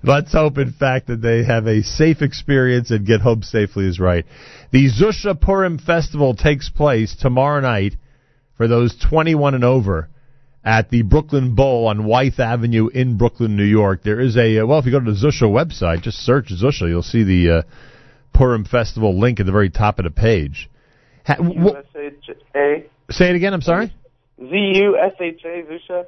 [0.03, 3.87] Let's hope, in fact, that they have a safe experience and get home safely.
[3.87, 4.25] Is right.
[4.71, 7.95] The Zusha Purim Festival takes place tomorrow night
[8.57, 10.09] for those 21 and over
[10.65, 14.03] at the Brooklyn Bowl on Wythe Avenue in Brooklyn, New York.
[14.03, 16.89] There is a uh, well, if you go to the Zusha website, just search Zusha,
[16.89, 17.63] you'll see the uh,
[18.35, 20.69] Purim Festival link at the very top of the page.
[21.27, 23.53] Ha- wh- U S H A say it again.
[23.53, 23.95] I'm sorry.
[24.39, 26.07] Z U S H A Zusha.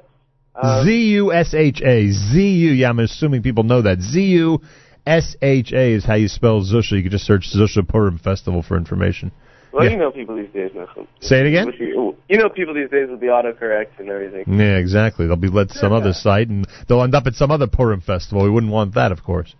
[0.55, 2.11] Um, Z U S H A.
[2.11, 2.71] Z U.
[2.71, 3.99] Yeah, I'm assuming people know that.
[4.01, 4.61] Z U
[5.05, 6.91] S H A is how you spell Zusha.
[6.93, 9.31] You can just search Zusha Purim Festival for information.
[9.71, 9.91] Well, Yeah.
[9.91, 11.07] you know people these days, Nachum.
[11.19, 11.73] Say it again?
[11.79, 14.43] You you know people these days with the autocorrect and everything.
[14.59, 15.25] Yeah, exactly.
[15.25, 18.01] They'll be led to some other site, and they'll end up at some other Purim
[18.01, 18.43] festival.
[18.43, 19.55] We wouldn't want that, of course.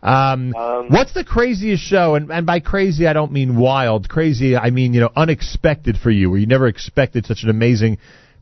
[0.00, 0.52] Um,
[0.90, 2.14] what's the craziest show?
[2.14, 4.08] And, and by crazy, I don't mean wild.
[4.08, 7.98] Crazy, I mean you know unexpected for you, where you never expected such an amazing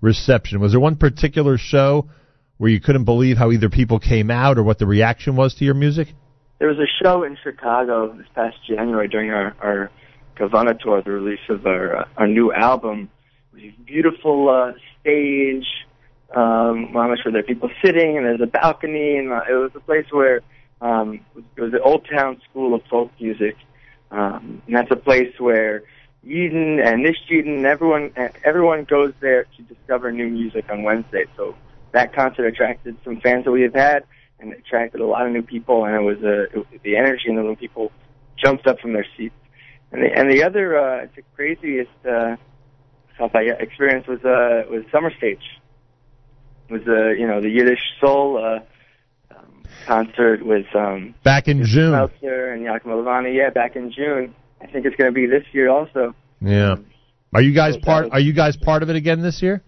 [0.07, 0.61] reception.
[0.61, 2.09] Was there one particular show
[2.57, 5.65] where you couldn't believe how either people came out or what the reaction was to
[5.65, 6.09] your music?
[6.59, 9.91] There was a show in Chicago this past January during our, our
[10.39, 13.11] Kavana tour, the release of our uh, our new album.
[13.53, 15.67] It was a beautiful uh, stage,
[16.35, 19.73] um, mamish, where there are people sitting, and there's a balcony, and uh, it was
[19.75, 20.41] a place where
[20.81, 21.21] um,
[21.57, 23.57] it was the Old Town School of Folk Music,
[24.11, 25.83] um, and that's a place where
[26.27, 28.13] Eden and this Eden, everyone
[28.45, 31.25] everyone goes there to discover new music on Wednesday.
[31.37, 31.55] So
[31.93, 34.05] that concert attracted some fans that we have had,
[34.41, 37.37] and attracted a lot of new people, and it was a it, the energy in
[37.37, 37.57] the room.
[37.57, 37.93] People
[38.37, 39.35] jumped up from their seats,
[39.93, 42.37] and the and the other uh, the craziest uh,
[43.15, 45.61] stuff I experienced was uh was Summer Stage.
[46.69, 51.65] It was uh you know the Yiddish Soul uh, um, concert with um Back in
[51.65, 51.93] June.
[51.93, 53.35] Meltzer and Yaakov Levani.
[53.35, 54.35] Yeah, back in June.
[54.61, 56.15] I think it's going to be this year also.
[56.41, 56.77] Yeah.
[57.35, 58.09] Are you guys part?
[58.13, 59.63] Are you guys part of it again this year?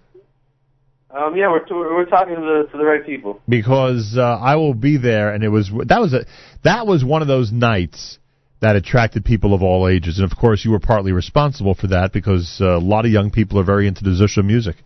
[1.10, 3.40] Um, yeah, we're we're talking to the to the right people.
[3.48, 6.26] because uh, I will be there, and it was that was a
[6.64, 8.18] that was one of those nights
[8.60, 12.12] that attracted people of all ages, and of course you were partly responsible for that
[12.12, 14.76] because uh, a lot of young people are very into the Zusha music.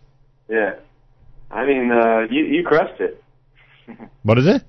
[0.49, 0.75] Yeah,
[1.51, 3.23] I mean, uh, you you crushed it.
[4.23, 4.63] What is it?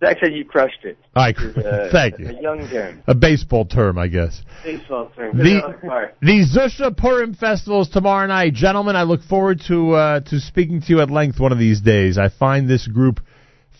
[0.00, 0.98] Zach said you crushed it.
[1.14, 2.28] I uh, thank you.
[2.28, 3.02] a young term.
[3.06, 4.42] A baseball term, I guess.
[4.62, 5.38] Baseball term.
[5.38, 8.94] The, the Zusha Purim Festival is tomorrow night, gentlemen.
[8.94, 12.18] I look forward to uh, to speaking to you at length one of these days.
[12.18, 13.20] I find this group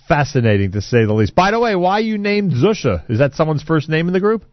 [0.09, 1.35] fascinating to say the least.
[1.35, 3.09] By the way, why you named Zusha?
[3.11, 4.45] Is that someone's first name in the group?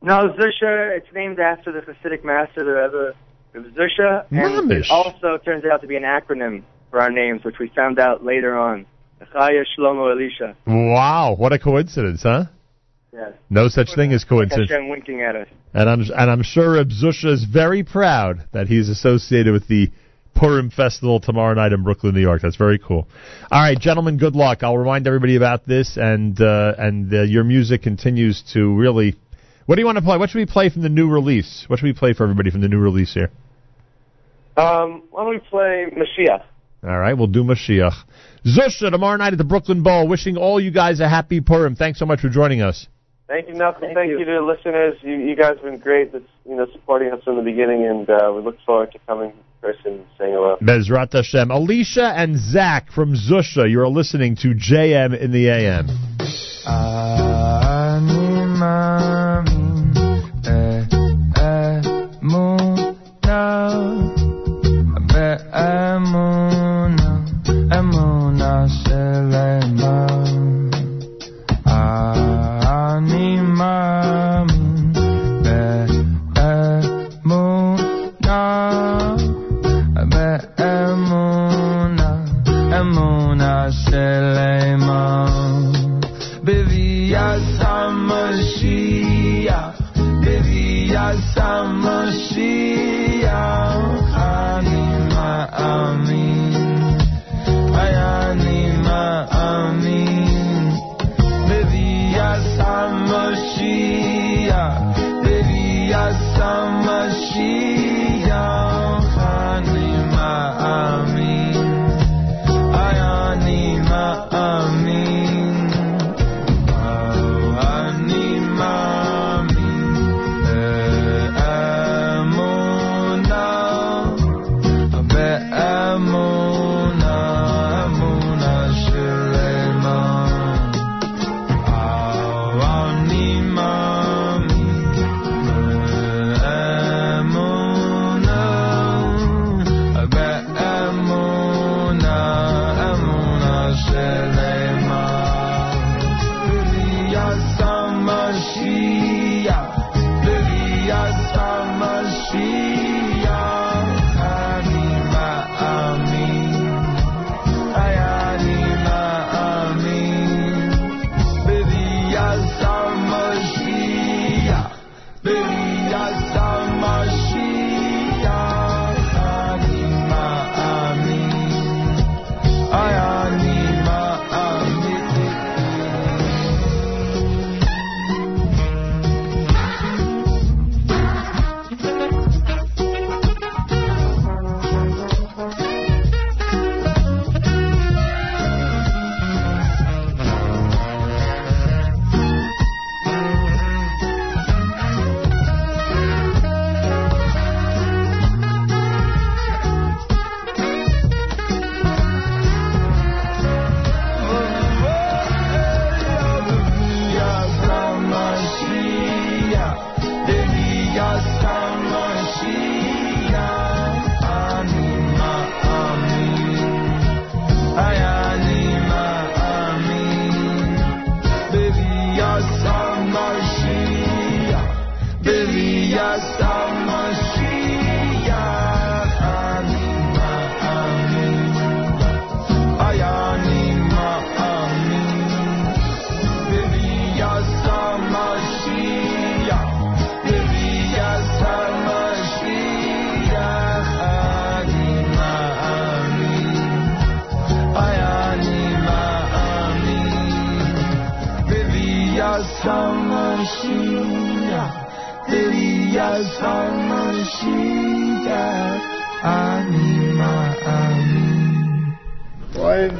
[0.00, 3.14] No, Zusha, it's named after the Hasidic master, the Rebbe
[3.54, 4.86] of Zusha, and Mamish.
[4.86, 8.24] it also turns out to be an acronym for our names, which we found out
[8.24, 8.86] later on.
[9.34, 10.56] Chaya Shlomo Elisha.
[10.66, 12.46] Wow, what a coincidence, huh?
[13.12, 13.32] Yes.
[13.50, 14.70] No such thing as coincidence.
[14.70, 15.48] Hashem winking at us.
[15.74, 19.90] And I'm and I'm sure Reb Zusha is very proud that he's associated with the
[20.34, 22.40] Purim Festival tomorrow night in Brooklyn, New York.
[22.40, 23.06] That's very cool.
[23.50, 24.62] All right, gentlemen, good luck.
[24.62, 29.16] I'll remind everybody about this, and uh, and uh, your music continues to really.
[29.66, 30.16] What do you want to play?
[30.16, 31.64] What should we play from the new release?
[31.68, 33.30] What should we play for everybody from the new release here?
[34.56, 36.44] Um, why don't we play Mashiach?
[36.84, 37.94] All right, we'll do Mashiach.
[38.44, 40.08] Zusha tomorrow night at the Brooklyn Bowl.
[40.08, 41.76] Wishing all you guys a happy Purim.
[41.76, 42.88] Thanks so much for joining us.
[43.28, 43.94] Thank you, Malcolm.
[43.94, 44.18] Thank, you.
[44.18, 44.96] to the listeners.
[45.00, 46.12] You, you guys have been great.
[46.12, 49.30] That's you know supporting us from the beginning, and uh, we look forward to coming
[49.30, 50.56] in person and saying hello.
[50.60, 51.50] Bezrat Hashem.
[51.52, 55.88] Elisha and Zach from Zusha, you're listening to JM in the AM.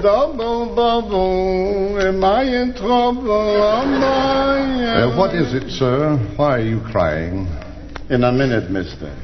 [0.03, 1.99] Double bubble?
[2.01, 3.63] Am I in trouble?
[3.63, 5.03] Am I?
[5.03, 6.19] Uh, what is it, sir?
[6.37, 7.47] Why are you crying?
[8.11, 9.15] In a minute, mister.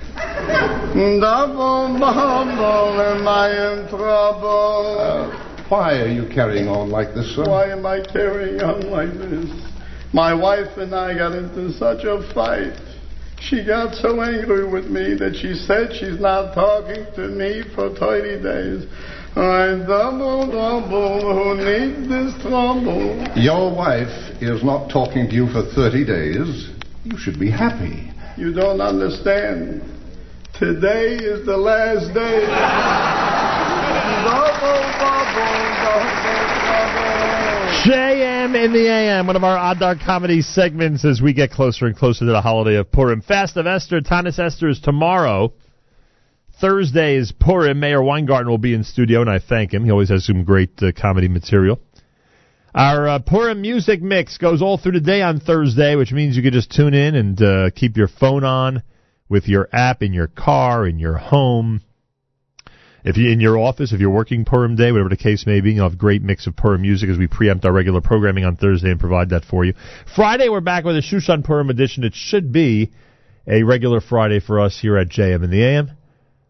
[0.95, 5.35] Double bubble, am I in trouble?
[5.69, 7.45] Why are you carrying on like this, sir?
[7.45, 9.51] Why am I carrying on like this?
[10.15, 12.73] My wife and I got into such a fight.
[13.41, 17.95] She got so angry with me that she said she's not talking to me for
[17.95, 18.89] 30 days.
[19.37, 23.27] I double double, who needs this trouble?
[23.37, 26.71] Your wife is not talking to you for 30 days.
[27.05, 28.11] You should be happy.
[28.37, 29.83] You don't understand.
[30.59, 32.41] Today is the last day.
[34.25, 36.19] double double, double
[36.65, 37.09] double.
[37.85, 41.87] JM in the AM, one of our odd dark comedy segments as we get closer
[41.87, 43.21] and closer to the holiday of Purim.
[43.23, 45.53] Fast of Esther, Tanis Esther is tomorrow.
[46.61, 47.79] Thursday is Purim.
[47.79, 49.85] Meir Weingarten will be in studio, and I thank him.
[49.85, 51.81] He always has some great uh, comedy material.
[52.75, 56.43] Our uh, Purim music mix goes all through the day on Thursday, which means you
[56.43, 58.83] can just tune in and uh, keep your phone on
[59.29, 61.83] with your app in your car, in your home.
[63.05, 65.73] If you're in your office, if you're working Purim Day, whatever the case may be,
[65.73, 68.91] you'll have great mix of Purim music as we preempt our regular programming on Thursday
[68.91, 69.75] and provide that for you.
[70.15, 72.03] Friday, we're back with a Shushan Purim edition.
[72.03, 72.91] It should be
[73.47, 75.98] a regular Friday for us here at JM in the AM.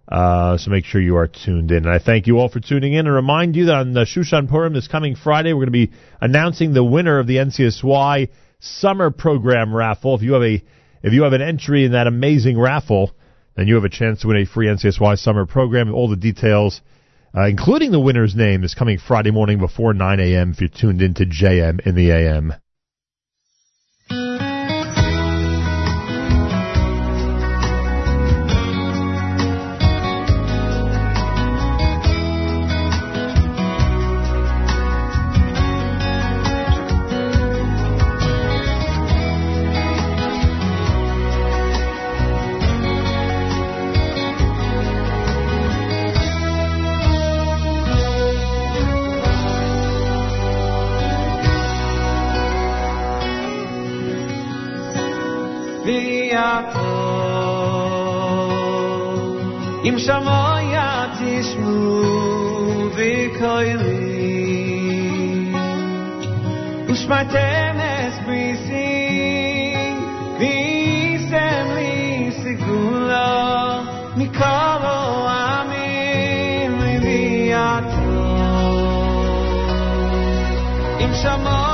[0.09, 1.85] Uh, so make sure you are tuned in.
[1.85, 4.49] And I thank you all for tuning in and remind you that on the Shushan
[4.49, 9.11] Purim this coming Friday, we're going to be announcing the winner of the NCSY summer
[9.11, 10.15] program raffle.
[10.15, 10.63] If you have a
[11.03, 13.13] if you have an entry in that amazing raffle,
[13.55, 15.93] then you have a chance to win a free NCSY summer program.
[15.93, 16.81] All the details,
[17.37, 20.53] uh, including the winner's name, is coming Friday morning before 9 a.m.
[20.53, 22.55] if you're tuned into JM in the AM.
[59.85, 64.19] אם שמויה תשמעו וקוילי
[66.89, 69.75] ושמעתם אס בריסי
[70.39, 73.81] ויסם לי סגולה
[74.17, 74.45] מכל
[75.25, 77.99] העמים לביאתו
[81.01, 81.68] אם שמויה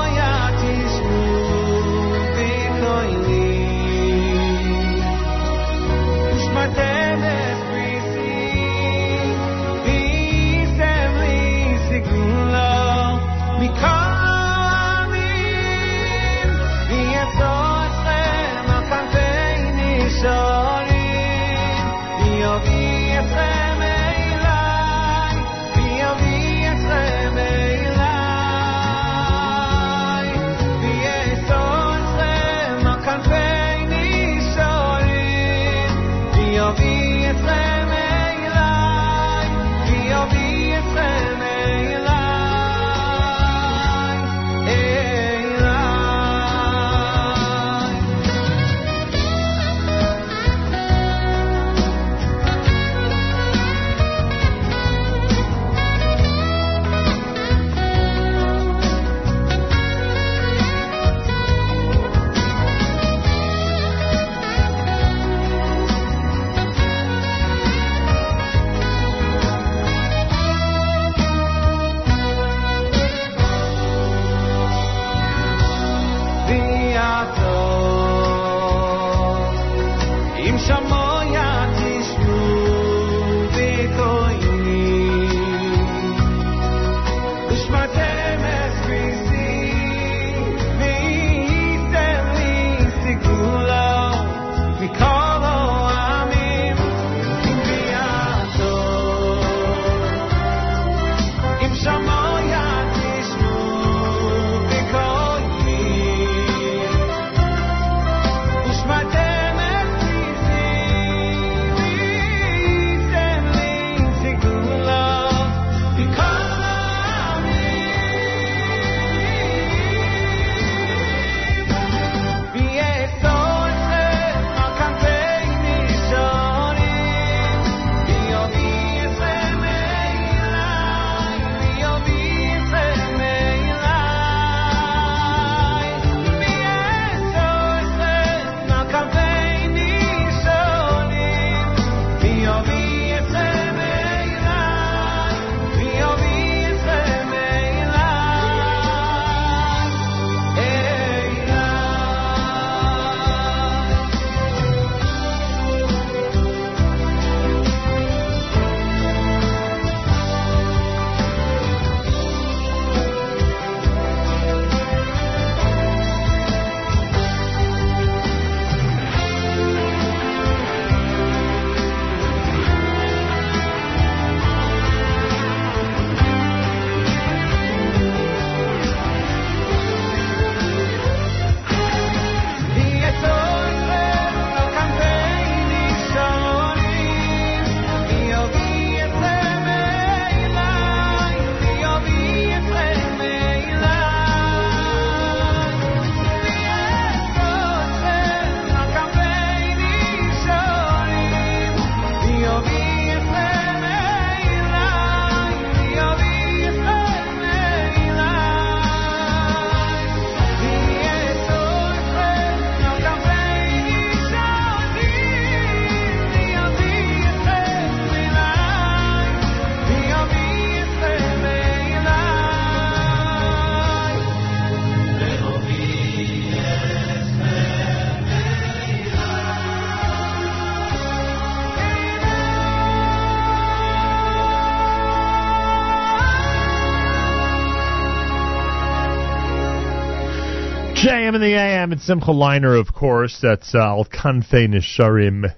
[241.04, 241.92] JM in the AM.
[241.92, 243.38] It's Simcha Leiner, of course.
[243.42, 245.54] That's uh, Al Kanfe Nisharim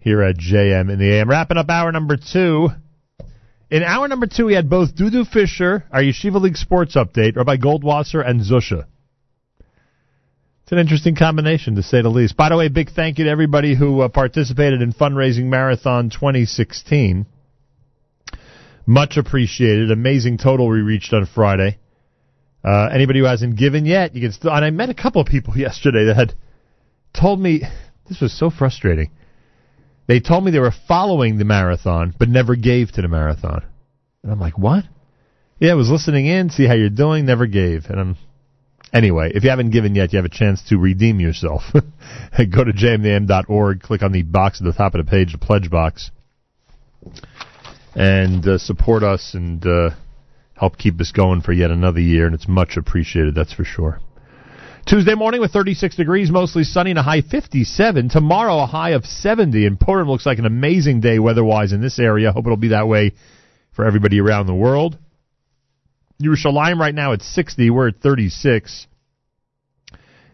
[0.00, 1.30] here at JM in the AM.
[1.30, 2.70] Wrapping up hour number two.
[3.70, 7.56] In hour number two, we had both Dudu Fisher, our Yeshiva League sports update, Rabbi
[7.56, 8.86] Goldwasser, and Zusha.
[10.64, 12.36] It's an interesting combination, to say the least.
[12.36, 17.26] By the way, big thank you to everybody who uh, participated in Fundraising Marathon 2016.
[18.86, 19.92] Much appreciated.
[19.92, 21.78] Amazing total we reached on Friday.
[22.64, 24.50] Uh, anybody who hasn't given yet, you can still.
[24.50, 26.34] And I met a couple of people yesterday that had
[27.12, 27.62] told me
[28.08, 29.10] this was so frustrating.
[30.06, 33.64] They told me they were following the marathon but never gave to the marathon,
[34.22, 34.84] and I'm like, what?
[35.60, 38.16] Yeah, I was listening in, see how you're doing, never gave, and I'm.
[38.92, 41.62] Anyway, if you haven't given yet, you have a chance to redeem yourself.
[41.72, 45.68] Go to jmintheam.org, click on the box at the top of the page, the pledge
[45.68, 46.12] box,
[47.96, 49.90] and uh, support us and uh,
[50.54, 54.00] help keep us going for yet another year, and it's much appreciated, that's for sure.
[54.86, 58.10] Tuesday morning with 36 degrees, mostly sunny and a high 57.
[58.10, 61.98] Tomorrow a high of 70, and Purim looks like an amazing day weather-wise in this
[61.98, 62.32] area.
[62.32, 63.12] Hope it'll be that way
[63.72, 64.98] for everybody around the world.
[66.22, 67.70] Yerushalayim right now at 60.
[67.70, 68.86] We're at 36.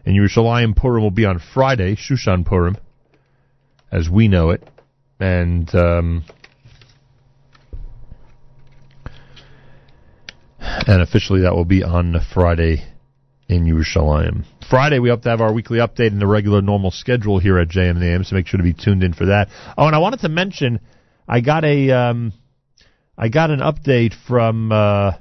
[0.05, 2.75] And Yerushalayim Purim will be on Friday, Shushan Purim,
[3.91, 4.67] as we know it.
[5.19, 6.25] And um,
[10.87, 12.83] and officially that will be on Friday
[13.47, 14.45] in Yerushalayim.
[14.69, 17.67] Friday we hope to have our weekly update in the regular normal schedule here at
[17.67, 19.49] JM and the AM, so make sure to be tuned in for that.
[19.77, 20.79] Oh, and I wanted to mention
[21.27, 22.33] I got a um,
[23.17, 25.13] I got an update from uh,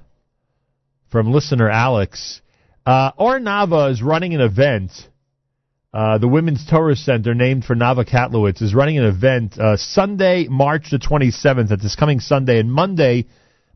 [1.11, 2.41] from listener Alex.
[2.87, 4.93] Uh, Or Nava is running an event.
[5.93, 10.47] Uh, the Women's Torah Center, named for Nava Katlowitz, is running an event uh, Sunday,
[10.49, 11.69] March the 27th.
[11.69, 13.27] That's this coming Sunday, and Monday,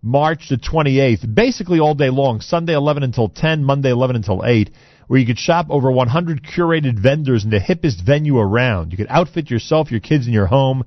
[0.04, 1.34] March the 28th.
[1.34, 2.42] Basically all day long.
[2.42, 4.70] Sunday 11 until 10, Monday 11 until 8,
[5.06, 8.92] where you could shop over 100 curated vendors in the hippest venue around.
[8.92, 10.84] You could outfit yourself, your kids, and your home.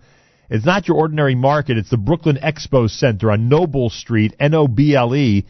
[0.51, 1.79] It's not your ordinary market.
[1.79, 5.45] It's the Brooklyn Expo Center on Noble Street, N-O-B-L-E,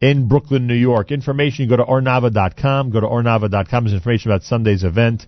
[0.00, 1.12] in Brooklyn, New York.
[1.12, 2.90] Information, you go to ornava.com.
[2.90, 3.84] Go to ornava.com.
[3.84, 5.26] There's information about Sunday's event.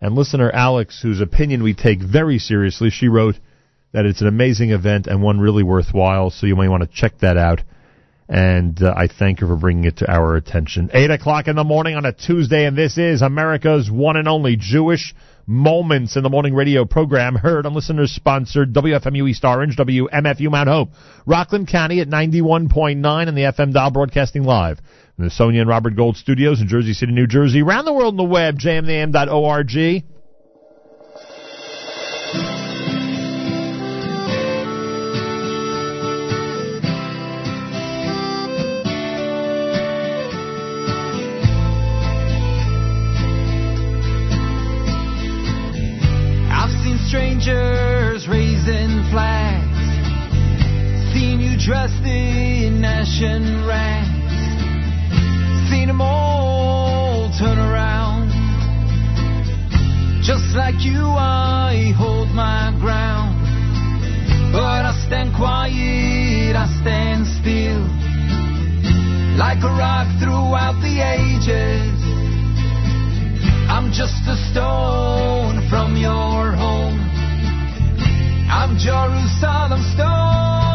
[0.00, 3.36] And listener Alex, whose opinion we take very seriously, she wrote
[3.92, 7.18] that it's an amazing event and one really worthwhile, so you may want to check
[7.18, 7.62] that out.
[8.28, 10.90] And uh, I thank her for bringing it to our attention.
[10.92, 14.56] 8 o'clock in the morning on a Tuesday, and this is America's one and only
[14.58, 15.14] Jewish
[15.44, 20.68] Moments in the Morning radio program, heard on listeners sponsored WFMU East Orange, WMFU Mount
[20.68, 20.90] Hope,
[21.26, 24.80] Rockland County at 91.9 and the FM dial broadcasting live
[25.16, 28.14] from the Sonia and Robert Gold studios in Jersey City, New Jersey, around the world
[28.14, 30.04] on the web, jmintheam.org.
[51.64, 54.10] dressed in ash and rags,
[55.70, 58.30] seen them all turn around.
[60.26, 63.38] Just like you, I hold my ground,
[64.50, 67.86] but I stand quiet, I stand still,
[69.38, 71.94] like a rock throughout the ages.
[73.70, 76.98] I'm just a stone from your home.
[78.50, 80.71] I'm Jerusalem stone.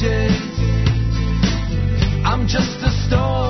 [0.00, 0.32] changes.
[2.24, 3.49] I'm just a stone.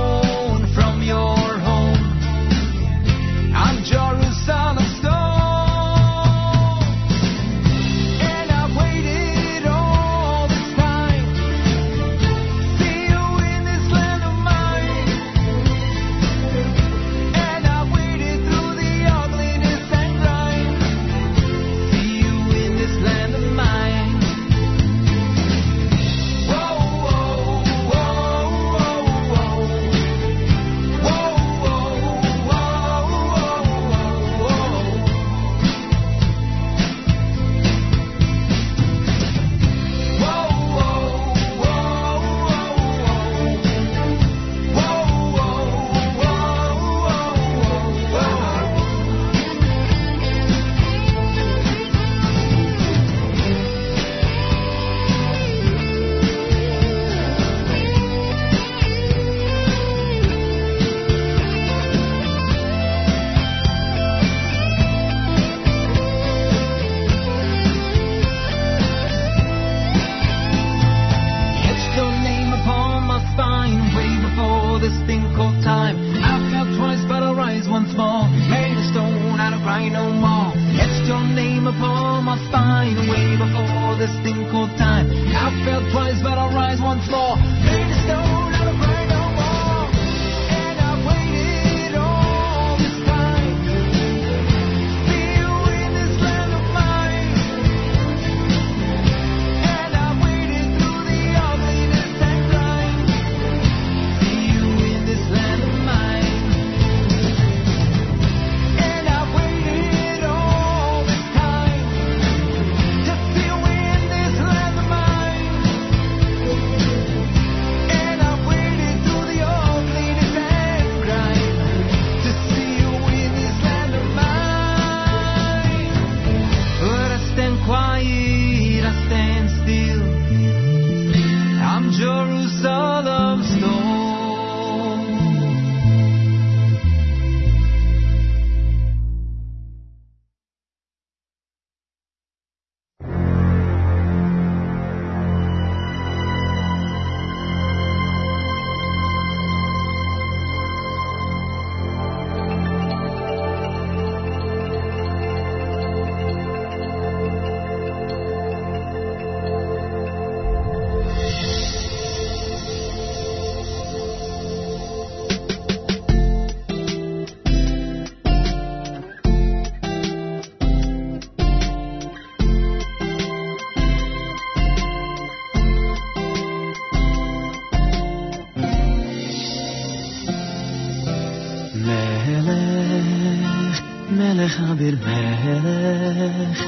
[184.40, 186.62] מלך אביר מלך,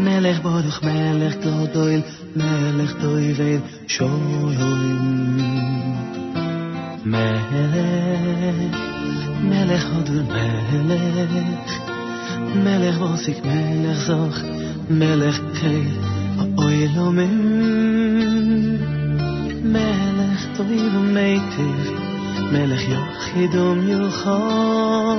[0.00, 2.00] מלך ברוך מלך גדול,
[2.36, 5.36] מלך טויבן שולם.
[7.04, 7.52] מלך,
[9.42, 10.22] מלך אדור
[10.82, 11.72] מלך,
[12.54, 14.38] מלך בוסיק מלך זוך,
[14.90, 15.82] מלך חי
[16.38, 17.80] האוילומים.
[19.64, 21.90] מלך טויב ומיטיב,
[22.52, 25.16] מלך יחיד ומיוחד,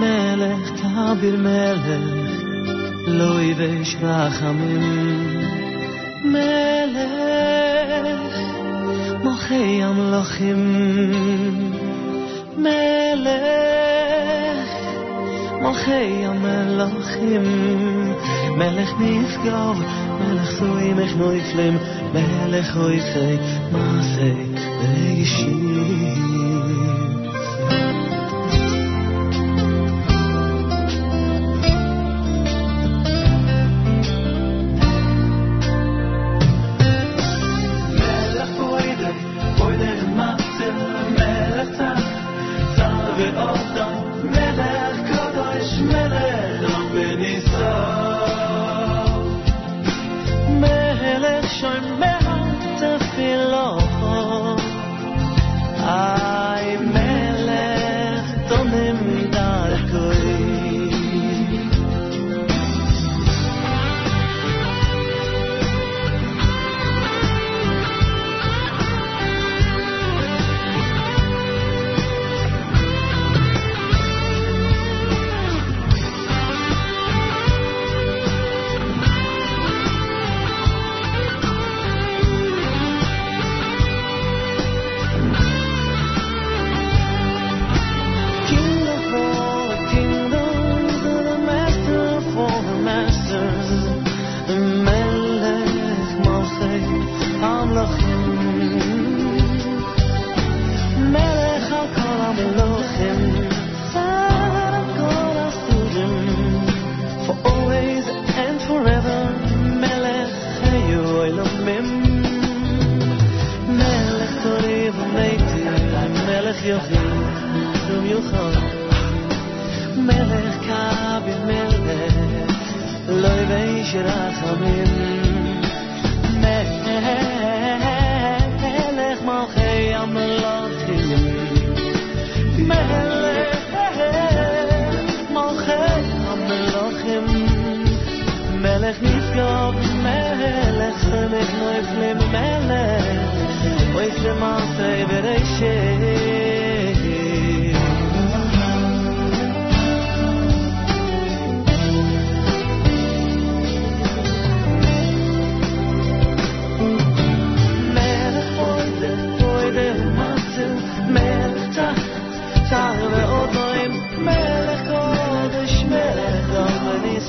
[0.00, 2.34] מלך תעביר מלך
[3.06, 5.40] לא יבש רחמים.
[6.24, 7.14] מלך
[9.22, 10.60] מוחי המלוכים.
[12.58, 13.34] מלך
[15.62, 17.42] מוחי המלוכים.
[18.58, 19.82] מלך נפגוב
[20.20, 21.76] מלך סוי מחנו יפלם
[22.14, 23.36] מלך אוי חי
[23.72, 24.32] מעשה
[24.82, 26.43] רגישים.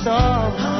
[0.05, 0.74] sorrow.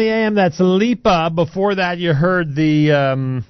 [0.00, 1.30] The AM, that's Lipa.
[1.34, 3.44] Before that, you heard the um,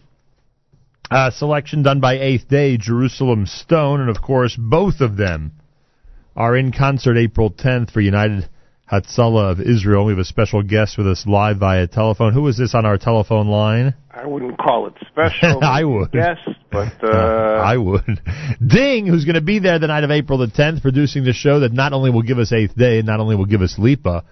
[1.09, 5.53] uh, selection done by Eighth Day, Jerusalem Stone, and of course, both of them
[6.35, 8.49] are in concert April 10th for United
[8.91, 10.07] Hatzalah of Israel.
[10.07, 12.33] We have a special guest with us live via telephone.
[12.33, 13.95] Who is this on our telephone line?
[14.11, 15.61] I wouldn't call it special.
[15.63, 16.11] I would.
[16.13, 16.39] Yes,
[16.73, 18.21] but uh, I would.
[18.67, 21.61] Ding, who's going to be there the night of April the 10th, producing the show
[21.61, 24.25] that not only will give us Eighth Day, not only will give us Lipa,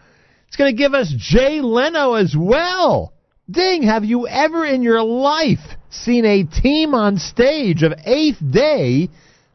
[0.48, 3.12] it's going to give us Jay Leno as well.
[3.50, 5.58] Ding, have you ever in your life
[5.90, 9.08] seen a team on stage of Eighth Day,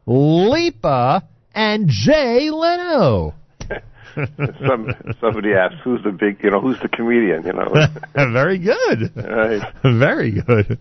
[0.06, 3.34] Lipa, and Jay Leno?
[4.14, 4.90] Some,
[5.20, 6.38] somebody asked, "Who's the big?
[6.44, 7.74] You know, who's the comedian?" You know.
[8.32, 9.10] Very good.
[9.16, 9.72] Right.
[9.82, 10.78] Very good.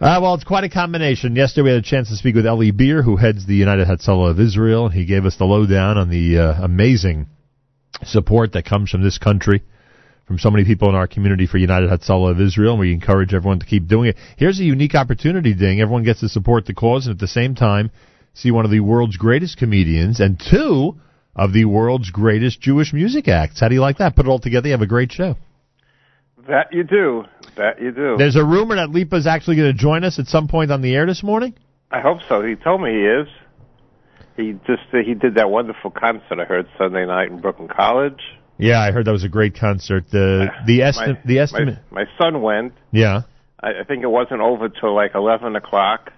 [0.00, 1.34] uh, well, it's quite a combination.
[1.34, 4.30] Yesterday we had a chance to speak with Eli Beer, who heads the United Hatzalah
[4.30, 4.88] of Israel.
[4.88, 7.26] He gave us the lowdown on the uh, amazing
[8.04, 9.62] support that comes from this country,
[10.26, 13.34] from so many people in our community for United Hatzalah of Israel, and we encourage
[13.34, 14.16] everyone to keep doing it.
[14.36, 15.80] Here's a unique opportunity, Ding.
[15.80, 17.90] Everyone gets to support the cause, and at the same time,
[18.34, 20.96] see one of the world's greatest comedians and two
[21.34, 23.60] of the world's greatest Jewish music acts.
[23.60, 24.16] How do you like that?
[24.16, 25.36] Put it all together, you have a great show.
[26.48, 27.24] That you do.
[27.56, 28.16] That you do.
[28.16, 30.94] There's a rumor that Lipa's actually going to join us at some point on the
[30.94, 31.54] air this morning.
[31.90, 32.42] I hope so.
[32.42, 33.28] He told me he is.
[34.38, 38.20] He just uh, he did that wonderful concert I heard Sunday night in Brooklyn College.
[38.56, 40.04] Yeah, I heard that was a great concert.
[40.12, 41.78] The the esti- my, the estimate.
[41.90, 42.72] My, my son went.
[42.92, 43.22] Yeah,
[43.60, 46.12] I, I think it wasn't over till like eleven o'clock.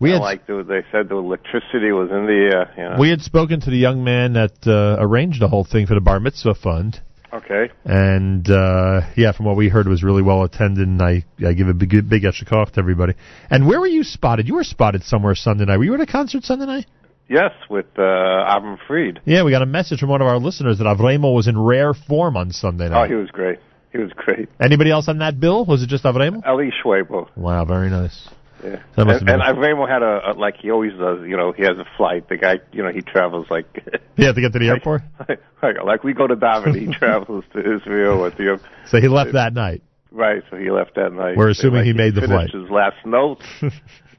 [0.00, 2.74] we had like the, they said the electricity was in the air.
[2.78, 2.96] You know.
[2.98, 6.00] we had spoken to the young man that uh, arranged the whole thing for the
[6.00, 6.98] Bar Mitzvah Fund,
[7.30, 7.70] okay.
[7.84, 10.88] and uh, yeah, from what we heard, it was really well attended.
[10.88, 13.12] And I I give a big big extra cough to everybody.
[13.50, 14.48] And where were you spotted?
[14.48, 15.76] You were spotted somewhere Sunday night.
[15.76, 16.86] Were you at a concert Sunday night?
[17.28, 19.20] Yes, with uh, Avram Fried.
[19.24, 21.94] Yeah, we got a message from one of our listeners that Avremel was in rare
[21.94, 23.04] form on Sunday night.
[23.04, 23.58] Oh, he was great.
[23.92, 24.48] He was great.
[24.60, 25.64] Anybody else on that bill?
[25.64, 26.42] Was it just Avremel?
[26.46, 27.28] Eli Schwebel.
[27.36, 28.28] Wow, very nice.
[28.62, 28.82] Yeah.
[28.96, 31.20] And and Avremel had a, a like he always does.
[31.26, 32.28] You know, he has a flight.
[32.28, 33.66] The guy, you know, he travels like
[34.16, 35.02] You have to get to the airport.
[35.62, 39.32] like, like we go to David, he travels to Israel with the So he left
[39.32, 39.82] that night.
[40.10, 40.42] right.
[40.50, 41.36] So he left that night.
[41.36, 42.62] We're assuming Like, he made the finished flight.
[42.62, 43.42] His last note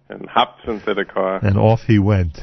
[0.10, 1.40] and hops into the car.
[1.44, 2.40] And off he went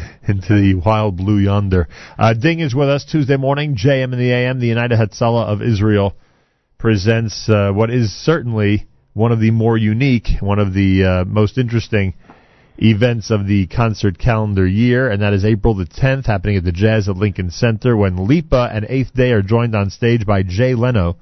[0.28, 1.88] into the wild blue yonder.
[2.18, 3.76] Uh, Ding is with us Tuesday morning.
[3.76, 6.14] JM in the AM, the United Hatzalah of Israel,
[6.78, 11.58] presents uh, what is certainly one of the more unique, one of the uh, most
[11.58, 12.14] interesting
[12.78, 16.72] events of the concert calendar year, and that is April the 10th, happening at the
[16.72, 20.74] Jazz at Lincoln Center, when Lipa and Eighth Day are joined on stage by Jay
[20.74, 21.16] Leno.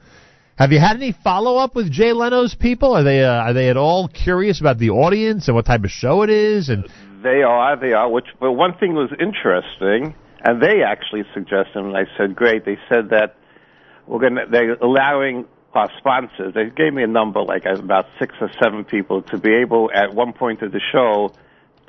[0.56, 2.94] Have you had any follow up with Jay Leno's people?
[2.94, 5.90] Are they uh, are they at all curious about the audience and what type of
[5.90, 6.68] show it is?
[6.68, 6.86] And
[7.22, 8.10] They are, they are.
[8.10, 12.64] Which, but one thing was interesting, and they actually suggested, and I said, great.
[12.64, 13.36] They said that
[14.06, 16.54] we're gonna, they're allowing our sponsors.
[16.54, 20.14] They gave me a number, like about six or seven people, to be able at
[20.14, 21.32] one point of the show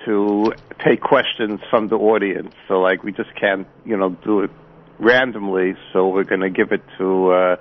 [0.05, 0.53] to
[0.83, 2.53] take questions from the audience.
[2.67, 4.51] So, like, we just can't, you know, do it
[4.99, 5.75] randomly.
[5.93, 7.31] So we're gonna give it to.
[7.31, 7.55] uh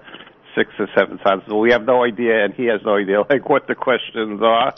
[0.57, 1.45] Six or seven times.
[1.47, 4.75] So we have no idea, and he has no idea, like what the questions are.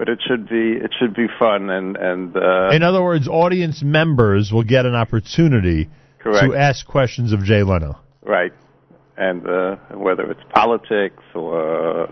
[0.00, 3.82] But it should be it should be fun, and and uh, in other words, audience
[3.82, 5.90] members will get an opportunity
[6.20, 6.42] Correct.
[6.42, 7.98] to ask questions of Jay Leno.
[8.22, 8.54] Right.
[9.18, 12.08] And uh, whether it's politics or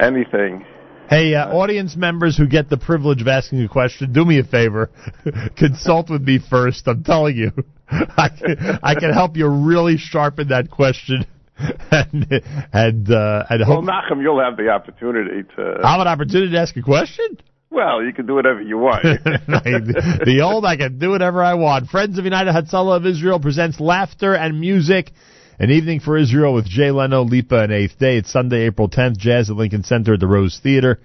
[0.00, 0.64] anything.
[1.10, 4.44] Hey, uh, audience members who get the privilege of asking a question, do me a
[4.44, 4.90] favor.
[5.58, 6.88] Consult with me first.
[6.88, 7.50] I'm telling you.
[7.90, 11.26] I can, I can help you really sharpen that question.
[11.90, 15.80] and and, uh, and Well, Nachum, you'll have the opportunity to.
[15.82, 17.38] I have an opportunity to ask a question.
[17.72, 19.02] Well, you can do whatever you want.
[19.02, 21.88] the, old I can do whatever I want.
[21.88, 25.10] Friends of United Hatzalah of Israel presents laughter and music.
[25.58, 28.18] An evening for Israel with Jay Leno, Lipa, and Eighth Day.
[28.18, 29.16] It's Sunday, April 10th.
[29.16, 31.00] Jazz at Lincoln Center at the Rose Theater.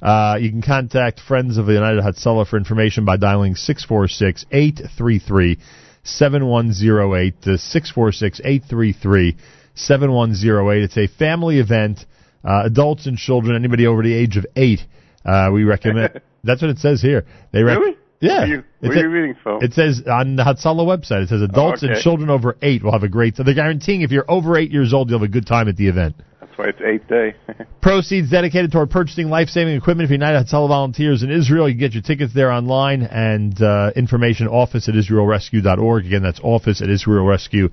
[0.00, 5.58] Uh, you can contact Friends of the United Hatzalah for information by dialing 646 833
[6.04, 7.42] 7108.
[7.42, 9.36] The 646 833
[9.74, 10.82] 7108.
[10.82, 12.00] It's a family event.
[12.44, 14.80] Uh, adults and children, anybody over the age of eight,
[15.24, 16.20] uh, we recommend.
[16.44, 17.24] That's what it says here.
[17.52, 17.96] They rec- Really?
[18.20, 18.30] Yeah.
[18.30, 19.62] Where are you, It's are you a- reading from?
[19.62, 21.94] it says on the Hatzalah website, it says adults Oh, okay.
[21.94, 23.36] and children over eight will have a great.
[23.36, 25.76] So they're guaranteeing if you're over eight years old, you'll have a good time at
[25.76, 26.16] the event.
[26.40, 27.34] That's why it's eighth day.
[27.80, 31.68] Proceeds dedicated toward purchasing life-saving equipment for United Hatzalah volunteers in Israel.
[31.68, 36.06] You can get your tickets there online and uh, information office at israelrescue.org.
[36.06, 37.72] Again, that's office at israelrescue.org.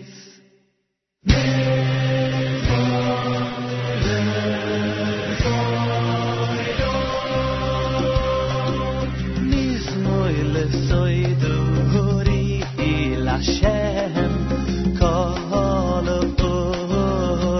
[13.41, 16.03] Hashem Kol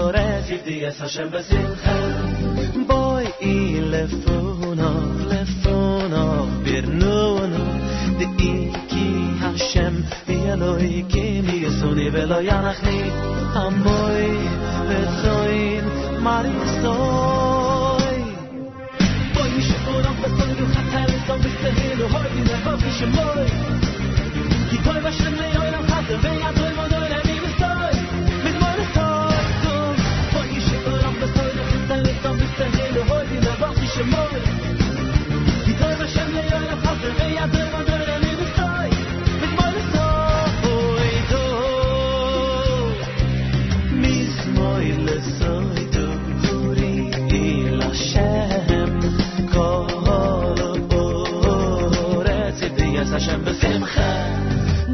[0.04, 1.96] ores Yivdi es Hashem besimcha
[2.86, 7.64] Boy i lefunov, lefunov birnuno
[8.18, 8.81] De iki
[10.52, 12.98] Eloi kimi yesuni velo yanachni
[13.64, 14.26] Amoy
[14.88, 15.84] vetzoin
[16.24, 18.18] marisoy
[19.34, 23.48] Boy mi shekoram besoy du chatel so bistehelu Hoy di nevo ki shemoy
[24.68, 27.52] Ki toy vashem le yoyram chater ve yadoy modoy le mi mi
[37.72, 37.91] modoy
[47.92, 48.92] Hashem
[49.52, 49.84] Kol
[52.16, 54.08] oretz Yediyas Hashem besimcha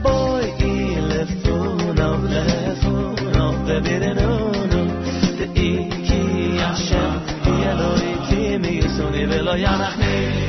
[0.05, 4.83] Boy ilefuno lefuno Bebirinunu
[5.39, 6.23] Deiki
[6.59, 7.15] Hashem
[7.63, 10.48] Yeloi kimi Yisuni velo yanachni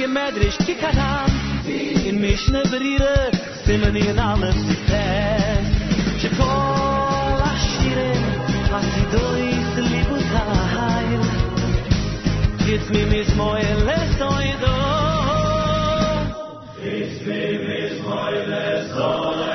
[0.00, 1.30] ge medrish ki kadam
[2.08, 3.16] in mish ne brire
[3.64, 5.08] sim in en ame sipe
[6.20, 8.12] che kol ashire
[8.72, 10.16] las do is libu
[12.64, 14.30] git mi mis moy les do
[16.96, 19.49] is mi mis moye les do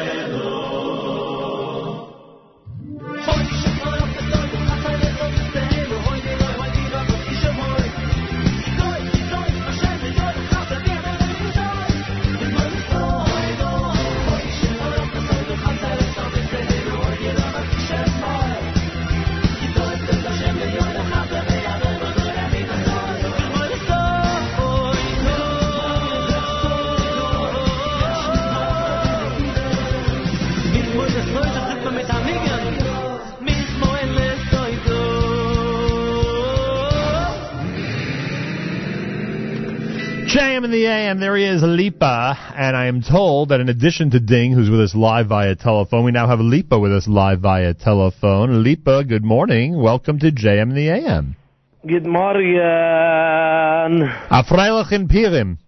[41.05, 44.71] AM, there he is, Lipa, and I am told that in addition to Ding, who's
[44.71, 48.63] with us live via telephone, we now have Lipa with us live via telephone.
[48.63, 49.79] Lipa, good morning.
[49.79, 51.35] Welcome to JM the AM.
[51.87, 52.55] Good morning.
[52.57, 55.59] A Freilich in Pirim.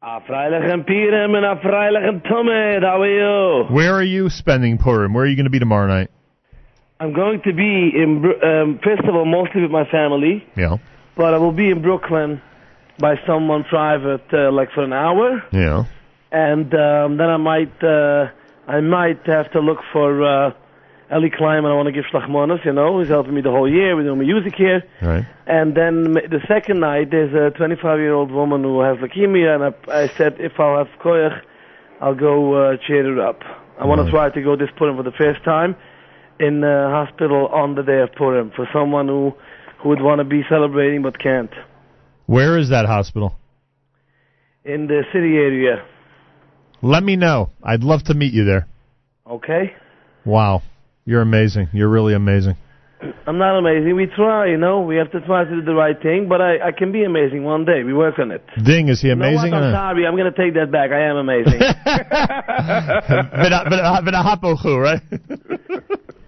[0.00, 2.82] A freilichen Pirem and a freilichen Tumet.
[2.82, 3.74] How are you?
[3.74, 5.12] Where are you spending Purim?
[5.12, 6.10] Where are you going to be tomorrow night?
[7.00, 10.78] I'm going to be in, um, first of all, mostly with my family, Yeah.
[11.18, 12.40] but I will be in Brooklyn
[12.98, 15.84] by someone private, uh, like for an hour, Yeah.
[16.30, 18.28] and um, then I might, uh,
[18.68, 20.52] I might have to look for uh,
[21.10, 21.70] Ellie Kleiman.
[21.70, 23.94] I want to give Shlachmanas, you know, he's helping me the whole year.
[23.96, 24.82] We're doing music here.
[25.02, 25.24] Right.
[25.46, 29.74] And then the second night, there's a 25 year old woman who has leukemia, and
[29.90, 31.40] I, I said if I'll have koyach,
[32.00, 33.40] I'll go uh, cheer her up.
[33.78, 35.74] I want to try to go this Purim for the first time
[36.38, 39.32] in the hospital on the day of Purim for someone who
[39.82, 41.50] who would want to be celebrating but can't.
[42.26, 43.34] Where is that hospital?
[44.64, 45.84] In the city area,
[46.80, 47.50] Let me know.
[47.62, 48.66] I'd love to meet you there.
[49.26, 49.74] okay?
[50.24, 50.62] Wow.
[51.04, 51.68] You're amazing.
[51.72, 52.56] You're really amazing.
[53.26, 53.94] I'm not amazing.
[53.94, 54.80] We try, you know.
[54.80, 57.44] We have to try to do the right thing, but I, I can be amazing
[57.44, 57.82] one day.
[57.84, 58.42] We work on it.
[58.64, 59.46] Ding, is he amazing?
[59.46, 59.64] You know what?
[59.64, 60.06] or I'm sorry.
[60.06, 60.90] I'm going to take that back.
[60.90, 61.60] I am amazing.
[64.04, 65.02] But a hapochu, right?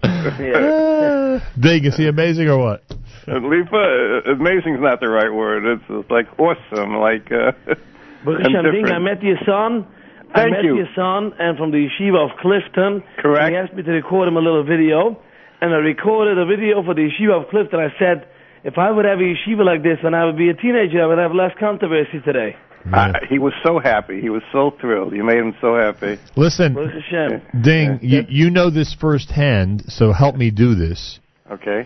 [1.59, 2.83] Ding, is he amazing or what?
[3.27, 5.65] Uh, Lipa, uh, amazing's not the right word.
[5.65, 7.51] It's, it's like awesome, like uh,
[8.23, 9.85] Baruch and Hashem, Ding, I met your son.
[10.33, 10.77] Thank I met you.
[10.77, 13.03] your son, and from the yeshiva of Clifton.
[13.19, 13.51] Correct.
[13.51, 15.19] He asked me to record him a little video,
[15.59, 17.79] and I recorded a video for the yeshiva of Clifton.
[17.79, 18.27] I said,
[18.63, 21.07] if I would have a yeshiva like this when I would be a teenager, I
[21.07, 22.55] would have less controversy today.
[22.93, 24.21] Uh, he was so happy.
[24.21, 25.11] He was so thrilled.
[25.11, 26.17] You made him so happy.
[26.37, 27.61] Listen, Baruch Hashem.
[27.61, 31.19] Ding, you, you know this firsthand, so help me do this.
[31.51, 31.85] Okay.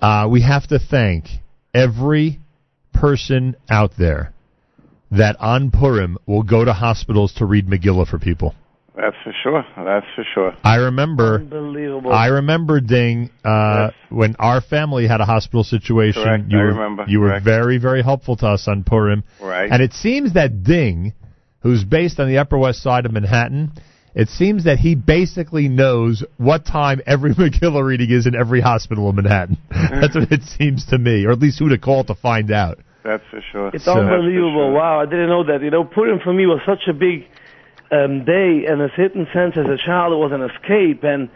[0.00, 1.26] Uh, we have to thank
[1.74, 2.40] every
[2.92, 4.32] person out there
[5.10, 8.54] that on Purim will go to hospitals to read Megillah for people.
[8.94, 9.64] That's for sure.
[9.76, 10.56] That's for sure.
[10.64, 11.36] I remember.
[11.36, 12.12] Unbelievable.
[12.12, 16.24] I remember Ding uh, when our family had a hospital situation.
[16.24, 19.22] Correct, You I were, remember, You were very, very helpful to us on Purim.
[19.40, 19.70] Right.
[19.70, 21.14] And it seems that Ding,
[21.60, 23.70] who's based on the Upper West Side of Manhattan,
[24.18, 29.08] it seems that he basically knows what time every Megillah reading is in every hospital
[29.10, 29.56] in Manhattan.
[29.70, 32.80] That's what it seems to me, or at least who to call to find out.
[33.04, 33.70] That's for sure.
[33.72, 34.72] It's So- unbelievable.
[34.72, 35.62] Wow, I didn't know that.
[35.62, 37.28] You know, Purim for me was such a big
[37.92, 41.30] um, day, in a certain sense, as a child, it was an escape, and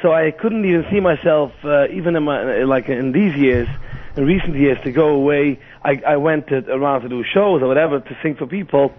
[0.00, 3.68] so I couldn't even see myself, uh, even in my like in these years,
[4.16, 5.58] in recent years, to go away.
[5.84, 8.92] I, I went to, around to do shows or whatever to sing for people,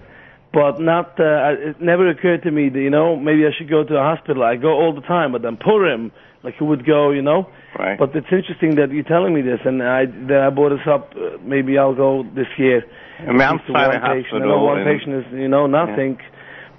[0.54, 1.20] but not.
[1.20, 4.02] Uh, it never occurred to me that you know maybe I should go to a
[4.04, 4.44] hospital.
[4.44, 6.12] I go all the time, but then Purim,
[6.44, 7.48] like who would go, you know?
[7.78, 7.98] Right.
[7.98, 11.14] But it's interesting that you're telling me this, and I that I brought this up.
[11.16, 12.84] Uh, maybe I'll go this year.
[13.20, 14.44] And Mount At least to Sinai one patient.
[14.44, 16.18] I know one in- patient is you know nothing,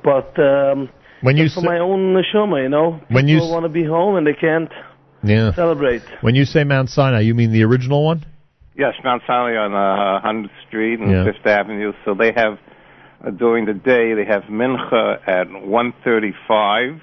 [0.04, 0.88] but um,
[1.22, 3.64] When you just for say- my own neshama, you know, When you people s- want
[3.64, 4.70] to be home and they can't
[5.22, 5.52] Yeah.
[5.52, 6.02] celebrate.
[6.20, 8.24] When you say Mount Sinai, you mean the original one?
[8.76, 11.24] Yes, Mount Sinai on uh, 100th Street and Yeah.
[11.24, 11.92] Fifth Avenue.
[12.04, 12.58] So they have
[13.30, 17.00] during the day they have mincha at 1:35,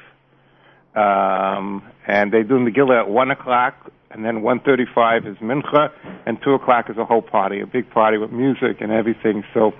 [0.96, 5.92] um, and they do Megillah at one o'clock, and then 1:35 is mincha,
[6.26, 9.44] and two o'clock is a whole party, a big party with music and everything.
[9.54, 9.74] So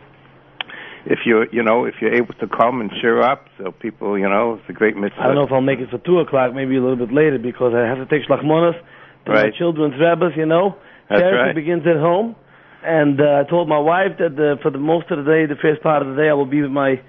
[1.06, 4.30] if you're, you know if you're able to come and cheer up, so people you
[4.30, 5.22] know it's a great mitzvah.
[5.22, 7.38] I don't know if I'll make it for two o'clock, maybe a little bit later,
[7.38, 8.80] because I have to take shlachmonas
[9.26, 10.38] to my children's rabbis.
[10.38, 10.76] You know,
[11.10, 11.56] That's charity right.
[11.56, 12.36] begins at home,
[12.84, 15.60] and uh, I told my wife that uh, for the most of the day, the
[15.62, 17.02] first part of the day, I will be with my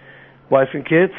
[0.50, 1.12] wife and kids,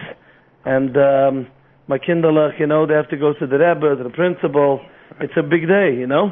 [0.66, 1.48] and um,
[1.88, 2.60] my kinderlach.
[2.60, 4.82] You know, they have to go to the rebbe, to the principal.
[5.20, 6.32] It's a big day, you know.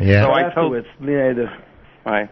[0.00, 0.24] Yeah.
[0.24, 1.50] So I told- afterwards, later.
[2.04, 2.28] Right.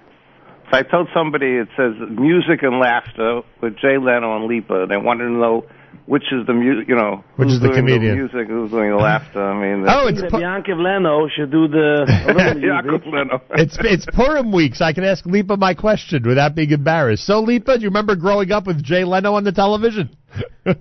[0.71, 4.87] So I told somebody it says music and laughter with Jay Leno and Lipa.
[4.89, 5.65] They wanted to know
[6.09, 8.17] which is the mu- you know Which is the comedian.
[8.17, 9.45] the music, who's doing the laughter.
[9.45, 11.89] I mean, Oh, it's think that Leno should do the
[12.27, 12.63] a little.
[12.63, 13.43] Yaakov Leno.
[13.63, 17.25] It's it's Purim week, so I can ask Lipa my question without being embarrassed.
[17.27, 20.11] So, Lipa, do you remember growing up with Jay Leno on the television?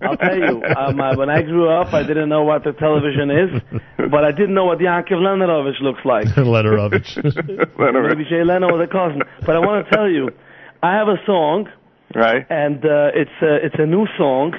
[0.02, 3.32] I'll tell you, um, uh, when I grew up, I didn't know what the television
[3.32, 3.80] is,
[4.12, 6.26] but I didn't know what Yankov Lenerovich looks like.
[6.36, 7.10] Lenerovich.
[7.80, 9.22] Maybe Jay Leno was a cousin.
[9.46, 10.30] But I want to tell you,
[10.84, 11.68] I have a song,
[12.16, 12.46] right?
[12.50, 14.54] and uh, it's uh, it's a new song,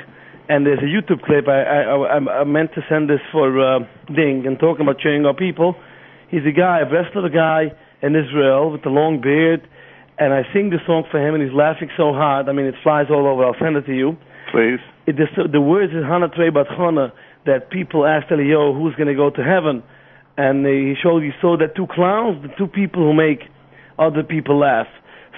[0.48, 1.46] and there's a YouTube clip.
[1.46, 5.26] I I, I, I meant to send this for uh, Ding and talking about cheering
[5.26, 5.76] up people.
[6.30, 9.66] He's a guy, a wrestler guy in Israel with a long beard,
[10.18, 12.48] and I sing the song for him, and he's laughing so hard.
[12.48, 13.44] I mean, it flies all over.
[13.44, 14.16] I'll send it to you.
[14.52, 14.80] Please.
[15.06, 17.12] It, the, the words is Hana Trey Bat Chana
[17.46, 19.82] that people asked Eliyahu who's going to go to heaven,
[20.36, 23.40] and he showed he saw that two clowns, the two people who make
[23.98, 24.86] other people laugh.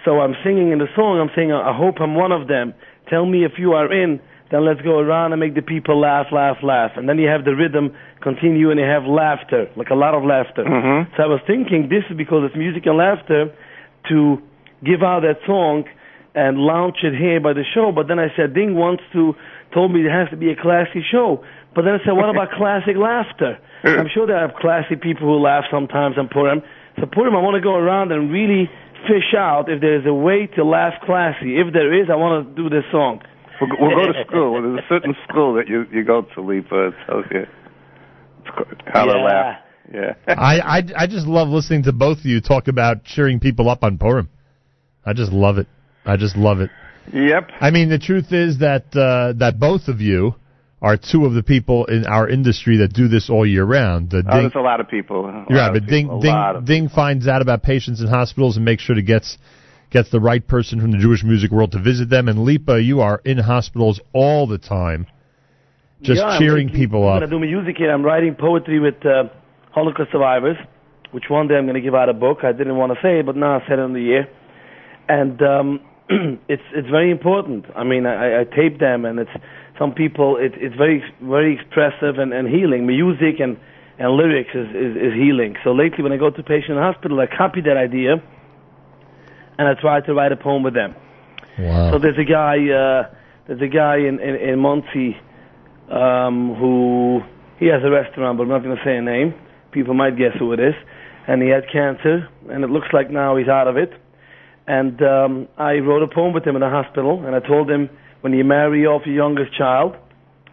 [0.04, 1.20] So I'm singing in the song.
[1.20, 2.74] I'm saying, I hope I'm one of them.
[3.08, 4.20] Tell me if you are in.
[4.50, 6.92] Then let's go around and make the people laugh, laugh, laugh.
[6.96, 10.24] And then you have the rhythm continue, and you have laughter, like a lot of
[10.24, 10.64] laughter.
[10.64, 11.14] Mm-hmm.
[11.16, 13.54] So I was thinking this is because it's music and laughter
[14.08, 14.42] to
[14.84, 15.84] give out that song
[16.34, 17.92] and launch it here by the show.
[17.94, 19.34] But then I said, Ding wants to,
[19.72, 21.44] told me it has to be a classy show.
[21.74, 23.58] But then I said, what about classic laughter?
[23.82, 26.62] I'm sure there are classy people who laugh sometimes on Purim.
[26.98, 28.68] So Purim, I want to go around and really
[29.08, 31.56] fish out if there's a way to laugh classy.
[31.56, 33.22] If there is, I want to do this song.
[33.60, 34.62] We'll, go- we'll go to school.
[34.62, 36.88] There's a certain school that you you go to, Lipa.
[36.88, 39.24] It tells you it's co- how Yeah.
[39.24, 39.56] laugh.
[39.92, 40.14] Yeah.
[40.28, 43.82] I, I I just love listening to both of you talk about cheering people up
[43.84, 44.28] on Purim.
[45.04, 45.66] I just love it.
[46.04, 46.70] I just love it.
[47.12, 47.50] Yep.
[47.60, 50.36] I mean, the truth is that uh, that both of you
[50.82, 54.10] are two of the people in our industry that do this all year round.
[54.10, 55.26] The Oh, Ding, there's a lot of people.
[55.26, 58.00] A You're lot right, of but Ding people, a Ding Ding finds out about patients
[58.00, 59.36] in hospitals and makes sure to gets
[59.90, 62.28] gets the right person from the Jewish music world to visit them.
[62.28, 65.06] And Lipa, you are in hospitals all the time,
[66.02, 67.28] just Yeah, I'm cheering people I'm up.
[67.30, 67.92] going to do music here.
[67.92, 69.24] I'm writing poetry with uh,
[69.72, 70.56] Holocaust survivors,
[71.10, 72.38] which one day I'm going to give out a book.
[72.42, 74.28] I didn't want to say it, but now I said it in the air.
[75.08, 75.80] And um,
[76.48, 77.66] it's it's very important.
[77.76, 79.30] I mean, I, I tape them, and it's
[79.78, 80.36] some people.
[80.36, 82.86] It, it's very very expressive and, and healing.
[82.86, 83.58] Music and
[83.98, 85.56] and lyrics is, is is healing.
[85.64, 88.22] So lately, when I go to patient hospital, I copy that idea,
[89.60, 90.94] and I tried to write a poem with them.
[91.58, 91.92] Wow.
[91.92, 93.14] So there's a guy, uh,
[93.46, 95.20] there's a guy in in, in Muncie
[95.90, 97.20] um, who
[97.58, 99.34] he has a restaurant, but I'm not going to say a name.
[99.70, 100.74] People might guess who it is.
[101.28, 103.92] And he had cancer, and it looks like now he's out of it.
[104.66, 107.90] And um, I wrote a poem with him in the hospital, and I told him,
[108.22, 109.94] when you marry off your youngest child,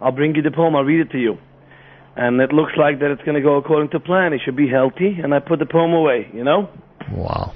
[0.02, 1.38] I'll bring you the poem, I'll read it to you.
[2.18, 4.34] And it looks like that it's going to go according to plan.
[4.34, 6.70] He should be healthy, and I put the poem away, you know?
[7.12, 7.54] Wow.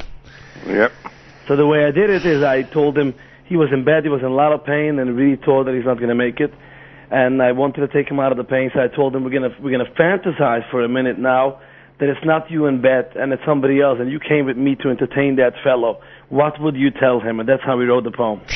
[0.65, 0.91] Yep.
[1.51, 3.13] So the way I did it is I told him
[3.43, 5.75] he was in bed, he was in a lot of pain, and really told that
[5.75, 6.53] he's not going to make it.
[7.11, 9.31] And I wanted to take him out of the pain, so I told him we're
[9.31, 11.59] gonna we're gonna fantasize for a minute now
[11.99, 14.77] that it's not you in bed and it's somebody else, and you came with me
[14.77, 15.99] to entertain that fellow.
[16.30, 17.41] What would you tell him?
[17.41, 18.39] And that's how we wrote the poem.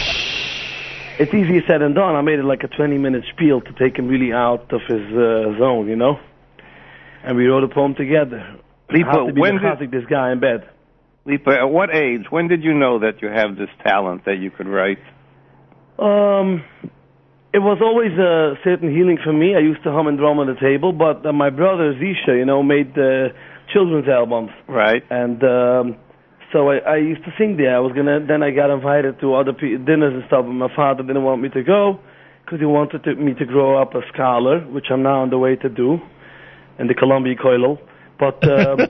[1.20, 2.16] It's easier said than done.
[2.16, 5.02] I made it like a 20 minute spiel to take him really out of his
[5.12, 6.18] uh, zone, you know.
[7.26, 8.56] And we wrote a poem together.
[8.90, 10.70] Lipa, How to be when the did- this guy in bed.
[11.26, 12.30] Lipa, at what age?
[12.30, 15.02] When did you know that you have this talent that you could write?
[15.98, 16.64] Um,
[17.52, 19.56] it was always a certain healing for me.
[19.56, 22.46] I used to hum and drum on the table, but uh, my brother Zisha, you
[22.46, 23.34] know, made uh,
[23.74, 24.52] children's albums.
[24.68, 25.02] Right.
[25.10, 25.98] And um,
[26.54, 27.76] so I, I used to sing there.
[27.76, 28.20] I was gonna.
[28.22, 31.42] Then I got invited to other pe- dinners and stuff, but my father didn't want
[31.42, 32.00] me to go
[32.46, 35.40] because he wanted to, me to grow up a scholar, which I'm now on the
[35.40, 35.98] way to do,
[36.78, 37.80] in the Columbia Koilel.
[38.18, 38.80] But um,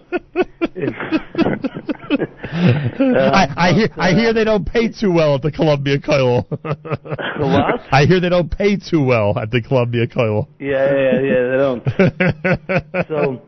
[3.15, 6.47] I, I hear I hear they don't pay too well at the Columbia Coil.
[6.49, 7.81] what?
[7.91, 10.47] I hear they don't pay too well at the Columbia Coil.
[10.59, 11.83] Yeah, yeah, yeah, they don't.
[13.07, 13.41] so,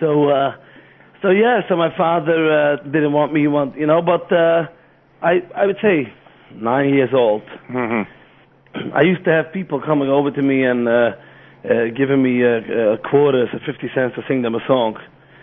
[0.00, 0.56] so, uh,
[1.20, 4.66] so yeah, so my father uh, didn't want me, want you know, but uh,
[5.22, 6.12] I, I would say
[6.54, 7.42] nine years old.
[8.94, 11.10] I used to have people coming over to me and uh,
[11.64, 14.96] uh, giving me a, uh, quarters, uh, fifty cents to sing them a song.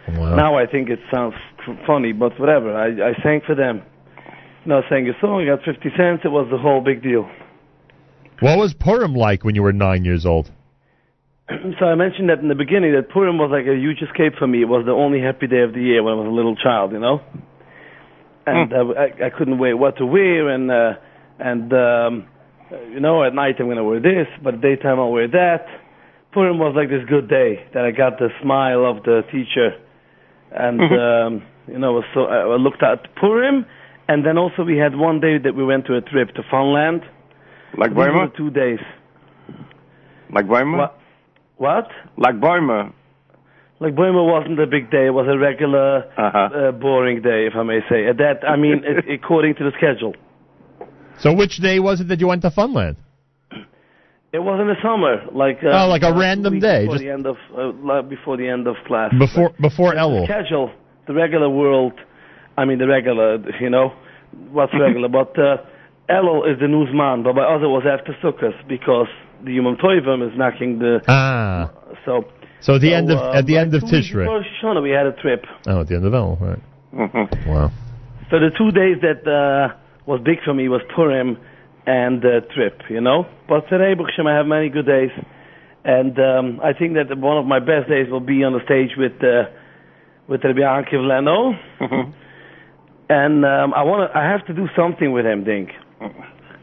[0.07, 1.33] Now I think it sounds
[1.67, 2.75] f- funny, but whatever.
[2.75, 3.83] I, I sang for them.
[4.63, 6.21] You know, sang a song, I got fifty cents.
[6.23, 7.29] It was the whole big deal.
[8.39, 10.51] What was Purim like when you were nine years old?
[11.79, 14.47] so I mentioned that in the beginning that Purim was like a huge escape for
[14.47, 14.61] me.
[14.61, 16.91] It was the only happy day of the year when I was a little child,
[16.91, 17.21] you know.
[18.45, 20.93] And uh, I, I couldn't wait what to wear, and uh,
[21.39, 22.27] and um,
[22.91, 25.67] you know, at night I'm going to wear this, but at daytime I'll wear that.
[26.33, 29.69] Purim was like this good day that I got the smile of the teacher,
[30.51, 33.65] and um, you know, so I I looked at Purim,
[34.07, 37.01] and then also we had one day that we went to a trip to Funland.
[37.77, 38.27] Like These were Weimar?
[38.38, 38.80] two days.
[40.33, 40.77] Like Weimar?
[40.77, 40.99] What?
[41.57, 41.88] What?
[42.17, 42.93] Like Weimar.
[43.80, 46.38] Like Boehmer wasn't a big day; it was a regular, Uh-huh.
[46.39, 48.07] uh, boring day, if I may say.
[48.07, 50.14] At that, I mean, according to the schedule.
[51.19, 52.95] So which day was it that you went to Funland?
[54.33, 57.03] It was in the summer, like uh, Oh, like a random weeks day, before just-
[57.06, 59.14] the end of uh, before the end of class.
[59.17, 60.25] Before before the Elul.
[60.25, 60.72] schedule,
[61.07, 61.93] the regular world.
[62.57, 63.93] I mean, the regular, you know,
[64.51, 65.07] what's regular?
[65.19, 65.57] but uh,
[66.09, 69.07] Elul is the newsman, but my other was after Sukkot because
[69.45, 70.99] the Yom Tovim is knocking the.
[71.07, 71.72] Ah.
[72.06, 72.25] So.
[72.59, 74.25] So at the end of uh, at the end of two Tishrei.
[74.25, 75.45] Before Shoshana, we had a trip.
[75.67, 76.59] Oh, at the end of Elul, right?
[76.93, 77.49] Mm-hmm.
[77.49, 77.72] Wow.
[78.30, 79.73] So the two days that uh,
[80.06, 81.38] was big for me was Purim
[81.88, 83.25] and uh, trip, you know.
[83.48, 85.09] But today, Bukhshim, I have many good days,
[85.85, 88.91] and um, I think that one of my best days will be on the stage
[88.98, 89.49] with uh,
[90.27, 91.53] with Rabbi Ankiv Leno,
[93.09, 94.17] and um, I want to.
[94.17, 95.69] I have to do something with him, Dink.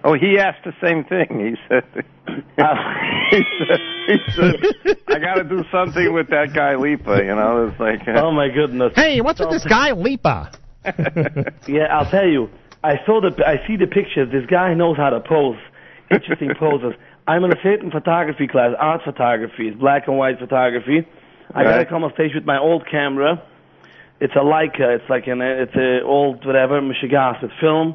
[0.04, 1.26] Oh, he asked the same thing.
[1.40, 1.84] He said,
[3.30, 7.24] he said, he said I got to do something with that guy Lipa.
[7.24, 8.92] You know, it's like, uh, Oh my goodness!
[8.94, 10.52] Hey, what's with this guy Lipa?
[11.66, 12.50] yeah, I'll tell you.
[12.84, 13.30] I saw the.
[13.46, 14.30] I see the pictures.
[14.30, 15.56] This guy knows how to pose.
[16.10, 16.94] Interesting poses.
[17.26, 21.06] I'm in a certain photography class, art photography, it's black and white photography.
[21.54, 21.88] I gotta Right.
[21.88, 23.42] come on stage with my old camera.
[24.20, 24.96] It's a Leica.
[24.96, 25.40] It's like an.
[25.40, 27.94] It's a old whatever Michigas with film,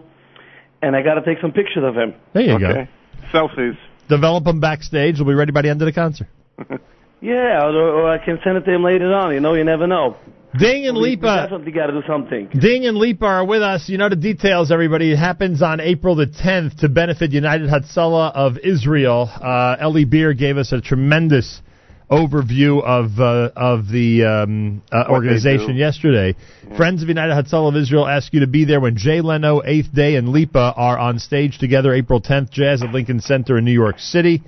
[0.82, 2.14] and I gotta take some pictures of him.
[2.34, 2.88] There you Okay.
[3.32, 3.78] Selfies.
[4.08, 5.20] Develop them backstage.
[5.20, 6.28] We'll be ready by the end of the concert.
[7.22, 9.34] Yeah, or, or I can send it to him later on.
[9.34, 10.16] You know, you never know.
[10.58, 11.48] Ding and We- we Lipa.
[11.50, 12.48] definitely got to do something.
[12.60, 13.88] Ding and Lipa are with us.
[13.88, 15.12] You know the details, everybody.
[15.12, 19.30] It happens on April the 10th to benefit United Hatzalah of Israel.
[19.42, 21.62] Uh, Eli Beer gave us a tremendous
[22.10, 25.80] overview of uh, of the um, uh, organization do.
[25.80, 26.34] yesterday.
[26.76, 29.94] Friends of United Hatzalah of Israel ask you to be there when Jay Leno, Eighth
[29.94, 33.72] Day, and Lipa are on stage together April 10th, Jazz at Lincoln Center in New
[33.72, 34.42] York City.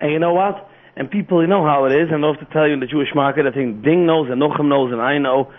[0.00, 0.68] And you know what?
[0.96, 2.08] And people, you know how it is.
[2.10, 4.40] And I have to tell you in the Jewish market, I think Ding knows and
[4.40, 5.52] Nochem knows and I know.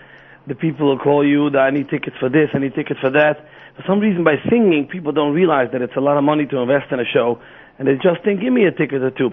[0.46, 3.10] The people will call you that I need tickets for this, I need tickets for
[3.10, 3.48] that.
[3.76, 6.58] For some reason, by singing, people don't realize that it's a lot of money to
[6.58, 7.40] invest in a show.
[7.78, 9.32] And they just think, give me a ticket or two.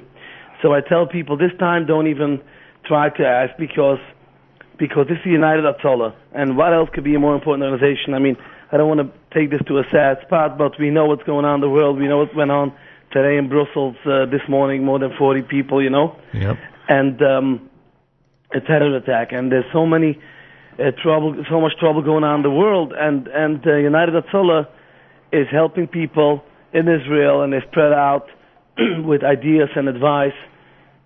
[0.61, 2.41] So I tell people this time, don't even
[2.85, 3.99] try to ask because
[4.79, 6.15] because this is United Hatzalah.
[6.33, 8.15] And what else could be a more important organization?
[8.15, 8.35] I mean,
[8.71, 11.45] I don't want to take this to a sad spot, but we know what's going
[11.45, 11.99] on in the world.
[11.99, 12.73] We know what went on
[13.11, 16.15] today in Brussels uh, this morning, more than 40 people, you know.
[16.33, 16.57] Yep.
[16.87, 17.69] And um,
[18.53, 19.31] a terror attack.
[19.31, 20.19] And there's so many
[20.79, 22.93] uh, trouble, so much trouble going on in the world.
[22.95, 24.67] And, and uh, United Hatzalah
[25.31, 28.27] is helping people in Israel and they spread out
[29.03, 30.37] with ideas and advice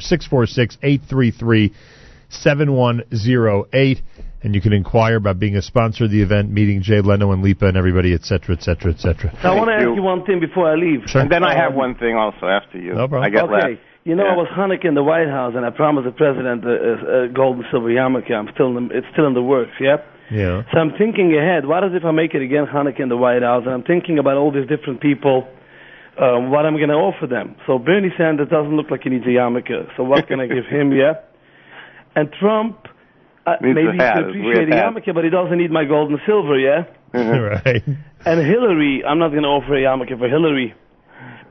[2.30, 4.02] 646-833-7108.
[4.42, 7.44] And you can inquire about being a sponsor of the event, meeting Jay Leno and
[7.44, 9.38] Lipa and everybody, et cetera, et cetera, et cetera.
[9.42, 11.02] So I want to ask you one thing before I leave.
[11.14, 12.94] And then I have one thing also after you.
[12.94, 13.24] No problem.
[13.24, 13.54] I get okay.
[13.54, 13.82] last.
[14.06, 14.32] You know, Yeah.
[14.32, 17.28] I was Hanukkah in the White House, and I promised the president a, a, a
[17.28, 18.32] gold and silver yarmulke.
[18.32, 19.98] I'm still in the, it's still in the works, yeah.
[20.32, 20.64] Yeah.
[20.72, 21.66] So I'm thinking ahead.
[21.66, 23.64] What if I make it again Hanukkah in the White House?
[23.66, 25.50] And I'm thinking about all these different people.
[26.18, 27.56] Um, what I'm going to offer them.
[27.68, 29.88] So Bernie Sanders doesn't look like he needs a yarmulke.
[29.98, 30.92] So what can I give him?
[30.94, 31.16] Yeah.
[32.20, 32.88] And Trump.
[33.48, 34.94] Uh, maybe a he hat, can a appreciate weird a hat.
[34.94, 36.60] yarmulke, but he doesn't need my gold and silver.
[36.60, 36.84] Yeah.
[37.14, 37.84] right.
[38.26, 40.76] And Hillary, I'm not going to offer a yarmulke for Hillary.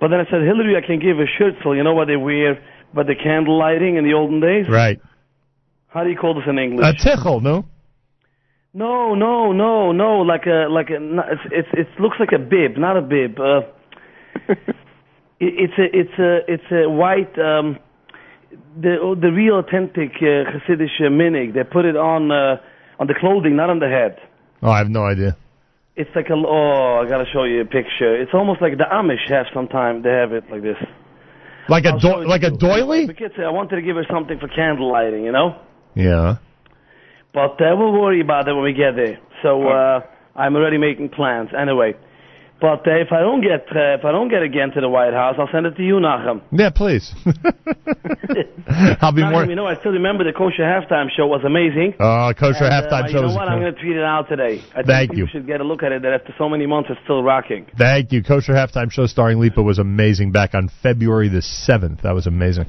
[0.01, 2.17] But then I said, Hillary, I can give a shirt so you know what they
[2.17, 2.63] wear,
[2.95, 4.67] but the candle lighting in the olden days.
[4.69, 5.01] Right.
[5.89, 6.87] How do you call this in English?
[6.87, 7.65] A tichel, no?
[8.75, 10.19] no, no, no, no.
[10.19, 10.97] Like a like a.
[11.33, 13.41] It's it's it looks like a bib, not a bib.
[13.41, 13.63] Uh,
[14.49, 14.59] it,
[15.41, 17.37] it's a it's a it's a white.
[17.39, 17.79] Um,
[18.51, 21.55] the the real authentic uh, Hasidic uh, minig.
[21.55, 22.57] They put it on uh,
[22.99, 24.19] on the clothing, not on the head.
[24.63, 25.37] Oh, I have no idea.
[25.97, 28.21] It's like a oh, I gotta show you a picture.
[28.21, 30.03] It's almost like the Amish have sometime.
[30.03, 30.77] They have it like this.
[31.69, 33.07] Like a do- like a doily?
[33.07, 35.61] Say I wanted to give her something for candle lighting, you know.
[35.95, 36.37] Yeah.
[37.35, 39.19] But uh, we'll worry about that when we get there.
[39.43, 40.01] So uh,
[40.35, 41.51] I'm already making plans.
[41.57, 41.95] Anyway,
[42.61, 45.13] but uh, if I don't get uh, if I don't get again to the White
[45.15, 46.43] House, I'll send it to you, Nachum.
[46.53, 47.13] Yeah, please.
[49.01, 49.45] I'll be Nachum, more.
[49.47, 51.95] You know, I still remember the kosher halftime show was amazing.
[51.99, 53.49] Uh, kosher And, halftime uh, show You know is what?
[53.49, 54.63] I'm going to tweet it out today.
[54.75, 55.29] I Thank people you.
[55.31, 56.03] should get a look at it.
[56.03, 57.67] That after so many months, it's still rocking.
[57.77, 58.23] Thank you.
[58.23, 62.03] Kosher halftime show starring Lipa was amazing back on February the 7th.
[62.03, 62.67] That was amazing.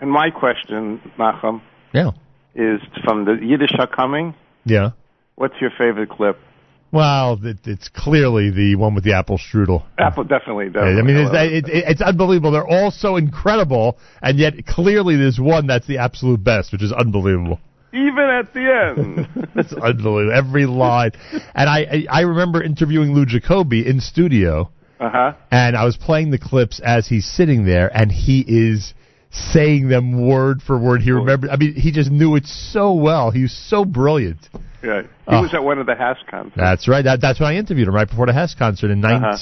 [0.00, 1.60] And my question, Nachum,
[1.92, 2.10] Yeah.
[2.54, 4.34] is from the Yiddish are coming.
[4.64, 4.90] Yeah.
[5.36, 6.38] What's your favorite clip?
[6.92, 9.84] Well, it, it's clearly the one with the apple strudel.
[9.98, 11.00] Apple, definitely, definitely.
[11.00, 11.30] I mean, it's,
[11.68, 12.50] it, it, it's unbelievable.
[12.50, 16.92] They're all so incredible, and yet clearly there's one that's the absolute best, which is
[16.92, 17.60] unbelievable.
[17.92, 19.28] even at the end.
[19.56, 20.32] It's unbelievable.
[20.32, 21.10] Every line.
[21.54, 25.32] And I, I, I remember interviewing Lou Jacobi in studio, Uh huh.
[25.50, 28.94] and I was playing the clips as he's sitting there, and he is
[29.30, 31.02] saying them word for word.
[31.02, 31.50] He remembered.
[31.50, 33.30] I mean, he just knew it so well.
[33.30, 34.48] He was so brilliant.
[34.82, 35.02] Yeah.
[35.02, 35.42] He Oh.
[35.42, 36.56] was at one of the Haas concerts.
[36.56, 37.02] That's right.
[37.04, 39.36] That, that's when I interviewed him right before the Hess concert in Uh-huh.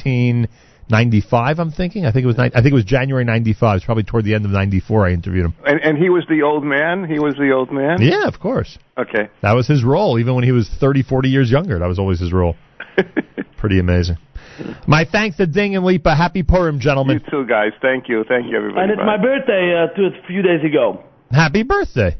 [0.91, 1.58] 1995.
[1.58, 2.07] I'm thinking.
[2.07, 2.39] I think it was.
[2.39, 3.76] ni- I think it was January '95.
[3.76, 5.07] It's probably toward the end of '94.
[5.07, 5.55] I interviewed him.
[5.67, 7.05] And, and he was the old man.
[7.08, 8.00] He was the old man.
[8.00, 8.78] Yeah, of course.
[8.97, 9.28] Okay.
[9.42, 11.78] That was his role, even when he was 30, 40 years younger.
[11.78, 12.57] That was always his role.
[13.58, 14.17] Pretty amazing.
[14.89, 16.17] My thanks to Ding and Lipa.
[16.17, 17.20] Happy Purim, gentlemen.
[17.25, 17.73] You too, guys.
[17.81, 18.25] Thank you.
[18.28, 18.83] Thank you, everybody.
[18.83, 19.17] And it's Bye.
[19.17, 21.05] my birthday uh, two, a few days ago.
[21.31, 22.17] Happy birthday.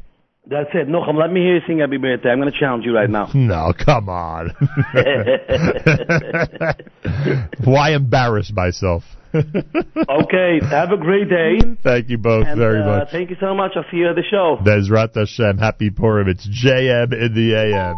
[0.47, 0.87] That's it.
[0.87, 2.29] Nachum, let me hear you sing Happy Birthday.
[2.29, 3.29] I'm going to challenge you right now.
[3.33, 4.51] No, come on.
[7.63, 9.03] Why embarrass myself?
[9.33, 11.59] okay, have a great day.
[11.83, 13.09] Thank you both And, very uh, much.
[13.11, 13.73] Thank you so much.
[13.75, 14.57] I'll see you at the show.
[14.63, 15.59] Bezrat Hashem.
[15.59, 16.27] Happy Purim.
[16.27, 17.95] It's JM in the AM.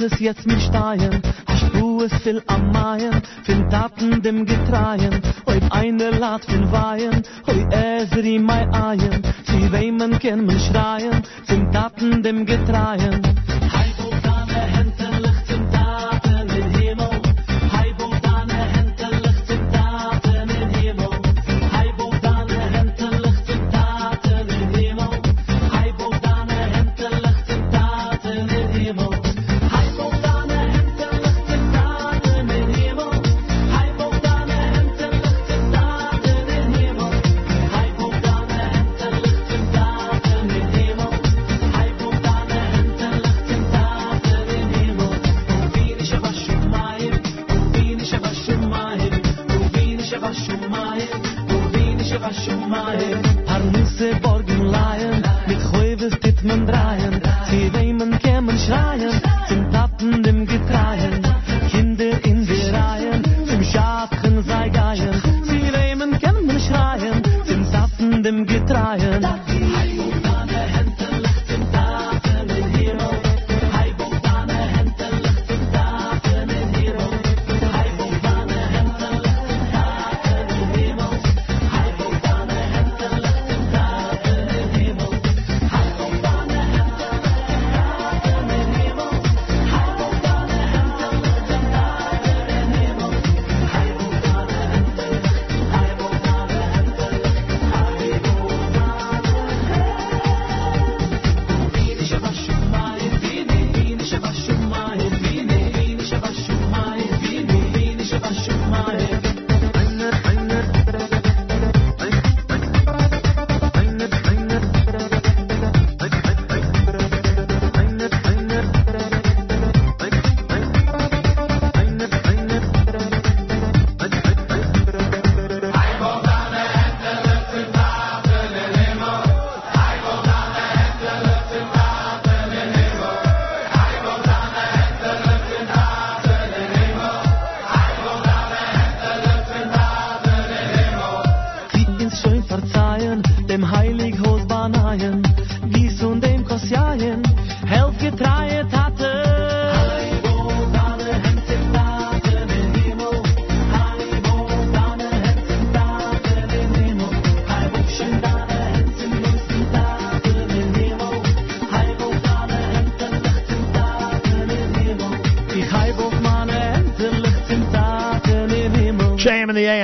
[0.00, 1.20] Simches jetzt mir steien.
[1.46, 5.20] Hast du es viel am Maien, fin Taten dem Getreien.
[5.46, 9.22] Heut eine Lat fin Weihen, hoi Ezri mei Eien.
[9.44, 13.20] Sie wehmen kann man schreien, fin Taten dem Getreien.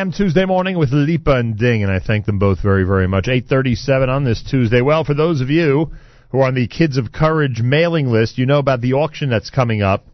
[0.07, 3.27] AM Tuesday morning with Lipa and Ding, and I thank them both very, very much.
[3.27, 4.81] 837 on this Tuesday.
[4.81, 5.91] Well, for those of you
[6.31, 9.51] who are on the Kids of Courage mailing list, you know about the auction that's
[9.51, 10.07] coming up.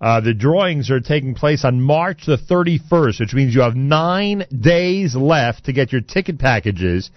[0.00, 4.46] Uh, the drawings are taking place on March the 31st, which means you have nine
[4.58, 7.10] days left to get your ticket packages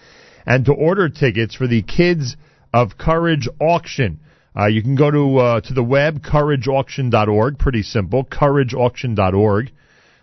[0.46, 2.36] and to order tickets for the Kids
[2.74, 4.20] of Courage auction.
[4.54, 7.58] Uh, you can go to uh, to the web courageauction.org.
[7.58, 9.72] Pretty simple, courageauction.org.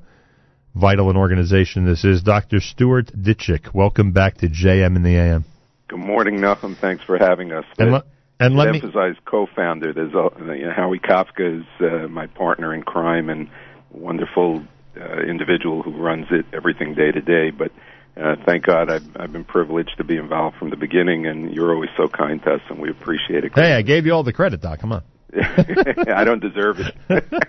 [0.76, 2.24] vital an organization this is.
[2.24, 2.60] Dr.
[2.60, 5.46] Stuart Ditchek, welcome back to JM in the AM.
[5.88, 6.76] Good morning, Nachum.
[6.80, 7.66] Thanks for having us.
[7.78, 8.06] And, le-
[8.40, 9.94] and let me emphasize co-founder.
[9.94, 13.50] There's a, you know, Howie Kafka is uh, my partner in crime and
[13.92, 14.64] wonderful
[15.00, 17.52] uh, individual who runs it everything day to day.
[17.52, 17.72] But
[18.16, 21.74] uh, thank God I've, I've been privileged to be involved from the beginning, and you're
[21.74, 23.52] always so kind to us, and we appreciate it.
[23.56, 24.80] Hey, I gave you all the credit, Doc.
[24.80, 25.04] Come on.
[25.36, 26.94] I don't deserve it.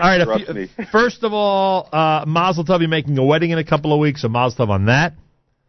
[0.00, 0.48] All right.
[0.54, 0.68] Me.
[0.92, 4.22] First of all, uh, Mazel Tov, you're making a wedding in a couple of weeks,
[4.22, 5.14] so Mazel Tov on that.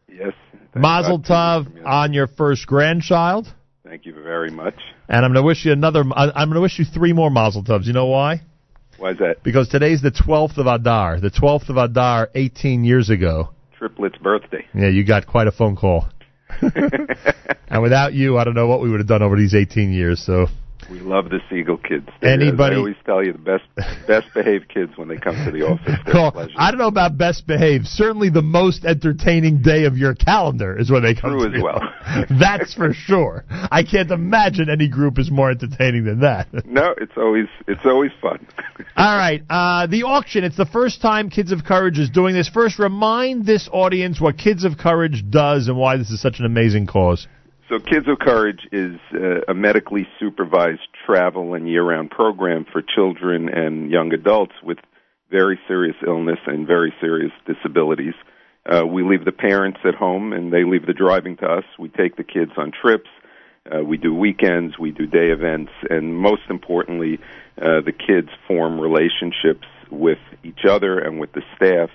[0.07, 0.33] Yes.
[0.75, 1.19] Mazel.
[1.19, 3.47] Tov on your first grandchild.
[3.83, 4.75] Thank you very much.
[5.07, 6.01] And I'm going to wish you another.
[6.01, 7.85] I'm going to wish you three more Mazel Tovs.
[7.85, 8.41] You know why?
[8.99, 9.43] Why is that?
[9.43, 11.19] Because today's the 12th of Adar.
[11.19, 13.49] The 12th of Adar, 18 years ago.
[13.77, 14.65] Triplet's birthday.
[14.73, 16.09] Yeah, you got quite a phone call.
[16.61, 20.21] and without you, I don't know what we would have done over these 18 years.
[20.25, 20.47] So
[20.89, 22.07] We love the Segal kids.
[22.21, 23.63] They're- Anybody- I always tell you the best
[24.07, 25.85] best behaved kids when they come to the office.
[25.85, 26.53] They're a Call, pleasure.
[26.57, 27.85] I don't know about best behaved.
[27.87, 31.31] Certainly, the most entertaining day of your calendar is when they come.
[31.31, 31.81] True to as well.
[32.39, 33.45] That's for sure.
[33.49, 36.47] I can't imagine any group is more entertaining than that.
[36.65, 38.45] No, it's always it's always fun.
[38.97, 40.43] All right, uh, the auction.
[40.43, 42.47] It's the first time Kids of Courage is doing this.
[42.47, 46.45] First, remind this audience what Kids of Courage does and why this is such an
[46.45, 47.27] amazing cause.
[47.69, 52.81] So, Kids of Courage is uh, a medically supervised travel and year round program for
[52.81, 54.79] children and young adults with
[55.29, 58.15] very serious illness and very serious disabilities.
[58.65, 61.63] Uh, we leave the parents at home and they leave the driving to us.
[61.77, 63.09] We take the kids on trips.
[63.71, 67.19] Uh, we do weekends, we do day events, and most importantly,
[67.61, 71.91] uh, the kids form relationships with each other and with the staff,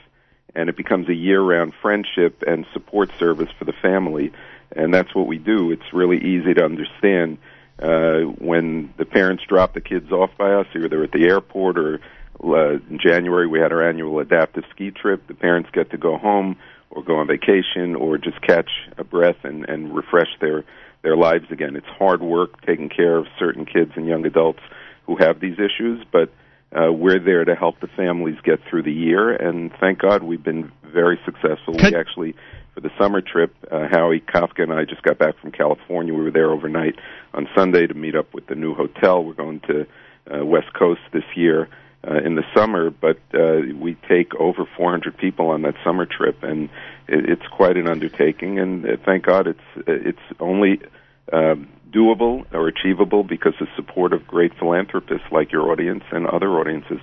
[0.54, 4.32] and it becomes a year round friendship and support service for the family
[4.74, 5.70] and that's what we do.
[5.70, 7.38] It's really easy to understand
[7.78, 12.00] uh, when the parents drop the kids off by us, either at the airport or
[12.42, 15.26] uh, in January we had our annual adaptive ski trip.
[15.26, 16.56] The parents get to go home
[16.90, 20.64] or go on vacation or just catch a breath and, and refresh their
[21.02, 21.76] their lives again.
[21.76, 24.60] It's hard work taking care of certain kids and young adults
[25.06, 26.32] who have these issues, but
[26.72, 30.42] uh, we're there to help the families get through the year, and thank God we've
[30.42, 31.74] been very successful.
[31.74, 32.34] we actually
[32.74, 33.54] for the summer trip.
[33.70, 36.12] Uh, Howie Kafka and I just got back from California.
[36.12, 36.96] We were there overnight
[37.32, 39.24] on Sunday to meet up with the new hotel.
[39.24, 39.86] We're going to
[40.32, 41.68] uh, West Coast this year
[42.06, 46.42] uh, in the summer, but uh, we take over 400 people on that summer trip,
[46.42, 46.68] and
[47.08, 48.58] it, it's quite an undertaking.
[48.58, 50.80] And uh, thank God it's it's only
[51.32, 56.50] um, doable or achievable because of support of great philanthropists like your audience and other
[56.58, 56.98] audiences.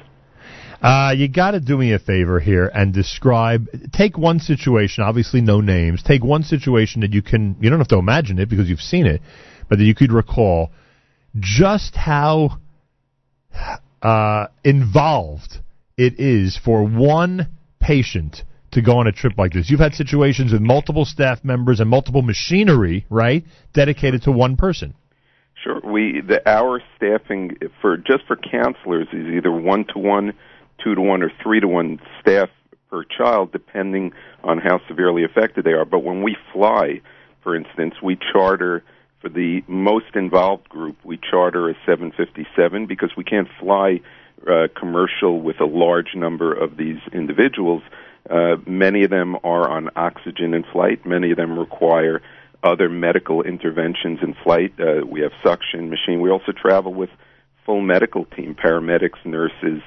[0.82, 3.68] Uh, you got to do me a favor here and describe.
[3.94, 6.02] Take one situation, obviously no names.
[6.02, 7.56] Take one situation that you can.
[7.60, 9.22] You don't have to imagine it because you've seen it,
[9.70, 10.72] but that you could recall
[11.40, 12.58] just how
[14.02, 15.58] uh, involved
[15.98, 17.48] it is for one
[17.80, 19.70] patient to go on a trip like this.
[19.70, 23.44] You've had situations with multiple staff members and multiple machinery, right,
[23.74, 24.96] dedicated to one person.
[25.64, 25.80] Sure.
[25.84, 30.34] We the our staffing for just for counselors is either one to one,
[30.84, 32.50] two to one, or three to one staff
[32.90, 35.86] per child, depending on how severely affected they are.
[35.86, 37.02] But when we fly,
[37.42, 38.84] for instance, we charter
[39.22, 40.98] for the most involved group.
[41.04, 44.02] We charter a 757 because we can't fly
[44.48, 47.84] uh, commercial with a large number of these individuals.
[48.30, 51.06] Uh, many of them are on oxygen in flight.
[51.06, 52.22] Many of them require
[52.64, 54.74] other medical interventions in flight.
[54.80, 56.22] Uh, we have suction machine.
[56.22, 57.10] We also travel with
[57.66, 59.82] full medical team, paramedics, nurses,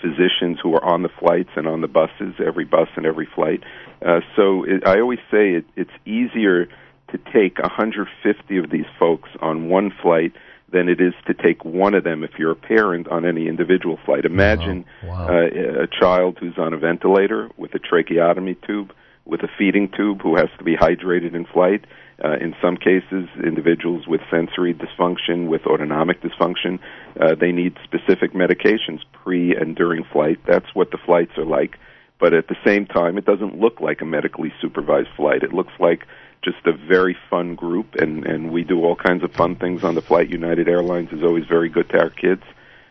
[0.00, 3.62] physicians who are on the flights and on the buses, every bus and every flight.
[4.04, 6.66] Uh, so it, I always say it, it's easier
[7.10, 10.32] to take 150 of these folks on one flight
[10.70, 13.98] than it is to take one of them if you're a parent on any individual
[14.04, 14.24] flight.
[14.24, 14.84] Imagine
[15.28, 18.92] uh, a child who's on a ventilator with a tracheotomy tube,
[19.24, 21.84] with a feeding tube, who has to be hydrated in flight.
[22.22, 26.80] Uh, in some cases, individuals with sensory dysfunction, with autonomic dysfunction,
[27.20, 30.38] uh, they need specific medications pre and during flight.
[30.44, 31.78] That's what the flights are like.
[32.18, 35.44] But at the same time, it doesn't look like a medically supervised flight.
[35.44, 36.06] It looks like
[36.42, 39.94] just a very fun group, and and we do all kinds of fun things on
[39.94, 40.28] the flight.
[40.28, 42.42] United Airlines is always very good to our kids,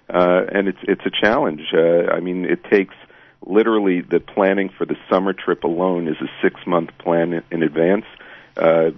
[0.09, 1.61] uh, and it's it's a challenge.
[1.73, 2.95] Uh, I mean, it takes
[3.45, 8.05] literally the planning for the summer trip alone is a six month plan in, advance.
[8.55, 8.91] Uh,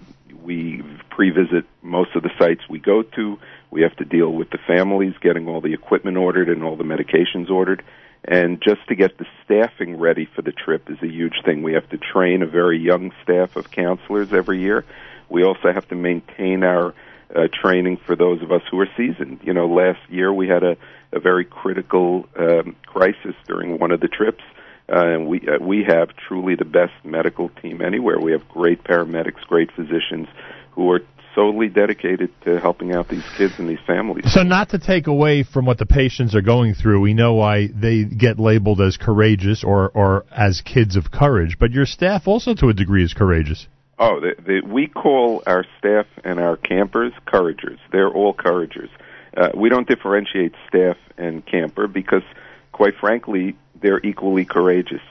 [0.49, 3.37] we pre-visit most of the sites we go to.
[3.69, 6.83] We have to deal with the families getting all the equipment ordered and all the
[6.83, 7.83] medications ordered.
[8.25, 11.61] And just to get the staffing ready for the trip is a huge thing.
[11.61, 14.85] We have to train a very young staff of counselors every year.
[15.29, 16.95] We also have to maintain our
[17.35, 19.41] uh, training for those of us who are seasoned.
[19.43, 20.77] You know, last year we had a,
[21.11, 24.43] a very critical um, crisis during one of the trips.
[24.91, 28.19] Uh, and we uh, we have truly the best medical team anywhere.
[28.19, 30.27] We have great paramedics, great physicians
[30.71, 31.01] who are
[31.35, 34.25] solely dedicated to helping out these kids and these families.
[34.31, 37.67] So, not to take away from what the patients are going through, we know why
[37.67, 42.53] they get labeled as courageous or, or as kids of courage, but your staff also,
[42.55, 43.67] to a degree, is courageous.
[43.97, 47.79] Oh, the, the, we call our staff and our campers couragers.
[47.91, 48.89] They're all couragers.
[49.35, 52.23] Uh, we don't differentiate staff and camper because,
[52.71, 55.01] quite frankly, they're equally courageous.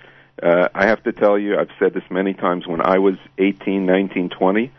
[0.42, 2.66] Uh, I have to tell you, I've said this many times.
[2.66, 4.70] When I was 18, 19, 20,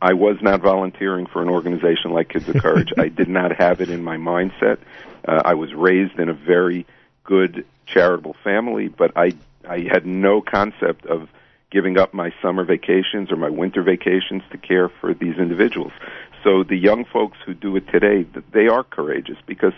[0.00, 2.92] I was not volunteering for an organization like Kids of Courage.
[2.96, 4.78] I did not have it in my mindset.
[5.26, 6.86] Uh, I was raised in a very
[7.24, 9.32] good charitable family, but I
[9.68, 11.28] I had no concept of
[11.70, 15.92] giving up my summer vacations or my winter vacations to care for these individuals.
[16.42, 19.74] So the young folks who do it today, they are courageous because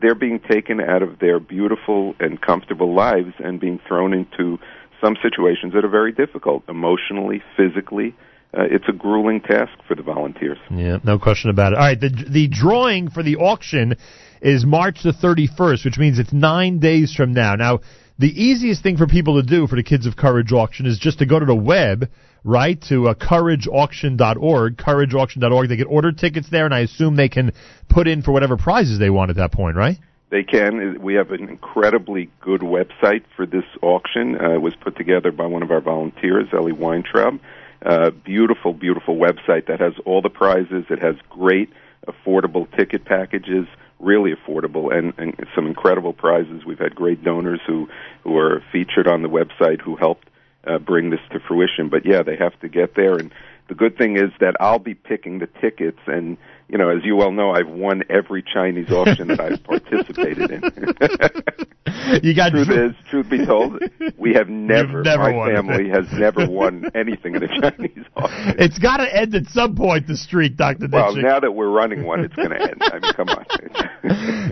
[0.00, 4.58] they're being taken out of their beautiful and comfortable lives and being thrown into
[5.02, 8.14] some situations that are very difficult emotionally, physically.
[8.52, 10.58] Uh, it's a grueling task for the volunteers.
[10.70, 11.78] Yeah, no question about it.
[11.78, 13.94] All right, the the drawing for the auction
[14.42, 17.54] is March the 31st, which means it's nine days from now.
[17.54, 17.80] Now,
[18.18, 21.20] the easiest thing for people to do for the Kids of Courage auction is just
[21.20, 22.10] to go to the web,
[22.44, 25.68] right, to uh, courageauction.org, courageauction.org.
[25.68, 27.52] They can order tickets there, and I assume they can
[27.88, 29.98] put in for whatever prizes they want at that point, right?
[30.30, 31.02] They can.
[31.02, 34.40] We have an incredibly good website for this auction.
[34.40, 37.40] Uh, it was put together by one of our volunteers, Ellie Weintraub.
[37.84, 40.84] Uh, beautiful, beautiful website that has all the prizes.
[40.88, 41.70] It has great,
[42.06, 43.66] affordable ticket packages,
[43.98, 46.64] really affordable, and, and some incredible prizes.
[46.64, 47.88] We've had great donors who
[48.22, 50.29] who are featured on the website who helped
[50.66, 51.88] uh, bring this to fruition.
[51.88, 53.16] But yeah, they have to get there.
[53.16, 53.32] And
[53.68, 56.36] the good thing is that I'll be picking the tickets and
[56.70, 60.62] you know, as you well know, I've won every Chinese auction that I've participated in.
[62.22, 63.82] you got truth is, truth be told,
[64.16, 68.54] we have never, never my family has never won anything in a Chinese auction.
[68.58, 70.06] It's got to end at some point.
[70.06, 70.86] The streak, Doctor.
[70.90, 72.80] Well, now that we're running one, it's going to end.
[72.80, 73.44] I mean, come on.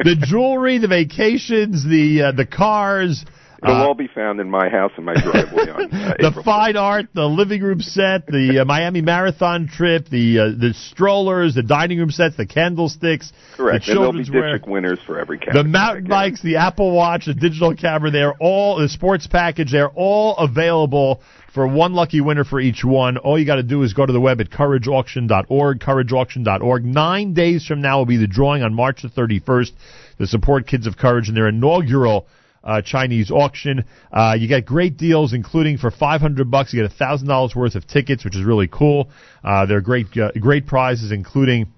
[0.04, 3.24] the jewelry, the vacations, the uh, the cars.
[3.62, 6.44] It'll uh, all be found in my house and my driveway on uh, the April
[6.44, 11.54] fine art, the living room set, the uh, Miami Marathon trip, the uh, the strollers,
[11.54, 13.86] the dining room sets, the candlesticks, Correct.
[13.86, 15.64] the And there'll be children's district winners for every category.
[15.64, 18.10] the mountain bikes, the Apple Watch, the digital camera.
[18.12, 19.72] They're all the sports package.
[19.72, 21.20] They're all available
[21.52, 23.16] for one lucky winner for each one.
[23.16, 26.84] All you got to do is go to the web at courageauction.org, courageauction.org.
[26.84, 29.72] Nine days from now will be the drawing on March the 31st
[30.18, 32.28] to support Kids of Courage in their inaugural
[32.64, 33.84] uh, Chinese auction.
[34.12, 37.86] Uh, you get great deals, including for 500 bucks, you get thousand dollars worth of
[37.86, 39.10] tickets, which is really cool.
[39.42, 41.72] Uh, they're great, uh, great prizes, including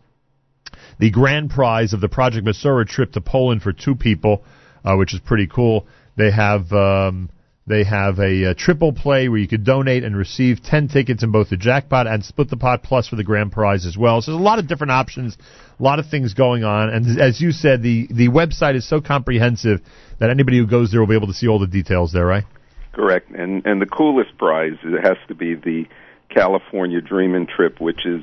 [0.98, 4.44] the grand prize of the Project Mesorah trip to Poland for two people,
[4.84, 5.86] uh, which is pretty cool.
[6.16, 7.30] They have um,
[7.66, 11.30] they have a, uh triple play where you could donate and receive ten tickets in
[11.30, 14.20] both the jackpot and split the pot plus for the grand prize as well.
[14.20, 15.36] So there's a lot of different options,
[15.78, 19.00] a lot of things going on, and as you said, the the website is so
[19.00, 19.80] comprehensive
[20.20, 22.44] that anybody who goes there will be able to see all the details there, right?
[22.92, 23.30] Correct.
[23.30, 25.86] And and the coolest prize it has to be the
[26.28, 28.22] California Dreamin' trip, which is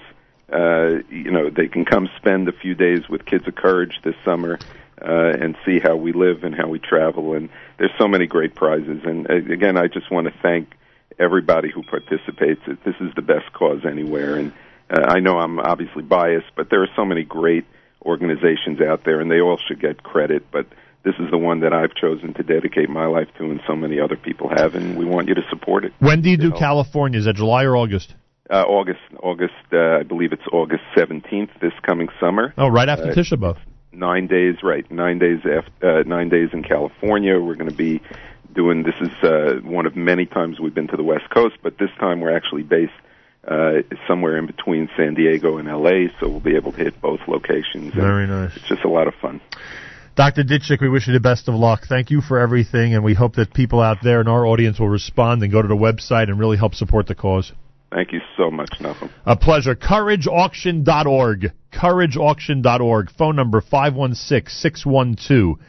[0.51, 4.15] uh, you know they can come spend a few days with Kids of Courage this
[4.23, 4.57] summer
[5.01, 7.33] uh, and see how we live and how we travel.
[7.33, 9.01] And there's so many great prizes.
[9.03, 10.73] And uh, again, I just want to thank
[11.19, 12.61] everybody who participates.
[12.65, 14.35] This is the best cause anywhere.
[14.35, 14.53] And
[14.89, 17.65] uh, I know I'm obviously biased, but there are so many great
[18.05, 20.45] organizations out there, and they all should get credit.
[20.51, 20.67] But
[21.03, 23.99] this is the one that I've chosen to dedicate my life to, and so many
[23.99, 25.93] other people have, and we want you to support it.
[25.99, 27.19] When do you do California?
[27.19, 28.13] Is that July or August?
[28.49, 32.53] Uh, August, August, uh, I believe it's August 17th this coming summer.
[32.57, 33.57] Oh, right after Uh, Tisha B'av.
[33.91, 34.89] Nine days, right?
[34.91, 37.39] Nine days after, uh, nine days in California.
[37.39, 37.99] We're going to be
[38.53, 38.83] doing.
[38.83, 41.89] This is uh, one of many times we've been to the West Coast, but this
[41.99, 42.93] time we're actually based
[43.47, 47.21] uh, somewhere in between San Diego and LA, so we'll be able to hit both
[47.27, 47.93] locations.
[47.93, 48.55] and Very nice.
[48.55, 49.41] It's just a lot of fun.
[50.17, 50.43] Dr.
[50.43, 51.83] Ditchek, we wish you the best of luck.
[51.87, 54.89] Thank you for everything, and we hope that people out there in our audience will
[54.89, 57.51] respond and go to the website and really help support the cause.
[57.91, 59.11] Thank you so much, Malcolm.
[59.27, 59.75] A pleasure.
[59.75, 61.51] CourageAuction.org.
[61.71, 63.11] CourageAuction.org.
[63.11, 65.59] Phone number 516-612-8844.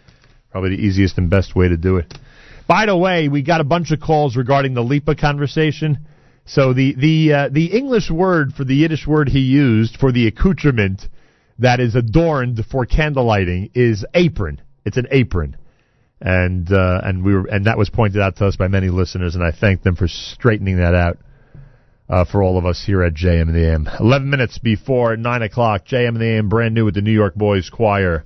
[0.51, 2.12] Probably the easiest and best way to do it.
[2.67, 6.08] By the way, we got a bunch of calls regarding the Lipa conversation.
[6.49, 10.27] So the the uh, the English word for the Yiddish word he used for the
[10.27, 11.02] accoutrement
[11.59, 14.60] that is adorned for candlelighting is apron.
[14.85, 15.57] It's an apron
[16.20, 19.35] and uh, and we were and that was pointed out to us by many listeners,
[19.35, 21.18] and I thank them for straightening that out
[22.09, 23.89] uh, for all of us here at JM and the AM.
[24.01, 27.35] Eleven minutes before nine o'clock, JM and the AM, brand new with the New York
[27.35, 28.25] Boys Choir.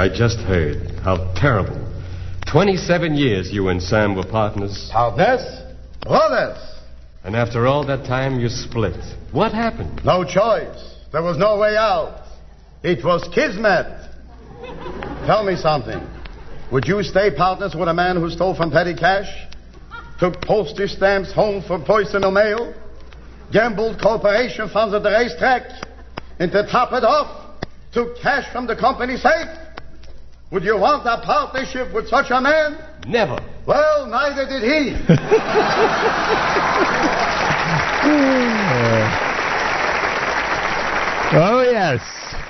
[0.00, 0.92] I just heard.
[1.04, 1.76] How terrible.
[2.50, 4.88] 27 years you and Sam were partners.
[4.90, 5.42] Partners?
[6.00, 6.56] Brothers.
[7.22, 8.96] And after all that time, you split.
[9.30, 10.00] What happened?
[10.02, 10.96] No choice.
[11.12, 12.22] There was no way out.
[12.82, 14.08] It was kismet.
[15.26, 16.00] Tell me something.
[16.72, 19.28] Would you stay partners with a man who stole from petty cash?
[20.18, 22.72] Took postage stamps home for personal mail?
[23.52, 25.70] Gambled corporation funds at the racetrack?
[26.38, 27.60] And to top it off,
[27.92, 29.69] took cash from the company safe?
[30.50, 32.76] Would you want a partnership with such a man?
[33.06, 33.38] Never.
[33.66, 34.96] Well, neither did he.
[41.32, 42.00] Oh, yes.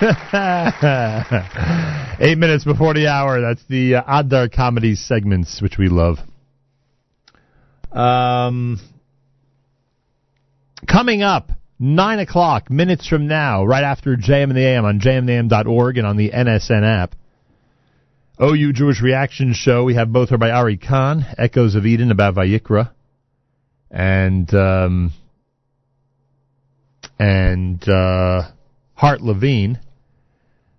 [2.21, 3.43] Eight minutes before the hour.
[3.43, 6.17] That's the uh, Adar comedy segments, which we love.
[7.93, 8.81] Um,
[10.89, 15.99] coming up, 9 o'clock, minutes from now, right after JM and the AM on jmintheam.org
[15.99, 17.15] and on the NSN app.
[18.43, 19.85] OU Jewish Reaction Show.
[19.85, 22.91] We have both heard by Ari Kahn, Echoes of Eden about Vayikra,
[23.91, 25.13] and um,
[27.19, 28.49] and uh,
[28.95, 29.79] Hart Levine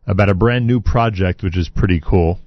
[0.08, 2.40] about a brand new project, which is pretty cool.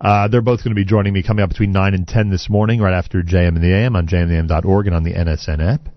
[0.00, 2.48] Uh, they're both going to be joining me coming up between 9 and 10 this
[2.48, 5.88] morning, right after JM and the AM on jmintheam.org and on the NSN app.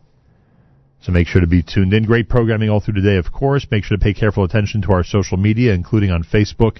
[1.01, 2.05] So make sure to be tuned in.
[2.05, 3.67] Great programming all through the day, of course.
[3.69, 6.79] Make sure to pay careful attention to our social media, including on Facebook,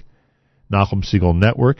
[0.72, 1.78] Nachum Segal Network,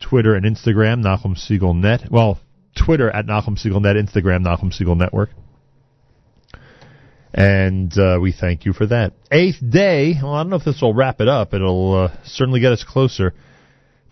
[0.00, 2.08] Twitter and Instagram, Nachum Segal Net.
[2.10, 2.38] Well,
[2.74, 5.30] Twitter at Nachum Segal Net, Instagram, Nachum Segal Network.
[7.32, 9.12] And uh, we thank you for that.
[9.30, 10.14] Eighth day.
[10.22, 11.52] Well, I don't know if this will wrap it up.
[11.52, 13.34] It'll uh, certainly get us closer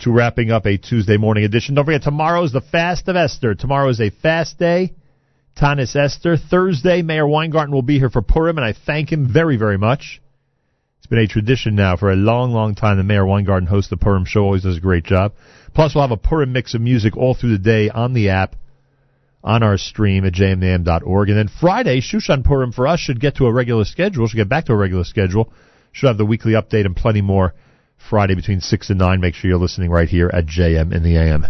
[0.00, 1.74] to wrapping up a Tuesday morning edition.
[1.74, 3.54] Don't forget, tomorrow is the Fast of Esther.
[3.54, 4.92] Tomorrow is a fast day.
[5.56, 6.36] Tanis Esther.
[6.36, 10.20] Thursday, Meir Weingarten will be here for Purim, and I thank him very, very much.
[11.04, 12.96] It's been a tradition now for a long, long time.
[12.96, 15.34] The Meir Weingarten hosts the Purim show, always does a great job.
[15.74, 18.56] Plus, we'll have a Purim mix of music all through the day on the app,
[19.42, 21.28] on our stream at jmintheam.org.
[21.28, 24.48] And then Friday, Shushan Purim for us should get to a regular schedule, should get
[24.48, 25.52] back to a regular schedule.
[25.92, 27.52] Should have the weekly update and plenty more
[28.08, 29.20] Friday between 6 and 9.
[29.20, 31.44] Make sure you're listening right here at JM in the AM.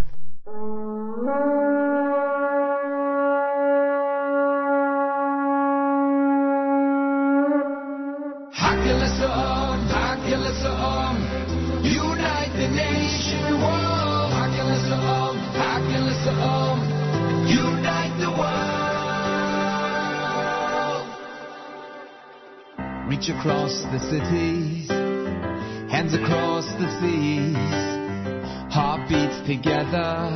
[23.14, 24.90] Reach across the cities,
[25.86, 27.54] hands across the seas,
[28.74, 30.34] heartbeats together.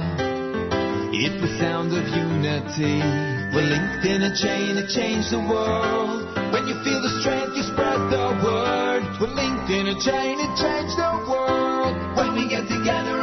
[1.11, 3.03] It's the sound of unity.
[3.51, 6.23] We're linked in a chain to change the world.
[6.55, 9.03] When you feel the strength, you spread the word.
[9.19, 11.99] We're linked in a chain to change the world.
[12.15, 13.18] When we get together,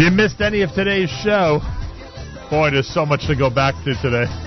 [0.00, 1.60] If you missed any of today's show,
[2.48, 4.24] Boy, there's so much to go back to today.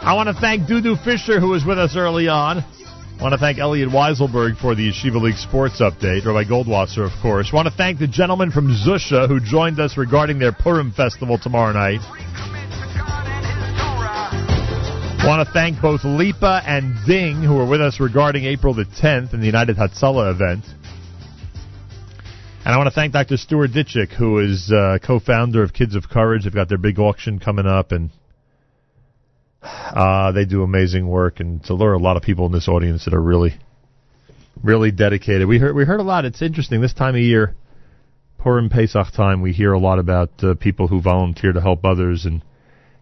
[0.00, 2.60] I want to thank Dudu Fisher, who was with us early on.
[2.60, 7.12] I want to thank Elliot Weiselberg for the Yeshiva League Sports Update, Rabbi Goldwasser, of
[7.20, 7.50] course.
[7.52, 11.36] I want to thank the gentleman from Zusha who joined us regarding their Purim festival
[11.36, 12.00] tomorrow night.
[15.20, 18.86] I want to thank both Lipa and Ding, who were with us regarding April the
[18.86, 20.64] 10th in the United Hatzalah event.
[22.64, 23.38] And I want to thank Dr.
[23.38, 26.44] Stuart Ditchek, who is uh, co-founder of Kids of Courage.
[26.44, 28.10] They've got their big auction coming up, and
[29.60, 31.40] uh, they do amazing work.
[31.40, 33.54] And so there are a lot of people in this audience that are really,
[34.62, 35.48] really dedicated.
[35.48, 36.24] We heard we heard a lot.
[36.24, 37.56] It's interesting this time of year,
[38.38, 39.42] Purim Pesach time.
[39.42, 42.44] We hear a lot about uh, people who volunteer to help others, and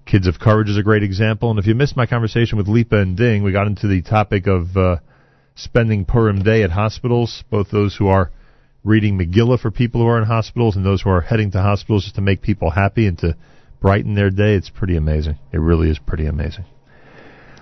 [0.07, 1.51] Kids of Courage is a great example.
[1.51, 4.47] And if you missed my conversation with Lipa and Ding, we got into the topic
[4.47, 4.97] of uh,
[5.55, 8.31] spending Purim Day at hospitals, both those who are
[8.83, 12.05] reading Megillah for people who are in hospitals and those who are heading to hospitals
[12.05, 13.37] just to make people happy and to
[13.81, 14.55] brighten their day.
[14.55, 15.39] It's pretty amazing.
[15.53, 16.65] It really is pretty amazing.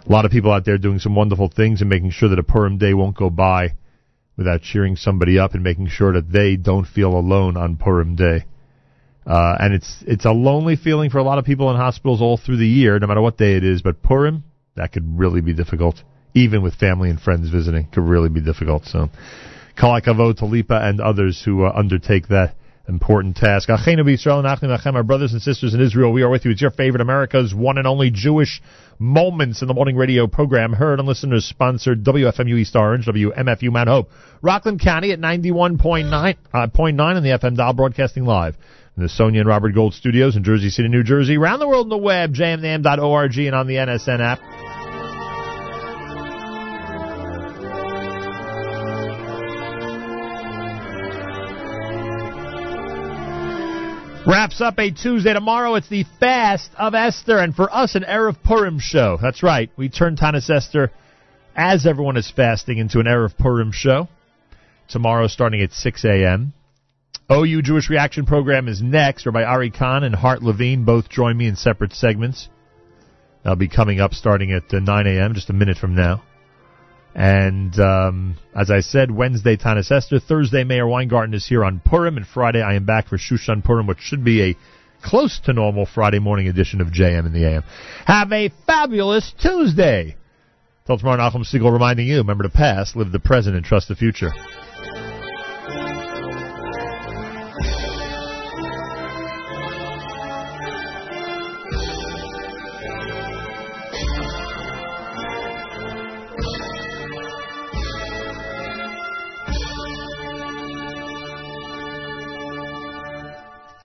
[0.07, 2.43] A lot of people out there doing some wonderful things and making sure that a
[2.43, 3.75] Purim day won't go by
[4.37, 8.47] without cheering somebody up and making sure that they don't feel alone on Purim day.
[9.27, 12.39] Uh, and it's it's a lonely feeling for a lot of people in hospitals all
[12.39, 13.83] through the year, no matter what day it is.
[13.83, 14.45] But Purim,
[14.77, 18.87] that could really be difficult, even with family and friends visiting, could really be difficult.
[18.87, 19.11] So,
[19.78, 22.55] Kalakavo, Talipa, and others who uh, undertake that
[22.89, 23.68] important task.
[23.68, 26.50] And our brothers and sisters in Israel, we are with you.
[26.50, 28.62] It's your favorite America's one and only Jewish
[28.98, 33.89] Moments in the Morning Radio program, heard on listeners sponsored WFMU East Orange, WMFU Mount
[33.89, 34.10] Hope,
[34.42, 38.57] Rockland County at 91.9 uh, .9 on the FM dial, broadcasting live
[38.97, 41.86] in the Sonia and Robert Gold studios in Jersey City, New Jersey, around the world
[41.86, 44.68] on the web, jmintheam.org, and on the NSN app.
[54.28, 55.32] Wraps up a Tuesday.
[55.32, 59.16] Tomorrow it's the Fast of Esther, and for us, an Erev Purim show.
[59.23, 59.70] That's right.
[59.78, 60.92] We turn Tanis Esther,
[61.57, 64.07] as everyone is fasting, into an Erev Purim show.
[64.86, 66.52] Tomorrow starting at 6 a.m.
[67.32, 71.47] OU Jewish Reaction Program is next, Rabbi Ari Kahn and Hart Levine both join me
[71.47, 72.50] in separate segments.
[73.44, 76.23] They'll be coming up starting at uh, 9 a.m., just a minute from now.
[77.15, 80.20] And um, as I said, Wednesday, Tanis Esther.
[80.20, 82.17] Thursday, Meir Weingarten is here on Purim.
[82.17, 84.57] And Friday, I am back for Shushan Purim, which should be a
[85.03, 87.65] close to normal Friday morning edition of JM in the AM.
[88.07, 90.17] Have a fabulous Tuesday.
[90.87, 93.95] Till tomorrow, Nachum Segal reminding you, remember the past, live the present, and trust the
[93.95, 94.31] future.